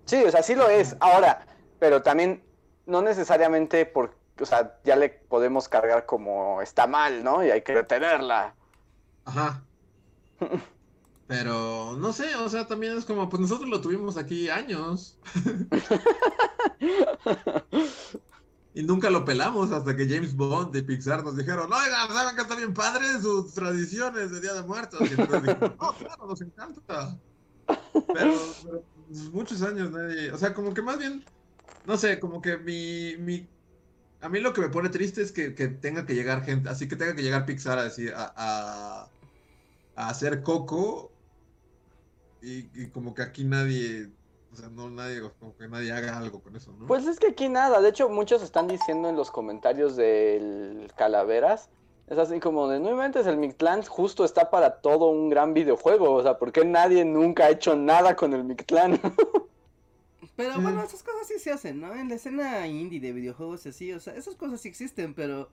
[0.06, 0.96] Sí, o sea, sí lo es.
[1.00, 1.46] Ahora,
[1.78, 2.44] pero también
[2.86, 7.44] no necesariamente por, o sea, ya le podemos cargar como está mal, ¿no?
[7.44, 8.54] Y hay que detenerla.
[9.24, 9.62] Ajá.
[11.26, 15.18] Pero, no sé, o sea, también es como, pues nosotros lo tuvimos aquí años.
[18.72, 22.42] Y nunca lo pelamos hasta que James Bond de Pixar nos dijeron, oigan, ¿saben que
[22.42, 25.00] está bien padre sus tradiciones de Día de Muertos?
[25.02, 27.18] Y entonces dijimos, no, claro, nos encanta.
[27.66, 27.80] Pero,
[28.14, 31.24] pero, pues, muchos años nadie, o sea, como que más bien,
[31.84, 33.48] no sé, como que mi, mi,
[34.20, 36.88] a mí lo que me pone triste es que, que tenga que llegar gente, así
[36.88, 39.08] que tenga que llegar Pixar a decir, a,
[39.96, 41.10] a, hacer Coco
[42.42, 44.08] y, y como que aquí nadie,
[44.52, 46.86] o sea, no nadie, como que nadie haga algo con eso, ¿no?
[46.86, 51.70] Pues es que aquí nada, de hecho muchos están diciendo en los comentarios del Calaveras,
[52.08, 56.12] es así como de, no inventes, el Mictlán justo está para todo un gran videojuego,
[56.12, 59.00] o sea, ¿por qué nadie nunca ha hecho nada con el Mictlán?
[60.36, 60.60] Pero Sí.
[60.60, 61.94] bueno, esas cosas sí se hacen, ¿no?
[61.94, 65.48] En la escena indie de videojuegos así, o sea, esas cosas sí existen, pero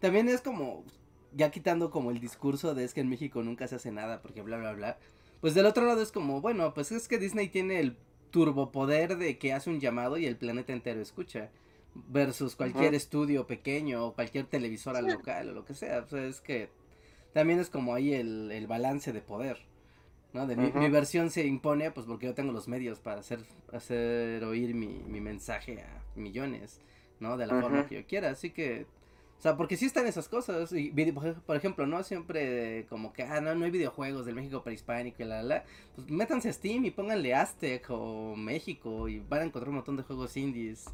[0.00, 0.84] también es como,
[1.32, 4.42] ya quitando como el discurso de es que en México nunca se hace nada porque
[4.42, 4.98] bla, bla, bla.
[5.40, 7.96] Pues del otro lado es como, bueno, pues es que Disney tiene el
[8.30, 11.50] turbopoder de que hace un llamado y el planeta entero escucha.
[12.08, 16.00] Versus cualquier estudio pequeño o cualquier televisora local o lo que sea.
[16.00, 16.68] O sea, es que
[17.32, 19.58] también es como ahí el, el balance de poder.
[20.34, 20.46] ¿No?
[20.46, 23.40] De mi, versión se impone pues porque yo tengo los medios para hacer,
[23.72, 26.80] hacer oír mi, mi mensaje a millones,
[27.20, 27.36] ¿no?
[27.36, 28.30] De la forma que yo quiera.
[28.30, 28.86] Así que,
[29.38, 30.72] o sea, porque sí están esas cosas.
[30.72, 30.90] Y,
[31.46, 32.02] por ejemplo, ¿no?
[32.02, 35.64] Siempre como que, ah, no, no hay videojuegos del México prehispánico y la, la, la.
[35.94, 39.96] Pues métanse a Steam y pónganle Aztec o México y van a encontrar un montón
[39.96, 40.86] de juegos indies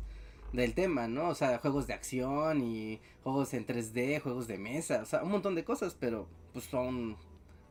[0.52, 1.28] del tema, ¿no?
[1.28, 5.30] O sea, juegos de acción y juegos en 3D, juegos de mesa, o sea, un
[5.30, 7.16] montón de cosas, pero pues son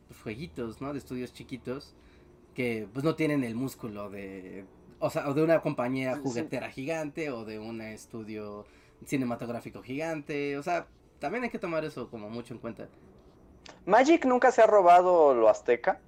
[0.10, 0.92] pues, jueguitos, ¿no?
[0.92, 1.96] De estudios chiquitos
[2.54, 4.66] que pues no tienen el músculo de,
[5.00, 6.28] o sea, o de una compañía Sí, sí.
[6.28, 8.66] juguetera gigante o de un estudio
[9.06, 10.88] cinematográfico gigante, o sea,
[11.20, 12.90] también hay que tomar eso como mucho en cuenta.
[13.86, 16.02] Magic nunca se ha robado lo azteca.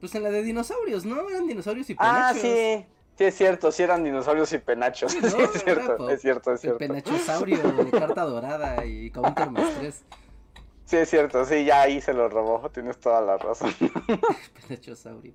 [0.00, 1.28] Pues en la de dinosaurios, ¿no?
[1.30, 2.40] Eran dinosaurios y Ah, penachos.
[2.42, 5.12] sí, sí es cierto, sí eran dinosaurios y penachos.
[5.12, 5.44] Sí, Sí, ¿no?
[5.44, 6.78] es cierto, es cierto, es El cierto.
[6.78, 10.02] penachosaurio de carta dorada y counter más tres.
[10.84, 13.74] Sí, es cierto, sí, ya ahí se lo robó, tienes toda la razón.
[14.68, 15.32] Penachosaurio.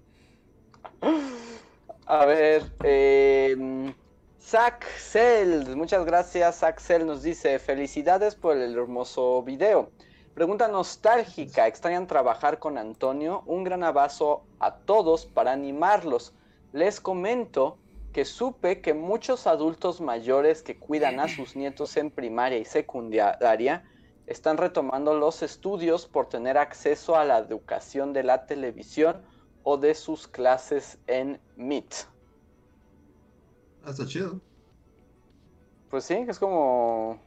[2.06, 3.94] A ver, eh,
[4.40, 6.60] Zach Cell, muchas gracias.
[6.60, 9.92] Zach Cell nos dice: Felicidades por el hermoso video.
[10.34, 13.44] Pregunta nostálgica: ¿extrañan trabajar con Antonio?
[13.46, 16.34] Un gran abrazo a todos para animarlos.
[16.72, 17.78] Les comento
[18.14, 23.84] que supe que muchos adultos mayores que cuidan a sus nietos en primaria y secundaria
[24.30, 29.26] están retomando los estudios por tener acceso a la educación de la televisión
[29.64, 31.94] o de sus clases en Meet.
[33.84, 34.40] Ah, está chido.
[35.90, 37.20] Pues sí, es como...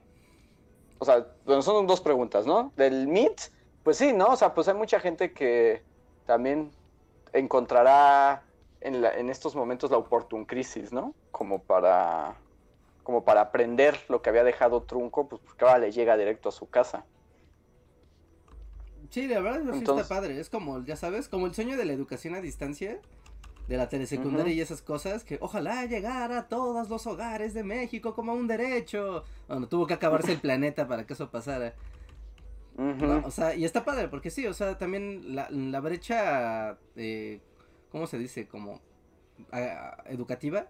[0.98, 2.72] O sea, bueno, son dos preguntas, ¿no?
[2.76, 3.40] Del Meet,
[3.82, 4.26] pues sí, ¿no?
[4.28, 5.84] O sea, pues hay mucha gente que
[6.24, 6.70] también
[7.32, 8.46] encontrará
[8.80, 11.16] en, la- en estos momentos la oportun crisis, ¿no?
[11.32, 12.41] Como para,
[13.02, 16.52] como para aprender lo que había dejado trunco, pues porque ahora le llega directo a
[16.52, 17.04] su casa.
[19.10, 20.40] Sí, la verdad sí Entonces- está padre.
[20.40, 22.98] Es como, ya sabes, como el sueño de la educación a distancia,
[23.68, 28.14] de la telesecundaria y esas cosas, que ojalá llegara a todos los hogares de México
[28.14, 29.24] como un derecho.
[29.48, 31.74] Bueno, tuvo que acabarse el planeta para que eso pasara.
[32.76, 33.22] ¿no?
[33.26, 37.40] O sea, y está padre, porque sí, o sea, también la, la brecha, eh,
[37.90, 38.48] ¿cómo se dice?
[38.48, 38.80] Como
[39.52, 40.68] ah, educativa,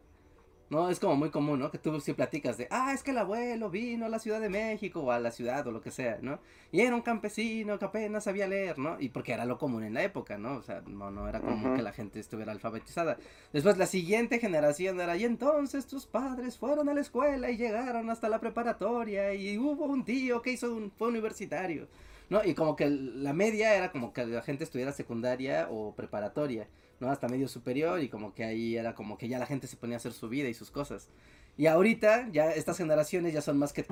[0.72, 0.88] ¿no?
[0.88, 1.70] Es como muy común, ¿no?
[1.70, 4.48] Que tú sí platicas de, ah, es que el abuelo vino a la Ciudad de
[4.48, 6.40] México o a la ciudad o lo que sea, ¿no?
[6.72, 8.98] Y era un campesino que apenas sabía leer, ¿no?
[8.98, 10.56] Y porque era lo común en la época, ¿no?
[10.56, 13.18] O sea, no, no era común que la gente estuviera alfabetizada.
[13.52, 18.08] Después la siguiente generación era, y entonces tus padres fueron a la escuela y llegaron
[18.08, 21.86] hasta la preparatoria y hubo un tío que hizo un, fue universitario,
[22.30, 22.42] ¿no?
[22.42, 26.66] Y como que la media era como que la gente estuviera secundaria o preparatoria,
[27.02, 27.10] ¿no?
[27.10, 29.96] Hasta medio superior y como que ahí era como que ya la gente se ponía
[29.96, 31.08] a hacer su vida y sus cosas.
[31.56, 33.84] Y ahorita ya estas generaciones ya son más que...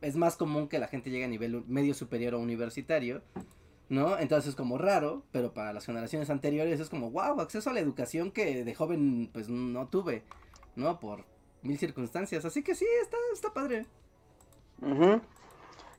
[0.00, 3.22] Es más común que la gente llegue a nivel medio superior o universitario,
[3.88, 4.18] ¿no?
[4.18, 7.80] Entonces es como raro, pero para las generaciones anteriores es como, wow, acceso a la
[7.80, 10.24] educación que de joven pues no tuve,
[10.76, 11.00] ¿no?
[11.00, 11.24] Por
[11.62, 12.44] mil circunstancias.
[12.44, 13.86] Así que sí, está, está padre.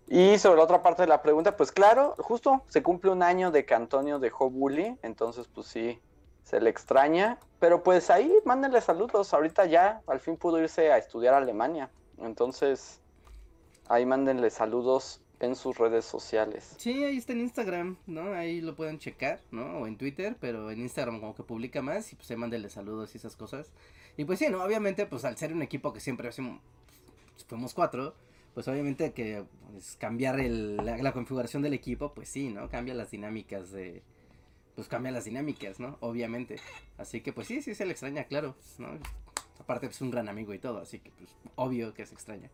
[0.08, 3.52] Y sobre la otra parte de la pregunta, pues claro, justo se cumple un año
[3.52, 6.00] de que Antonio dejó Bully, entonces pues sí,
[6.50, 10.98] se le extraña, pero pues ahí mándenle saludos, ahorita ya al fin pudo irse a
[10.98, 13.00] estudiar a Alemania, entonces
[13.88, 16.74] ahí mándenle saludos en sus redes sociales.
[16.78, 18.34] Sí, ahí está en Instagram, ¿no?
[18.34, 19.78] Ahí lo pueden checar, ¿no?
[19.78, 23.14] O en Twitter, pero en Instagram como que publica más y pues ahí mándenle saludos
[23.14, 23.72] y esas cosas.
[24.18, 24.64] Y pues sí, ¿no?
[24.64, 26.60] Obviamente, pues al ser un equipo que siempre hacemos,
[27.48, 28.16] fuimos cuatro,
[28.56, 32.70] pues obviamente que pues, cambiar el, la, la configuración del equipo, pues sí, ¿no?
[32.70, 34.02] Cambia las dinámicas de...
[34.80, 35.98] Pues cambia las dinámicas, ¿no?
[36.00, 36.56] Obviamente.
[36.98, 38.88] Así que pues sí, sí se le extraña, claro, ¿no?
[39.60, 42.50] Aparte pues un gran amigo y todo, así que pues obvio que se extraña.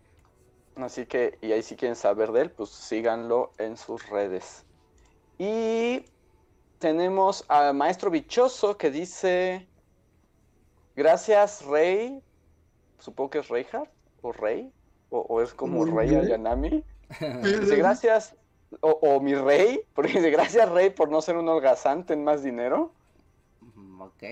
[0.76, 4.66] Así que, y ahí si quieren saber de él, pues síganlo en sus redes.
[5.38, 6.04] Y
[6.80, 9.68] tenemos al maestro bichoso que dice,
[10.96, 12.24] gracias Rey,
[12.98, 13.92] supongo que es Reinhardt,
[14.24, 14.74] o Rey,
[15.12, 16.16] o, o es como Muy Rey.
[16.16, 16.84] Ayanami.
[17.44, 18.36] Dice, gracias,
[18.82, 22.44] o, o mi Rey, porque dice, gracias Rey por no ser un holgazán, ten más
[22.44, 22.92] dinero.
[23.62, 24.24] Mm, ok.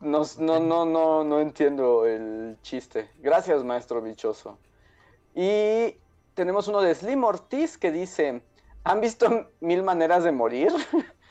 [0.00, 3.10] No, no, no, no, no entiendo el chiste.
[3.18, 4.58] Gracias, maestro bichoso.
[5.34, 5.94] Y
[6.34, 8.42] tenemos uno de Slim Ortiz que dice,
[8.84, 10.72] ¿han visto Mil Maneras de Morir?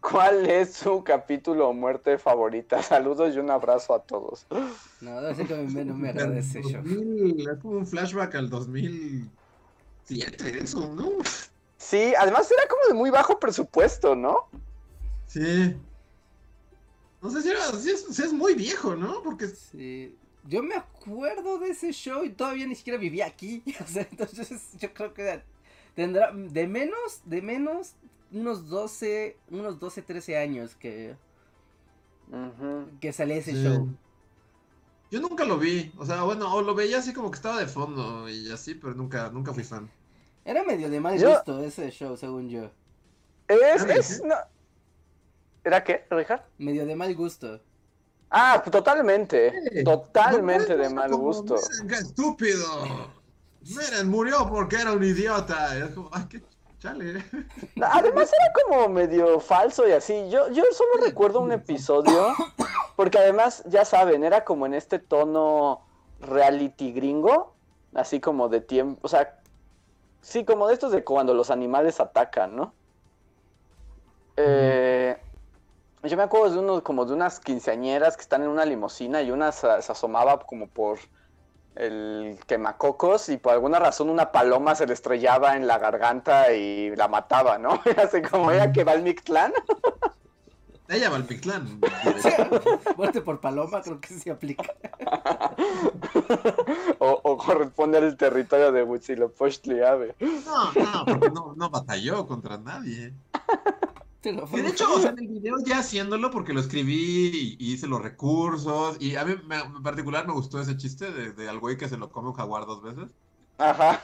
[0.00, 2.82] ¿Cuál es su capítulo o muerte favorita?
[2.82, 4.46] Saludos y un abrazo a todos.
[5.00, 6.12] No, que me- me.
[6.12, 8.50] 2000, es como un flashback al
[10.10, 11.10] 2007, eso, ¿no?
[11.78, 14.48] Sí, además era como de muy bajo presupuesto, ¿no?
[15.26, 15.76] Sí.
[17.22, 19.22] No sé si, era, si, es, si es muy viejo, ¿no?
[19.22, 20.16] Porque Sí.
[20.44, 23.62] Yo me acuerdo de ese show y todavía ni siquiera vivía aquí.
[23.80, 25.42] O sea, entonces yo creo que
[25.94, 27.94] tendrá de menos, de menos,
[28.32, 31.14] unos 12, unos 12, 13 años que,
[32.32, 32.88] Ujú.
[33.00, 33.62] que salía ese Sí.
[33.64, 33.88] show.
[35.10, 35.92] yo nunca lo vi.
[35.98, 38.94] O sea, bueno, o lo veía así como que estaba de fondo y así, pero
[38.94, 39.90] nunca, nunca fui fan.
[40.44, 42.70] Era medio de mal Yo- gusto ese show, según yo.
[43.48, 44.34] Es, es, no.
[45.64, 46.42] ¿Era qué, Richard?
[46.58, 47.60] Medio de mal gusto.
[48.30, 49.52] Ah, totalmente.
[49.72, 49.84] Sí.
[49.84, 51.56] Totalmente No, de mal gusto.
[51.56, 53.10] "Miren, ¡Qué estúpido!
[53.62, 55.76] Miren, murió porque era un idiota.
[55.76, 56.42] Es como, ay, qué
[56.78, 57.24] chale.
[57.82, 60.30] Además era como medio falso y así.
[60.30, 62.32] Yo, yo solo recuerdo un episodio,
[62.96, 65.84] porque además, ya saben, era como en este tono
[66.20, 67.54] reality gringo,
[67.94, 69.39] así como de tiempo, o sea,
[70.20, 72.74] sí, como de estos de cuando los animales atacan, ¿no?
[74.36, 75.16] Eh,
[76.02, 79.30] yo me acuerdo de unos, como de unas quinceañeras que están en una limusina y
[79.30, 80.98] una se, asomaba como por
[81.76, 86.94] el quemacocos y por alguna razón una paloma se le estrellaba en la garganta y
[86.96, 87.80] la mataba, ¿no?
[88.02, 89.52] Así como ella que va al Mictlán.
[90.90, 91.80] Ella va al Pictlán.
[92.96, 94.74] Muerte por paloma, creo que sí aplica.
[96.98, 100.14] o, o corresponde al territorio de Huitzilopochtli Ave.
[100.20, 103.14] No, no, porque no, no batalló contra nadie.
[104.20, 107.30] Te lo Y de hecho, o sea, en el video ya haciéndolo porque lo escribí
[107.32, 108.96] y, y hice los recursos.
[109.00, 111.88] Y a mí me- en particular me gustó ese chiste de, de al güey que
[111.88, 113.10] se lo come un jaguar dos veces.
[113.58, 114.00] Ajá.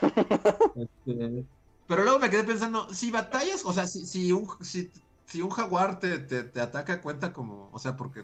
[0.75, 1.45] Este,
[1.87, 4.89] Pero luego me quedé pensando, si batallas, o sea, si, si un, si,
[5.27, 8.23] si un jaguar te, te, te ataca, cuenta como, o sea, porque,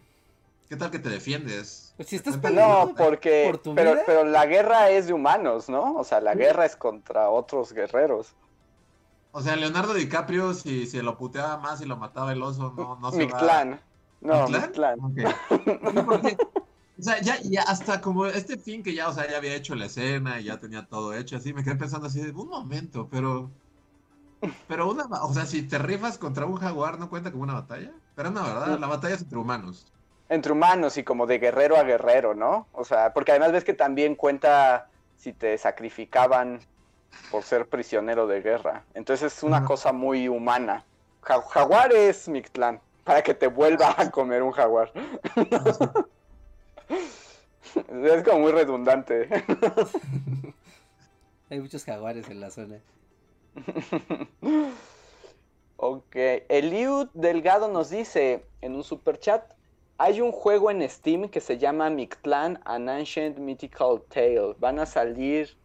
[0.69, 1.93] ¿qué tal que te defiendes?
[1.97, 3.47] Pues si estás peleando No, porque.
[3.51, 4.03] ¿Por tu pero, vida?
[4.05, 5.95] pero la guerra es de humanos, ¿no?
[5.95, 8.33] O sea, la guerra es contra otros guerreros.
[9.31, 12.97] O sea, Leonardo DiCaprio, si, si lo puteaba más y lo mataba el oso, no,
[12.99, 13.81] no se va- Mictlán.
[14.21, 14.99] No, ¿Mictlán?
[14.99, 14.99] Mictlán.
[15.01, 15.17] Ok.
[15.93, 16.37] Sí, porque,
[16.99, 19.75] o sea, ya, ya hasta como este fin que ya, o sea, ya había hecho
[19.75, 23.09] la escena y ya tenía todo hecho, así, me quedé pensando así, de, un momento,
[23.11, 23.51] pero...
[24.67, 27.91] Pero una, o sea, si te rifas contra un jaguar, ¿no cuenta como una batalla?
[28.15, 28.77] Pero no, ¿verdad?
[28.79, 29.87] La batalla es entre humanos.
[30.29, 32.67] Entre humanos y como de guerrero a guerrero, ¿no?
[32.73, 34.87] O sea, porque además ves que también cuenta
[35.17, 36.59] si te sacrificaban
[37.31, 38.83] por ser prisionero de guerra.
[38.93, 40.83] Entonces es una cosa muy humana.
[41.21, 44.91] Ja- jaguar es Mictlán, para que te vuelva a comer un jaguar.
[47.89, 49.29] es como muy redundante.
[51.49, 52.79] Hay muchos jaguares en la zona.
[55.85, 56.15] Ok,
[56.47, 59.53] Eliud Delgado nos dice en un super chat,
[59.97, 64.55] hay un juego en Steam que se llama Mictlan An Ancient Mythical Tale.
[64.59, 65.57] Van a salir,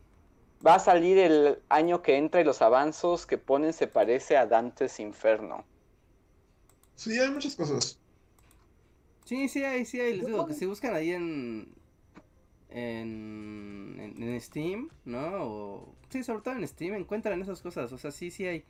[0.66, 4.44] va a salir el año que entra y los avanzos que ponen se parece a
[4.44, 5.65] Dante's Inferno.
[6.97, 7.97] Sí, hay muchas cosas.
[9.24, 10.16] Sí, sí hay, sí hay.
[10.16, 11.73] Les digo que si buscan ahí en,
[12.70, 15.44] en, en, en Steam, ¿no?
[15.44, 17.92] O, sí, sobre todo en Steam encuentran esas cosas.
[17.92, 18.64] O sea, sí, sí hay.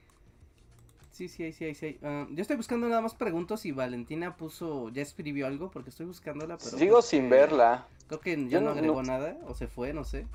[1.10, 1.98] Sí, sí hay, sí hay, sí hay.
[2.02, 6.06] Ah, yo estoy buscando nada más pregunto si Valentina puso, ya escribió algo, porque estoy
[6.06, 6.70] buscándola, pero...
[6.70, 7.86] Sigo creo sin que- verla.
[8.06, 10.26] Creo que ya Yo no no- agregó no- nada, o se fue, no sé.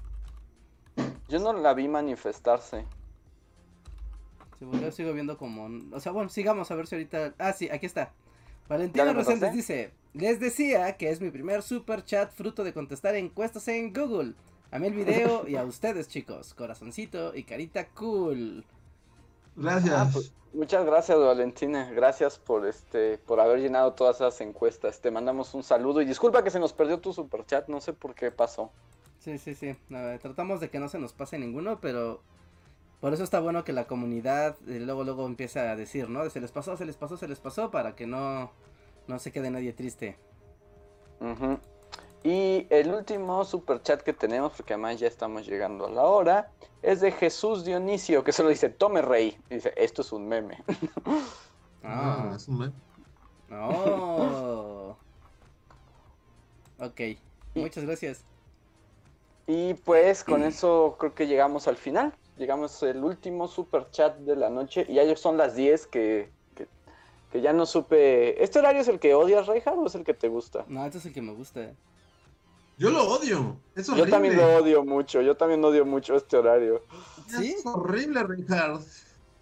[1.30, 2.86] Yo no la vi manifestarse.
[4.60, 5.70] Sí, yo sigo viendo como...
[5.96, 7.34] O sea, bueno, sigamos a ver si ahorita...
[7.38, 8.06] Ah, sí, aquí está.
[8.06, 8.12] ¿Ya
[8.70, 9.52] Valentina pasaste?
[9.52, 14.34] dice, les decía que es mi primer super chat fruto de contestar encuestas en Google.
[14.72, 18.64] A mí el video y a ustedes chicos, corazoncito y carita cool.
[19.56, 19.94] Gracias.
[19.96, 25.02] Ah, pues, muchas gracias Valentina, gracias por este, por haber llenado todas esas encuestas.
[25.02, 27.94] Te mandamos un saludo y disculpa que se nos perdió tu super chat, no sé
[27.94, 28.72] por qué pasó.
[29.20, 29.76] Sí, sí, sí.
[29.90, 32.22] Ver, tratamos de que no se nos pase ninguno, pero
[33.00, 36.30] por eso está bueno que la comunidad eh, luego luego empieza a decir, ¿no?
[36.30, 38.52] Se les pasó, se les pasó, se les pasó, para que no,
[39.08, 40.18] no se quede nadie triste.
[42.24, 46.52] Y el último super chat que tenemos, porque además ya estamos llegando a la hora,
[46.82, 49.38] es de Jesús Dionisio, que solo dice, tome rey.
[49.50, 50.64] Y dice, esto es un meme.
[51.86, 52.74] Ah, Ah, es un meme.
[53.52, 54.96] oh.
[56.80, 57.02] Ok,
[57.56, 58.24] muchas gracias.
[59.48, 62.14] Y pues con eso creo que llegamos al final.
[62.38, 66.32] Llegamos al último super chat de la noche y ya son las 10 que,
[67.34, 68.42] que, ya no supe.
[68.44, 70.66] ¿Este horario es el que odias, Reinhardt, o es el que te gusta?
[70.68, 71.72] No, este es el que me gusta.
[72.78, 73.58] Yo lo odio.
[73.76, 76.84] Es Yo también lo odio mucho, yo también odio mucho este horario.
[77.28, 77.56] ¿Sí?
[77.58, 78.22] Es horrible.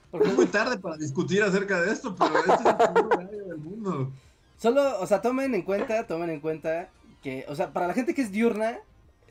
[0.09, 3.45] Porque Es muy tarde para discutir acerca de esto, pero este es el peor horario
[3.45, 4.11] del mundo.
[4.57, 6.89] Solo, o sea, tomen en cuenta, tomen en cuenta
[7.23, 8.79] que, o sea, para la gente que es diurna,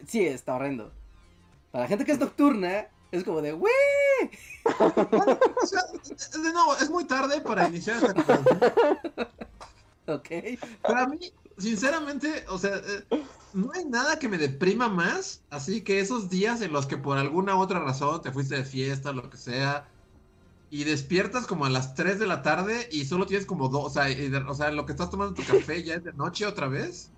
[0.07, 0.91] sí, está horrendo.
[1.71, 3.53] Para la gente que es nocturna, es como de,
[4.79, 5.83] O sea,
[6.43, 8.61] de nuevo, es muy tarde para iniciar esta conversación.
[10.07, 10.29] Ok.
[10.83, 13.05] Para mí, sinceramente, o sea, eh,
[13.53, 17.19] no hay nada que me deprima más, así que esos días en los que por
[17.19, 19.89] alguna otra razón te fuiste de fiesta, lo que sea,
[20.69, 23.91] y despiertas como a las 3 de la tarde y solo tienes como dos, o
[23.91, 26.47] sea, y de- o sea, lo que estás tomando tu café ya es de noche
[26.47, 27.11] otra vez.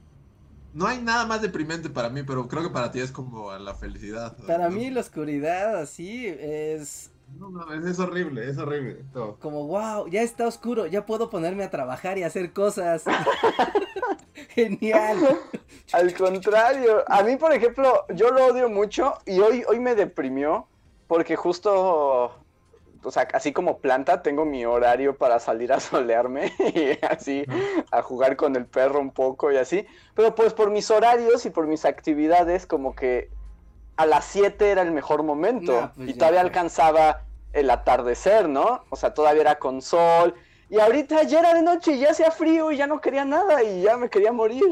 [0.72, 3.74] No hay nada más deprimente para mí, pero creo que para ti es como la
[3.74, 4.36] felicidad.
[4.46, 9.04] Para mí la oscuridad así es No, no, es, es horrible, es horrible.
[9.12, 9.38] todo.
[9.38, 13.04] como, wow, ya está oscuro, ya puedo ponerme a trabajar y hacer cosas.
[14.50, 15.18] Genial.
[15.92, 20.66] Al contrario, a mí, por ejemplo, yo lo odio mucho y hoy, hoy me deprimió
[21.06, 22.32] porque justo,
[23.02, 27.44] o sea, así como planta, tengo mi horario para salir a solearme y así
[27.90, 29.86] a jugar con el perro un poco y así.
[30.14, 33.30] Pero pues por mis horarios y por mis actividades, como que
[33.96, 37.22] a las 7 era el mejor momento No, pues y todavía alcanzaba
[37.52, 38.84] el atardecer, ¿no?
[38.90, 40.34] O sea, todavía era con sol.
[40.70, 43.62] Y ahorita ya era de noche y ya hacía frío y ya no quería nada
[43.62, 44.64] y ya me quería morir.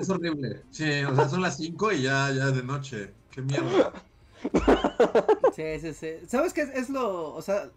[0.00, 0.62] Es horrible.
[0.70, 3.12] Sí, o sea, son las 5 y ya, ya de noche.
[3.30, 3.92] Qué mierda.
[5.54, 6.08] Sí, sí, sí.
[6.26, 7.70] ¿Sabes qué es, es lo, o sea,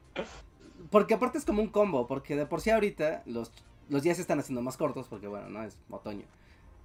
[0.90, 3.52] porque aparte es como un combo, porque de por sí ahorita los,
[3.90, 6.26] los días se están haciendo más cortos, porque bueno, no es otoño.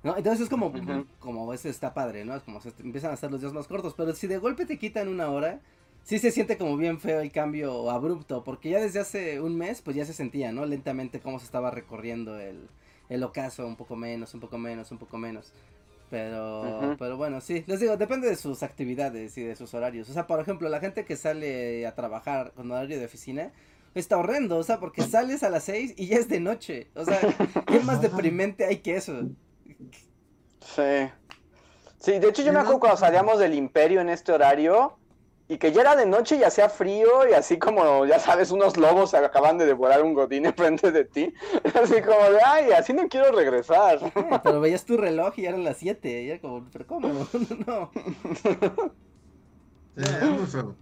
[0.03, 0.16] ¿No?
[0.16, 1.07] Entonces es como, Ujú.
[1.19, 2.36] como ese está padre, ¿no?
[2.36, 4.78] Es como se empiezan a hacer los días más cortos, pero si de golpe te
[4.78, 5.61] quitan una hora,
[6.05, 9.82] sí se siente como bien feo el cambio abrupto, porque ya desde hace un mes,
[9.82, 10.65] pues ya se sentía, ¿no?
[10.65, 12.69] Lentamente cómo se estaba recorriendo el,
[13.09, 15.53] el ocaso, un poco menos, un poco menos, un poco menos.
[16.09, 20.09] Pero, pero bueno, sí, les digo, depende de sus actividades y de sus horarios.
[20.09, 23.53] O sea, por ejemplo, la gente que sale a trabajar con horario de oficina,
[23.95, 26.91] está horrendo, o sea, porque sales a las 6 y ya es de noche.
[26.95, 27.19] O sea,
[27.66, 29.23] ¿qué más deprimente hay que eso?
[30.61, 31.11] Sí.
[31.99, 34.99] Sí, de hecho yo me acuerdo cuando salíamos del imperio en este horario
[35.48, 38.77] y que ya era de noche y hacía frío y así como, ya sabes, unos
[38.77, 41.35] lobos acaban de devorar un godín enfrente de ti.
[41.74, 43.98] Así como de, ay, así no quiero regresar.
[44.02, 46.23] Eh, Pero veías tu reloj y eran las 7.
[46.23, 47.09] Y era como, ¿pero cómo?
[47.66, 47.90] no.
[49.94, 50.77] Muy feo.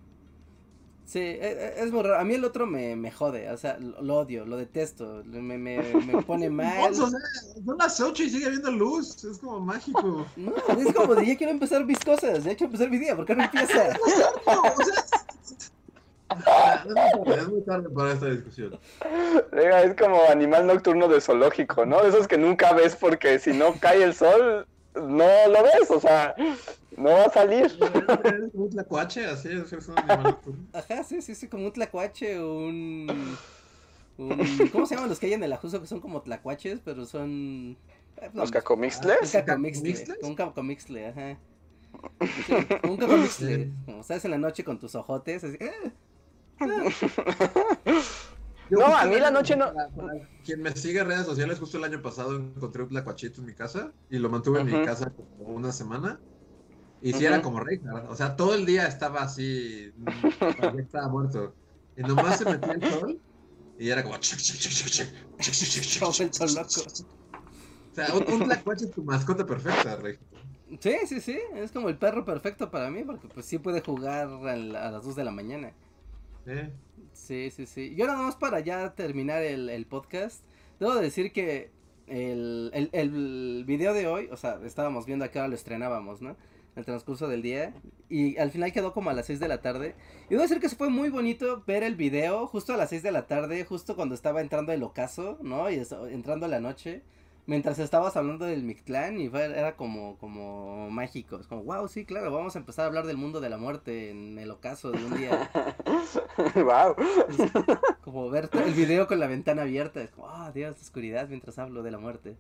[1.07, 2.19] Sí, e- e- es muy raro.
[2.19, 5.59] A mí el otro me, me jode, o sea, lo, lo odio, lo detesto, me,
[5.59, 6.95] me, me pone mal.
[6.95, 9.23] Sea, son las 8 y sigue habiendo luz.
[9.25, 10.27] Es como mágico.
[10.37, 13.27] No, es como de ya quiero empezar mis cosas, ya quiero empezar mi día, ¿por
[13.27, 13.89] qué no empieza?
[16.35, 18.79] Es muy tarde, es muy tarde para esta discusión.
[19.53, 22.03] Venga, Es como animal nocturno de zoológico, ¿no?
[22.03, 26.01] De esos que nunca ves porque si no cae el sol, no lo ves, o
[26.01, 26.35] sea,
[26.97, 27.65] no va a salir.
[27.67, 27.73] Es
[28.53, 30.69] como un tlacuache, así, es es un.
[30.73, 33.37] Ajá, sí, sí, sí, como un tlacuache o un,
[34.19, 34.69] un...
[34.73, 37.77] ¿Cómo se llaman los que hay en el ajuso que son como tlacuaches, pero son...
[38.19, 39.33] eh, no, Los Un cacomixles.
[39.33, 40.19] cacomixtle, ¿Cacomixles?
[40.23, 41.39] un cacomixtle, ajá.
[42.47, 42.53] Sí,
[42.89, 45.59] un cacomixtle, como estás en la noche con tus ojotes, así...
[48.71, 50.13] Yo No, a mí la noche no- para- para
[50.45, 53.55] quien me sigue en redes sociales, justo el año pasado encontré un tlacuachito en mi
[53.55, 54.71] casa y lo mantuve uh -huh.
[54.75, 56.21] en mi casa como una semana.
[57.03, 57.27] Y sí uh -huh.
[57.29, 58.11] era como rey, ¿verdad?
[58.11, 59.93] o sea, todo el día estaba así,
[60.79, 61.55] estaba muerto.
[61.97, 63.21] Y nomás se metía el sol
[63.79, 64.17] y era como...
[64.17, 64.23] O
[67.95, 70.19] sea, un, un tlacuache es tu mascota perfecta, Rey.
[70.81, 74.29] Sí, sí, sí, es como el perro perfecto para mí porque pues sí puede jugar
[74.29, 75.77] a, a las 2 de la mañana.
[77.13, 77.95] Sí, sí, sí.
[77.97, 80.45] Yo nada más para ya terminar el, el podcast,
[80.81, 81.71] debo decir que
[82.07, 86.21] el, el, el video de hoy, o sea, estábamos viendo a qué hora lo estrenábamos,
[86.23, 86.37] ¿no?
[86.77, 87.73] El transcurso del día.
[88.09, 89.95] Y al final quedó como a las 6 de la tarde.
[90.27, 93.13] Y debo decir que fue muy bonito ver el video justo a las 6 de
[93.13, 95.71] la tarde, justo cuando estaba entrando el ocaso, ¿no?
[95.71, 97.03] Y eso- entrando la noche.
[97.47, 101.39] Mientras estabas hablando del Mictlán y fue- era como, como mágico.
[101.41, 104.11] Es como, wow, sí, claro, vamos a empezar a hablar del mundo de la muerte
[104.11, 105.51] en el ocaso de un día.
[106.55, 106.97] wow.
[108.03, 110.03] Como ver el video con la ventana abierta.
[110.03, 112.39] Es como, ah, Dios, oscuridad mientras hablo de la muerte.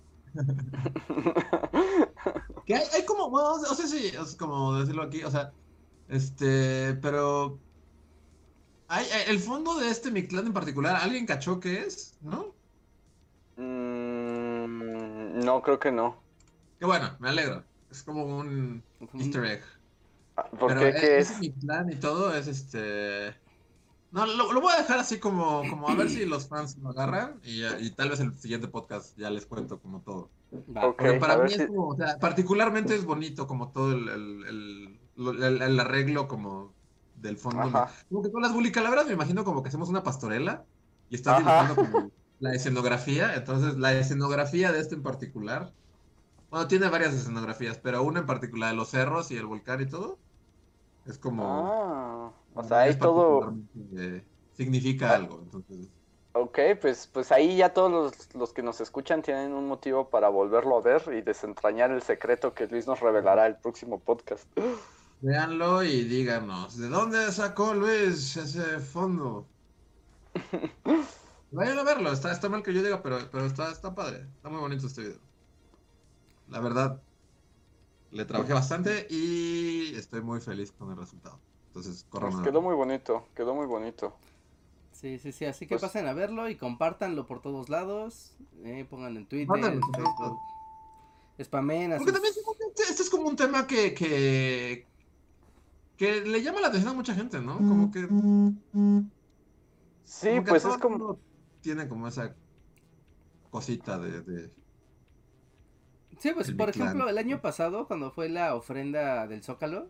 [2.65, 5.53] Que hay, hay como, bueno, no sé si es como decirlo aquí, o sea,
[6.09, 7.63] este, pero
[8.89, 12.17] hay, hay- el fondo de este Mictlán en particular, ¿alguien cachó qué es?
[12.21, 12.55] ¿No?
[13.57, 13.94] Mm,
[15.35, 16.17] no, creo que no.
[16.79, 17.65] Que bueno, me alegro.
[17.91, 18.83] Es como un
[19.15, 19.63] easter egg.
[20.37, 20.89] Ah, ¿Por Pero qué?
[20.89, 21.41] e- ¿Qué ese es?
[21.41, 23.37] Mictlán y todo es este...
[24.11, 26.91] No, lo, lo voy a dejar así como, como a ver si los fans lo
[26.91, 30.31] agarran y, tal vez el siguiente podcast ya les cuento como todo.
[30.77, 30.87] Va.
[30.87, 30.99] Ok.
[30.99, 35.01] Porque para mí es como, o sea, particularmente es bonito como todo el, el, el-
[35.17, 36.73] lo- el- el arreglo como
[37.17, 37.63] del fondo.
[37.63, 37.91] Ajá.
[38.09, 40.65] Como que con las bulicalaveras me imagino como que hacemos una pastorela
[41.11, 43.35] y estás dibujando como la escenografía.
[43.35, 45.73] Entonces, la escenografía de este en particular,
[46.51, 49.87] bueno, tiene varias escenografías, pero una en particular de los cerros y el volcán y
[49.89, 50.19] todo,
[51.07, 51.45] es como...
[51.47, 53.57] Ah, o sea, es todo.
[53.97, 55.17] eh, significa Ah.
[55.17, 55.89] algo, entonces...
[56.37, 60.29] Ok, pues, pues ahí ya todos los, los que nos escuchan tienen un motivo para
[60.29, 64.49] volverlo a ver y desentrañar el secreto que Luis nos revelará el próximo podcast.
[65.21, 69.47] Véanlo y díganos, ¿de dónde sacó Luis ese fondo?
[71.55, 74.49] Vayan a verlo, está, está mal que yo diga, pero, pero está, está padre, está
[74.49, 75.19] muy bonito este video.
[76.49, 77.01] La verdad,
[78.11, 81.39] le trabajé bastante y estoy muy feliz con el resultado.
[81.69, 84.17] Entonces, corran Pues quedó muy bonito, quedó muy bonito.
[84.93, 85.45] Sí, sí, sí.
[85.45, 88.37] Así que Pues- pasen a verlo y compártanlo por todos lados.
[88.65, 90.39] Eh, pongan en Twitter, Compártanlo, en Facebook.
[91.43, 94.87] Spamen Porque sus- también que este, este es como un tema que, que,
[95.97, 97.57] que le llama la atención a mucha gente, ¿no?
[97.59, 98.03] Como que,
[100.05, 100.99] Sí, como que pues todo es como...
[100.99, 101.19] mundo
[101.65, 102.35] tiene como esa
[103.51, 104.21] cosita de...
[104.23, 104.51] de-
[106.19, 109.89] Sí, pues el por ejemplo, el año pasado, cuando fue la ofrenda del Zócalo,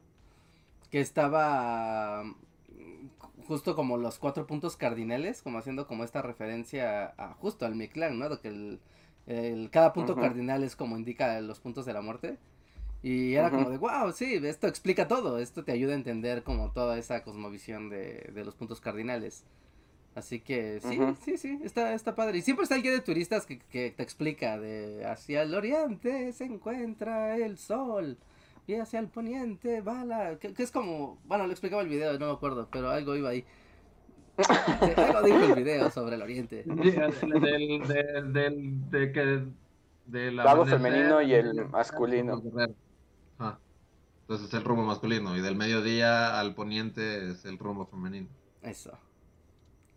[0.90, 3.08] que estaba mm,
[3.46, 8.18] justo como los cuatro puntos cardinales, como haciendo como esta referencia a justo al Mictlán,
[8.18, 8.28] ¿no?
[8.30, 8.80] De que el,
[9.26, 12.38] el- cada punto cardinal es como indica los puntos de la muerte.
[13.02, 16.72] Y era como de, wow, sí, esto explica todo, esto te ayuda a entender como
[16.72, 19.44] toda esa cosmovisión de, de los puntos cardinales.
[20.14, 21.16] Así que sí, Ujú.
[21.24, 22.38] sí, sí, está, está padre.
[22.38, 26.32] Y siempre está el guía de turistas que, que te explica de hacia el oriente
[26.32, 28.16] se encuentra el sol
[28.66, 30.38] y hacia el poniente va la...
[30.38, 33.30] Que, que es como, bueno, lo explicaba el video, no me acuerdo, pero algo iba
[33.30, 33.44] ahí.
[34.38, 36.62] Sí, algo dijo el video sobre el oriente.
[36.66, 36.76] del,
[37.40, 39.44] del, del, del- de que
[40.06, 42.40] del lado femenino y el masculino.
[43.38, 43.58] Ah,
[44.22, 48.28] entonces es el rumbo masculino y del mediodía al poniente es el rumbo femenino.
[48.62, 48.92] Eso.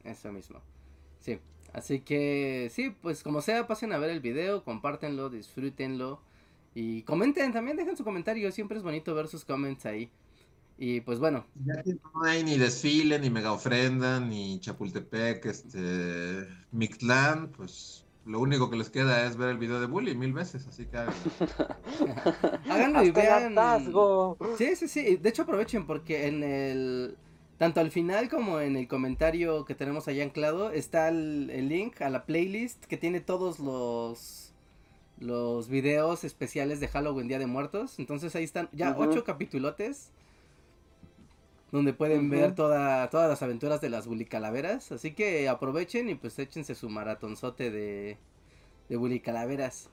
[0.08, 0.62] Eso mismo.
[1.20, 1.40] Sí.
[1.74, 6.22] Así que sí, pues como sea, pasen a ver el video, compártenlo, disfrútenlo
[6.74, 10.10] y comenten también, dejen su comentario, siempre es bonito ver sus comments ahí.
[10.78, 11.46] Y pues bueno.
[11.66, 18.40] Ya que no hay ni desfile, ni mega ofrenda, ni Chapultepec, este, Mictlán, pues lo
[18.40, 20.98] único que les queda es ver el video de Bully mil veces, así que
[22.70, 23.04] háganlo.
[23.04, 23.56] y vean.
[24.58, 25.18] Sí, sí, sí.
[25.18, 27.18] De hecho aprovechen porque en el
[27.58, 32.02] tanto al final como en el comentario que tenemos allá anclado está el, el link
[32.02, 34.54] a la playlist que tiene todos los
[35.20, 38.00] los videos especiales de Halloween Día de Muertos.
[38.00, 40.12] Entonces ahí están ya ocho capitulotes
[41.72, 44.92] donde pueden ver toda, todas las aventuras de las bulicalaveras.
[44.92, 48.18] Así que aprovechen y pues échense su maratonzote de,
[48.90, 49.90] de bulicalaveras.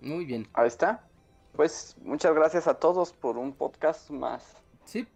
[0.00, 0.48] Muy bien.
[0.52, 1.04] Ahí está.
[1.56, 4.56] Pues muchas gracias a todos por un podcast más.
[4.84, 5.06] Sí,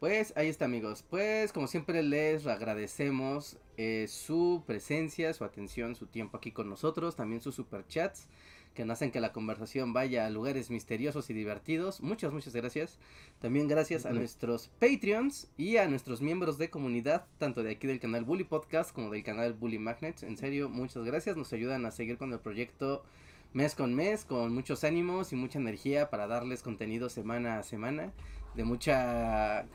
[0.00, 1.04] pues ahí está amigos.
[1.08, 7.14] Pues como siempre les agradecemos eh, su presencia, su atención, su tiempo aquí con nosotros,
[7.14, 8.26] también sus superchats
[8.74, 12.02] que nos hacen que la conversación vaya a lugares misteriosos y divertidos.
[12.02, 12.98] Muchas, muchas gracias.
[13.40, 18.00] También gracias a nuestros Patreons y a nuestros miembros de comunidad, tanto de aquí del
[18.00, 20.24] canal Bully Podcast como del canal Bully Magnets.
[20.24, 21.36] En serio, muchas gracias.
[21.36, 23.04] Nos ayudan a seguir con el proyecto
[23.52, 28.12] mes con mes, con muchos ánimos y mucha energía para darles contenido semana a semana
[28.54, 29.66] de mucha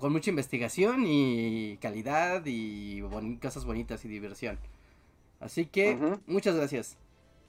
[0.00, 3.02] con mucha investigación y calidad y
[3.40, 4.58] cosas bonitas y diversión.
[5.40, 6.96] Así que muchas gracias.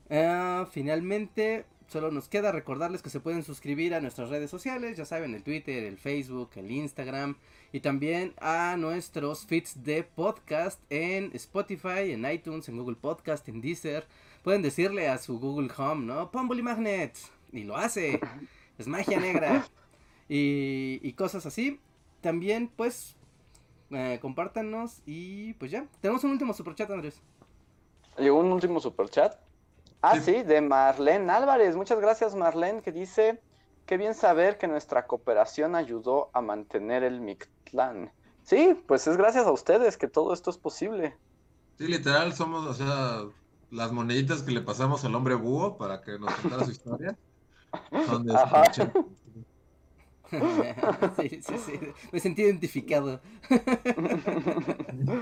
[0.10, 5.06] Ah, finalmente, solo nos queda recordarles que se pueden suscribir a nuestras redes sociales, ya
[5.06, 7.38] saben, el Twitter, el Facebook, el Instagram
[7.72, 13.62] y también a nuestros feeds de podcast en Spotify, en iTunes, en Google Podcast, en
[13.62, 14.06] Deezer.
[14.44, 16.30] Pueden decirle a su Google Home, ¿no?
[16.30, 17.18] Pon Magnet
[17.52, 18.20] y lo hace.
[18.78, 19.65] Es magia negra.
[20.28, 21.80] Y, y cosas así.
[22.22, 23.15] También, pues,
[23.91, 25.86] eh, compártanos y pues ya.
[26.02, 27.22] Tenemos un último superchat, Andrés.
[28.18, 29.38] ¿Llegó un último superchat?
[30.02, 30.44] Ah, sí.
[30.44, 31.76] de Marlene Álvarez.
[31.76, 33.40] Muchas gracias, Marlene, que dice,
[33.86, 38.11] qué bien saber que nuestra cooperación ayudó a mantener el Mictlán.
[38.44, 41.15] Sí, pues es gracias a ustedes que todo esto es posible.
[41.78, 43.22] Sí, literal, somos, o sea,
[43.74, 47.18] las moneditas que le pasamos al hombre búho para que nos contara su historia.
[48.06, 48.34] Son de
[51.20, 51.80] sí, sí, sí.
[52.12, 53.22] Me sentí identificado.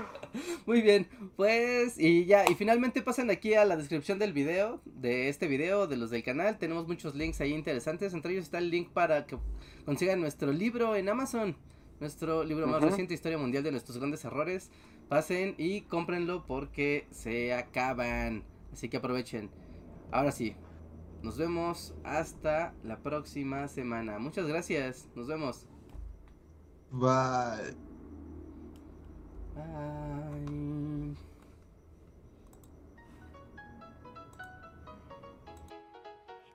[0.66, 1.06] Muy bien,
[1.36, 5.86] pues y ya, y finalmente pasen aquí a la descripción del video, de este video,
[5.86, 6.58] de los del canal.
[6.58, 8.14] Tenemos muchos links ahí interesantes.
[8.14, 9.38] Entre ellos está el link para que
[9.84, 11.56] consigan nuestro libro en Amazon.
[12.00, 14.70] Nuestro libro más reciente, Historia Mundial de nuestros grandes errores.
[15.12, 18.44] Pasen y cómprenlo porque se acaban.
[18.72, 19.50] Así que aprovechen.
[20.10, 20.56] Ahora sí,
[21.22, 24.18] nos vemos hasta la próxima semana.
[24.18, 25.10] Muchas gracias.
[25.14, 25.66] Nos vemos.
[26.90, 27.76] Bye.
[29.54, 30.71] Bye.